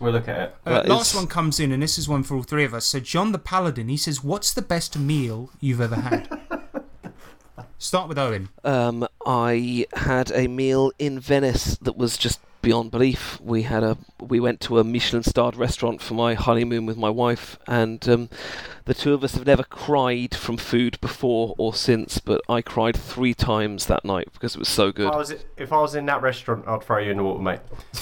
[0.00, 0.56] We'll look at it.
[0.66, 2.84] Uh, last is- one comes in, and this is one for all three of us.
[2.86, 6.28] So, John the Paladin, he says, "What's the best meal you've ever had?"
[7.78, 8.48] Start with Owen.
[8.64, 13.40] Um, I had a meal in Venice that was just beyond belief.
[13.40, 17.56] We had a we went to a Michelin-starred restaurant for my honeymoon with my wife,
[17.68, 18.28] and um,
[18.86, 22.18] the two of us have never cried from food before or since.
[22.18, 25.12] But I cried three times that night because it was so If good.
[25.12, 27.60] I, was, if I was in that restaurant, I'd throw you in the water, mate.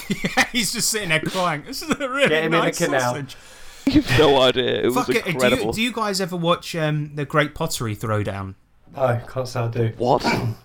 [0.09, 1.61] yeah, He's just sitting there crying.
[1.67, 2.99] This is a really Get him in the nice canal.
[3.01, 3.37] sausage.
[3.85, 4.87] You've no idea.
[4.87, 5.25] It Fuck was it.
[5.25, 5.65] Do incredible.
[5.67, 8.55] you, do you guys ever watch um, the Great Pottery Throwdown?
[8.95, 9.93] No, can't say I do.
[9.99, 10.25] What?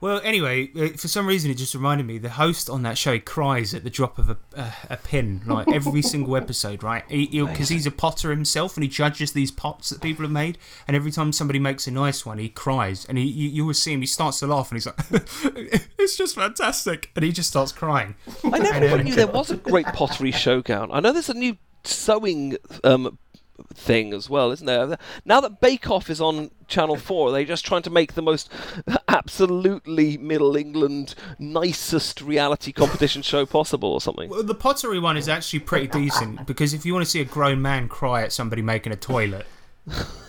[0.00, 3.12] Well, anyway, uh, for some reason, it just reminded me the host on that show
[3.12, 7.06] he cries at the drop of a uh, a pin, like every single episode, right?
[7.08, 10.56] Because he's a potter himself and he judges these pots that people have made,
[10.88, 13.78] and every time somebody makes a nice one, he cries, and he you, you always
[13.78, 14.00] see him.
[14.00, 14.98] He starts to laugh, and he's like,
[15.98, 18.14] "It's just fantastic," and he just starts crying.
[18.44, 20.90] I never And, um, knew there was a great pottery showdown.
[20.92, 23.18] I know there's a new sewing um,
[23.74, 24.98] thing as well, isn't there?
[25.24, 28.22] Now that Bake Off is on Channel 4, are they just trying to make the
[28.22, 28.50] most
[29.08, 34.28] absolutely Middle England nicest reality competition show possible or something?
[34.30, 37.24] Well, the pottery one is actually pretty decent because if you want to see a
[37.24, 39.46] grown man cry at somebody making a toilet,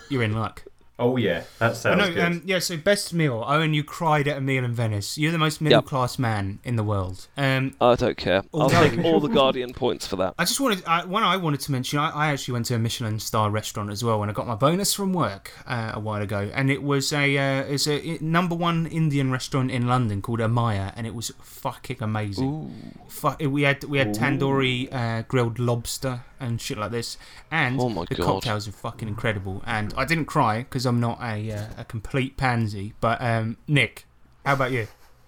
[0.09, 0.63] you're in luck.
[1.01, 2.19] Oh yeah, that sounds no, good.
[2.23, 2.59] um, yeah.
[2.59, 3.43] So best meal.
[3.47, 5.17] Owen, you cried at a meal in Venice.
[5.17, 7.27] You're the most middle class man in the world.
[7.35, 8.43] Um, I don't care.
[8.53, 10.35] I'll take all the Guardian points for that.
[10.37, 11.99] I just wanted I, one I wanted to mention.
[11.99, 14.55] I, I actually went to a Michelin star restaurant as well when I got my
[14.55, 18.17] bonus from work uh, a while ago, and it was a uh, it's a i-
[18.21, 22.93] number one Indian restaurant in London called Amaya, and it was fucking amazing.
[23.07, 27.17] Fu- we had we had tandoori uh, grilled lobster and shit like this,
[27.51, 28.25] and Oh my the God.
[28.25, 29.61] cocktails are fucking incredible.
[29.65, 32.93] And I didn't cry because I'm not a uh, a complete pansy.
[32.99, 34.05] But um, Nick,
[34.45, 34.87] how about you?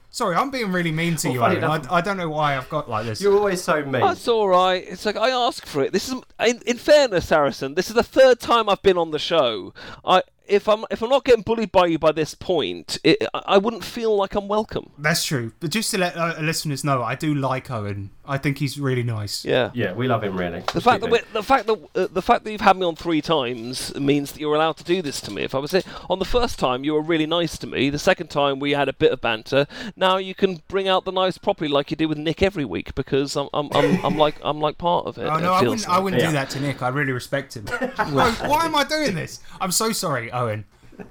[0.10, 2.56] Sorry, I'm being really mean to Well, you, funny enough- I, I don't know why
[2.58, 3.22] I've got like this.
[3.22, 4.02] You're always so mean.
[4.02, 4.84] That's all right.
[4.88, 5.92] It's like I ask for it.
[5.94, 6.16] This is,
[6.46, 7.74] in, in fairness, Harrison.
[7.76, 9.74] This is the third time I've been on the show.
[10.06, 13.42] I, if I'm, if I'm not getting bullied by you by this point, it, I
[13.56, 14.92] I wouldn't feel like I'm welcome.
[15.00, 15.54] That's true.
[15.62, 18.12] But just to let uh, listeners know, I do like Owen.
[18.26, 19.44] I think he's really nice.
[19.44, 19.72] Yeah.
[19.74, 20.62] Yeah, we love him really.
[20.74, 22.96] The fact that we the fact that uh, the fact that you've had me on
[22.96, 25.44] three times means that you're allowed to do this to me.
[25.44, 27.90] If I was it on the first time, you were really nice to me.
[27.90, 29.68] The second time, we had a bit of banter.
[29.98, 32.96] Now you can bring out the knives properly, like you do with Nick every week,
[32.96, 35.24] because I'm I'm, I'm, I'm like I'm like part of it.
[35.34, 35.90] Oh it I wouldn't.
[35.90, 36.28] I wouldn't Yeah.
[36.30, 36.82] do that to Nick.
[36.82, 37.66] I really respect him.
[37.96, 39.42] why, why am I doing this?
[39.60, 40.64] I'm so sorry, Owen.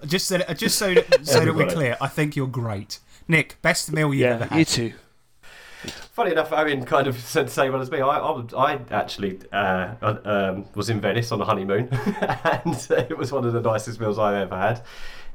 [0.07, 3.01] Just so that, just so that, so that we're clear, I think you're great.
[3.29, 4.59] Nick, best meal you've ever Yeah, had.
[4.59, 4.93] you too.
[6.13, 8.01] Funny enough, I mean, kind of said the same one as me.
[8.01, 13.17] I, I, I actually uh, uh, um, was in Venice on a honeymoon, and it
[13.17, 14.83] was one of the nicest meals I've ever had.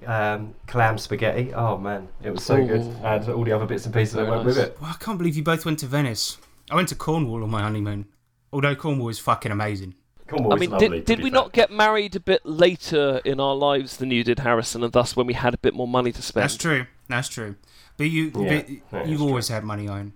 [0.06, 1.52] Um, clam spaghetti.
[1.56, 4.32] Oh man, it was so good, and all the other bits and pieces that Very
[4.32, 4.78] went with it.
[4.80, 6.38] Well, I can't believe you both went to Venice.
[6.70, 8.06] I went to Cornwall on my honeymoon.
[8.54, 9.96] Although Cornwall is fucking amazing.
[10.28, 11.40] Cornwall I is mean, lovely, did, to did be we fair.
[11.40, 15.16] not get married a bit later in our lives than you did, Harrison, and thus
[15.16, 16.44] when we had a bit more money to spend?
[16.44, 16.86] That's true.
[17.08, 17.56] That's true.
[17.98, 20.14] But you, Yeah, but that you've is always had money, Owen.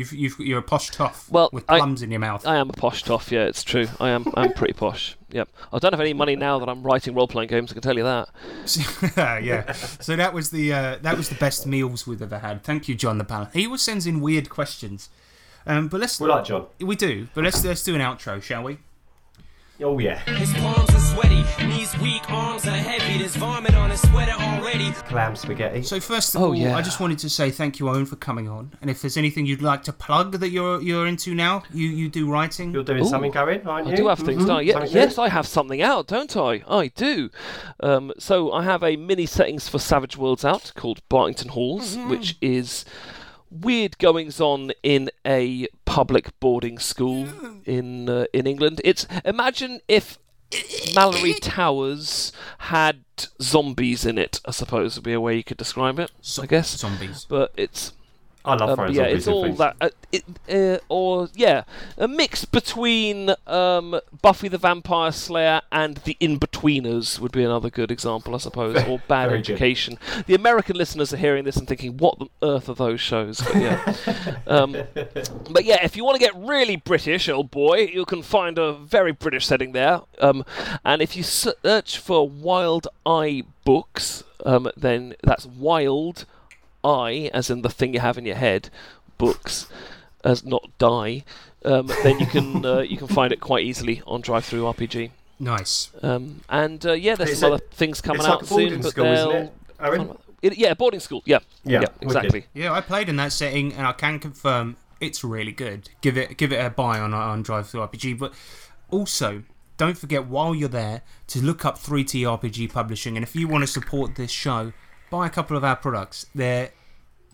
[0.00, 2.46] You've, you've, you're a posh toff Well, with I- plums in your mouth.
[2.46, 3.86] I am a posh toff, yeah, it's true.
[4.00, 5.16] I am I'm pretty posh.
[5.30, 5.48] Yep.
[5.72, 7.96] I don't have any money now that I'm writing role playing games, I can tell
[7.96, 8.28] you that.
[9.44, 9.70] yeah.
[9.72, 12.64] So that was the uh, that was the best meals we've ever had.
[12.64, 13.48] Thank you, John the Pal.
[13.52, 15.08] He always sends in weird questions.
[15.66, 16.66] Um, but let's We like John.
[16.80, 17.28] we do.
[17.34, 18.78] But let's let's do an outro, shall we?
[19.82, 23.18] Oh yeah, His palms are sweaty, knees weak, arms are heavy.
[23.18, 24.90] There's vomit on his sweater already.
[25.08, 25.82] clam spaghetti.
[25.82, 26.76] So first of Oh, all, yeah.
[26.76, 28.72] I just wanted to say thank you, Owen, for coming on.
[28.82, 32.10] And if there's anything you'd like to plug that you're you're into now, you you
[32.10, 32.72] do writing.
[32.74, 33.08] You're doing Ooh.
[33.08, 33.92] something, Owen, aren't you?
[33.94, 34.46] I do have things, Mhm.
[34.46, 35.16] don't Yeah, yes.
[35.16, 36.62] I have something out, don't I?
[36.68, 37.30] I do.
[37.82, 42.36] Um, so I have a mini settings for Savage Worlds out called Bartington Halls, which
[42.42, 42.84] is
[43.50, 47.28] weird goings on in a public boarding school
[47.64, 48.80] in uh, in England.
[48.84, 50.18] It's imagine if
[50.94, 53.04] Malory Towers had
[53.40, 54.40] zombies in it.
[54.46, 56.10] I suppose would be a way you could describe it.
[56.40, 56.76] I guess.
[56.76, 57.26] zombies.
[57.28, 57.92] But it's
[58.44, 59.58] I love um, yeah, it's all things.
[59.58, 59.76] that.
[59.80, 61.64] Uh, it, uh, or yeah,
[61.98, 67.90] a mix between um, Buffy the Vampire Slayer and the Inbetweeners would be another good
[67.90, 69.50] example, I suppose, or Bad Very good.
[69.52, 69.98] Education.
[70.26, 73.56] The American listeners are hearing this and thinking, "What the earth are those shows?" But
[73.56, 73.94] yeah,
[74.46, 74.72] um,
[75.50, 78.72] but yeah, if you want to get really British, old boy, you can find a
[78.72, 80.00] very British setting there.
[80.18, 80.44] Um,
[80.84, 86.24] and if you search for Wild Eye Books, um, then that's Wild
[86.84, 88.70] Eye, as in the thing you have in your head,
[89.18, 89.66] books,
[90.24, 91.24] as not die.
[91.64, 95.10] Um, then you can uh, you can find it quite easily on DriveThruRPG.
[95.38, 95.90] Nice.
[96.02, 98.54] Um, and uh, yeah, there's It's some a- other things coming it's out like a
[98.54, 99.42] boarding soon, but school, isn't they'll.
[99.42, 100.18] it, Owen?
[100.42, 101.22] It- yeah, boarding school.
[101.26, 101.94] Yeah, Yeah, wicked.
[102.02, 102.46] exactly.
[102.54, 105.90] Yeah, I played in that setting, and I can confirm it's really good.
[106.02, 108.18] Give it give it a buy on on DriveThruRPG.
[108.18, 108.32] But
[108.90, 109.42] also,
[109.76, 113.62] don't forget while you're there to look up 3T RPG Publishing, and if you want
[113.62, 114.72] to support this show,
[115.10, 116.26] buy a couple of our products.
[116.34, 116.70] They're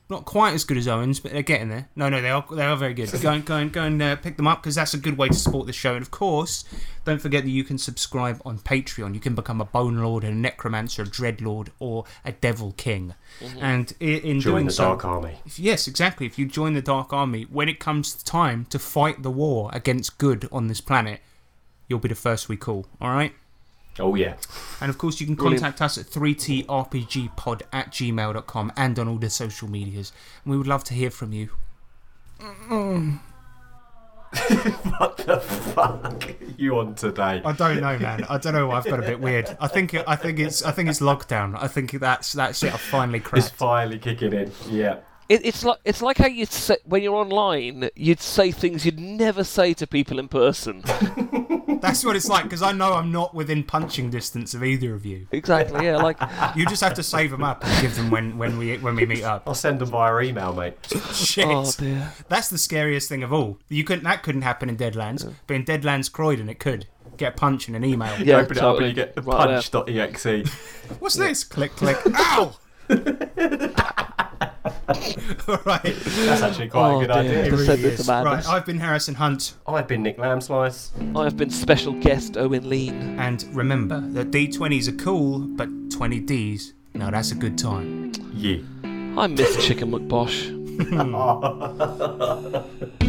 [0.09, 1.89] not quite as good as Owens, but they're getting there.
[1.97, 3.11] No, no, they are they are very good.
[3.21, 5.27] Go and go and go and uh, pick them up because that's a good way
[5.29, 5.95] to support the show.
[5.95, 6.65] And of course,
[7.05, 9.15] don't forget that you can subscribe on Patreon.
[9.15, 13.15] You can become a Bone Lord, a Necromancer, a Dreadlord, or a Devil King.
[13.61, 15.39] And i- in Join doing the so, Dark Army.
[15.45, 16.25] if- Yes, exactly.
[16.27, 20.19] If you join the Dark Army, when it comes time to fight the war against
[20.19, 21.21] good on this planet,
[21.89, 22.87] you'll be the first we call.
[23.01, 23.35] All right.
[23.99, 24.37] Oh yeah.
[24.81, 25.63] And of course, you can Brilliant.
[25.63, 30.13] contact us at 3trpgpod at gmail.com and on all the social medias.
[30.45, 31.51] And we would love to hear from you.
[34.99, 37.41] What the fuck are you on today?
[37.45, 38.25] I don't know, man.
[38.29, 38.71] I don't know.
[38.71, 39.57] I've got a bit weird.
[39.61, 39.95] I think.
[40.07, 40.63] I think it's.
[40.63, 41.57] I think it's lockdown.
[41.59, 42.75] I think that's that's it.
[42.75, 43.47] I finally cracked.
[43.47, 44.53] It's finally kicking in.
[44.69, 44.99] Yeah.
[45.29, 49.01] It, it's like it's like how you'd say when you're online, you'd say things you'd
[49.01, 50.83] never say to people in person.
[51.81, 55.05] That's what it's like because I know I'm not within punching distance of either of
[55.05, 55.27] you.
[55.33, 55.85] exactly.
[55.85, 55.97] Yeah.
[55.97, 56.19] Like
[56.57, 59.05] You just have to save them up and give them when when we when we
[59.05, 59.43] meet up.
[59.47, 60.75] I'll send them via email, mate.
[61.13, 61.47] Shit.
[61.49, 62.13] oh dear.
[62.29, 63.59] That's the scariest thing of all.
[63.69, 64.05] You couldn't.
[64.05, 66.87] That couldn't happen in Deadlands, but in Deadlands Croydon, it could.
[67.17, 68.17] get a punch in an email.
[68.21, 70.49] Yeah, Open it up and you get the Right punch.exe.
[71.01, 71.45] What's this?
[71.45, 71.99] Click, click.
[72.15, 72.57] Ow!
[75.67, 75.83] right.
[75.85, 77.23] That's actually quite Oh, a good dear.
[77.23, 77.45] idea.
[77.45, 78.09] It really is.
[78.09, 80.91] Right, I've been Harrison Hunt, I've been Nick Lambslice.
[81.17, 83.19] I've been special guest Owen Lean.
[83.19, 88.13] and remember that D20s are cool, but 20Ds, no, that's a good time.
[88.33, 88.59] Yeah.
[89.21, 90.53] I miss Chicken McBosh.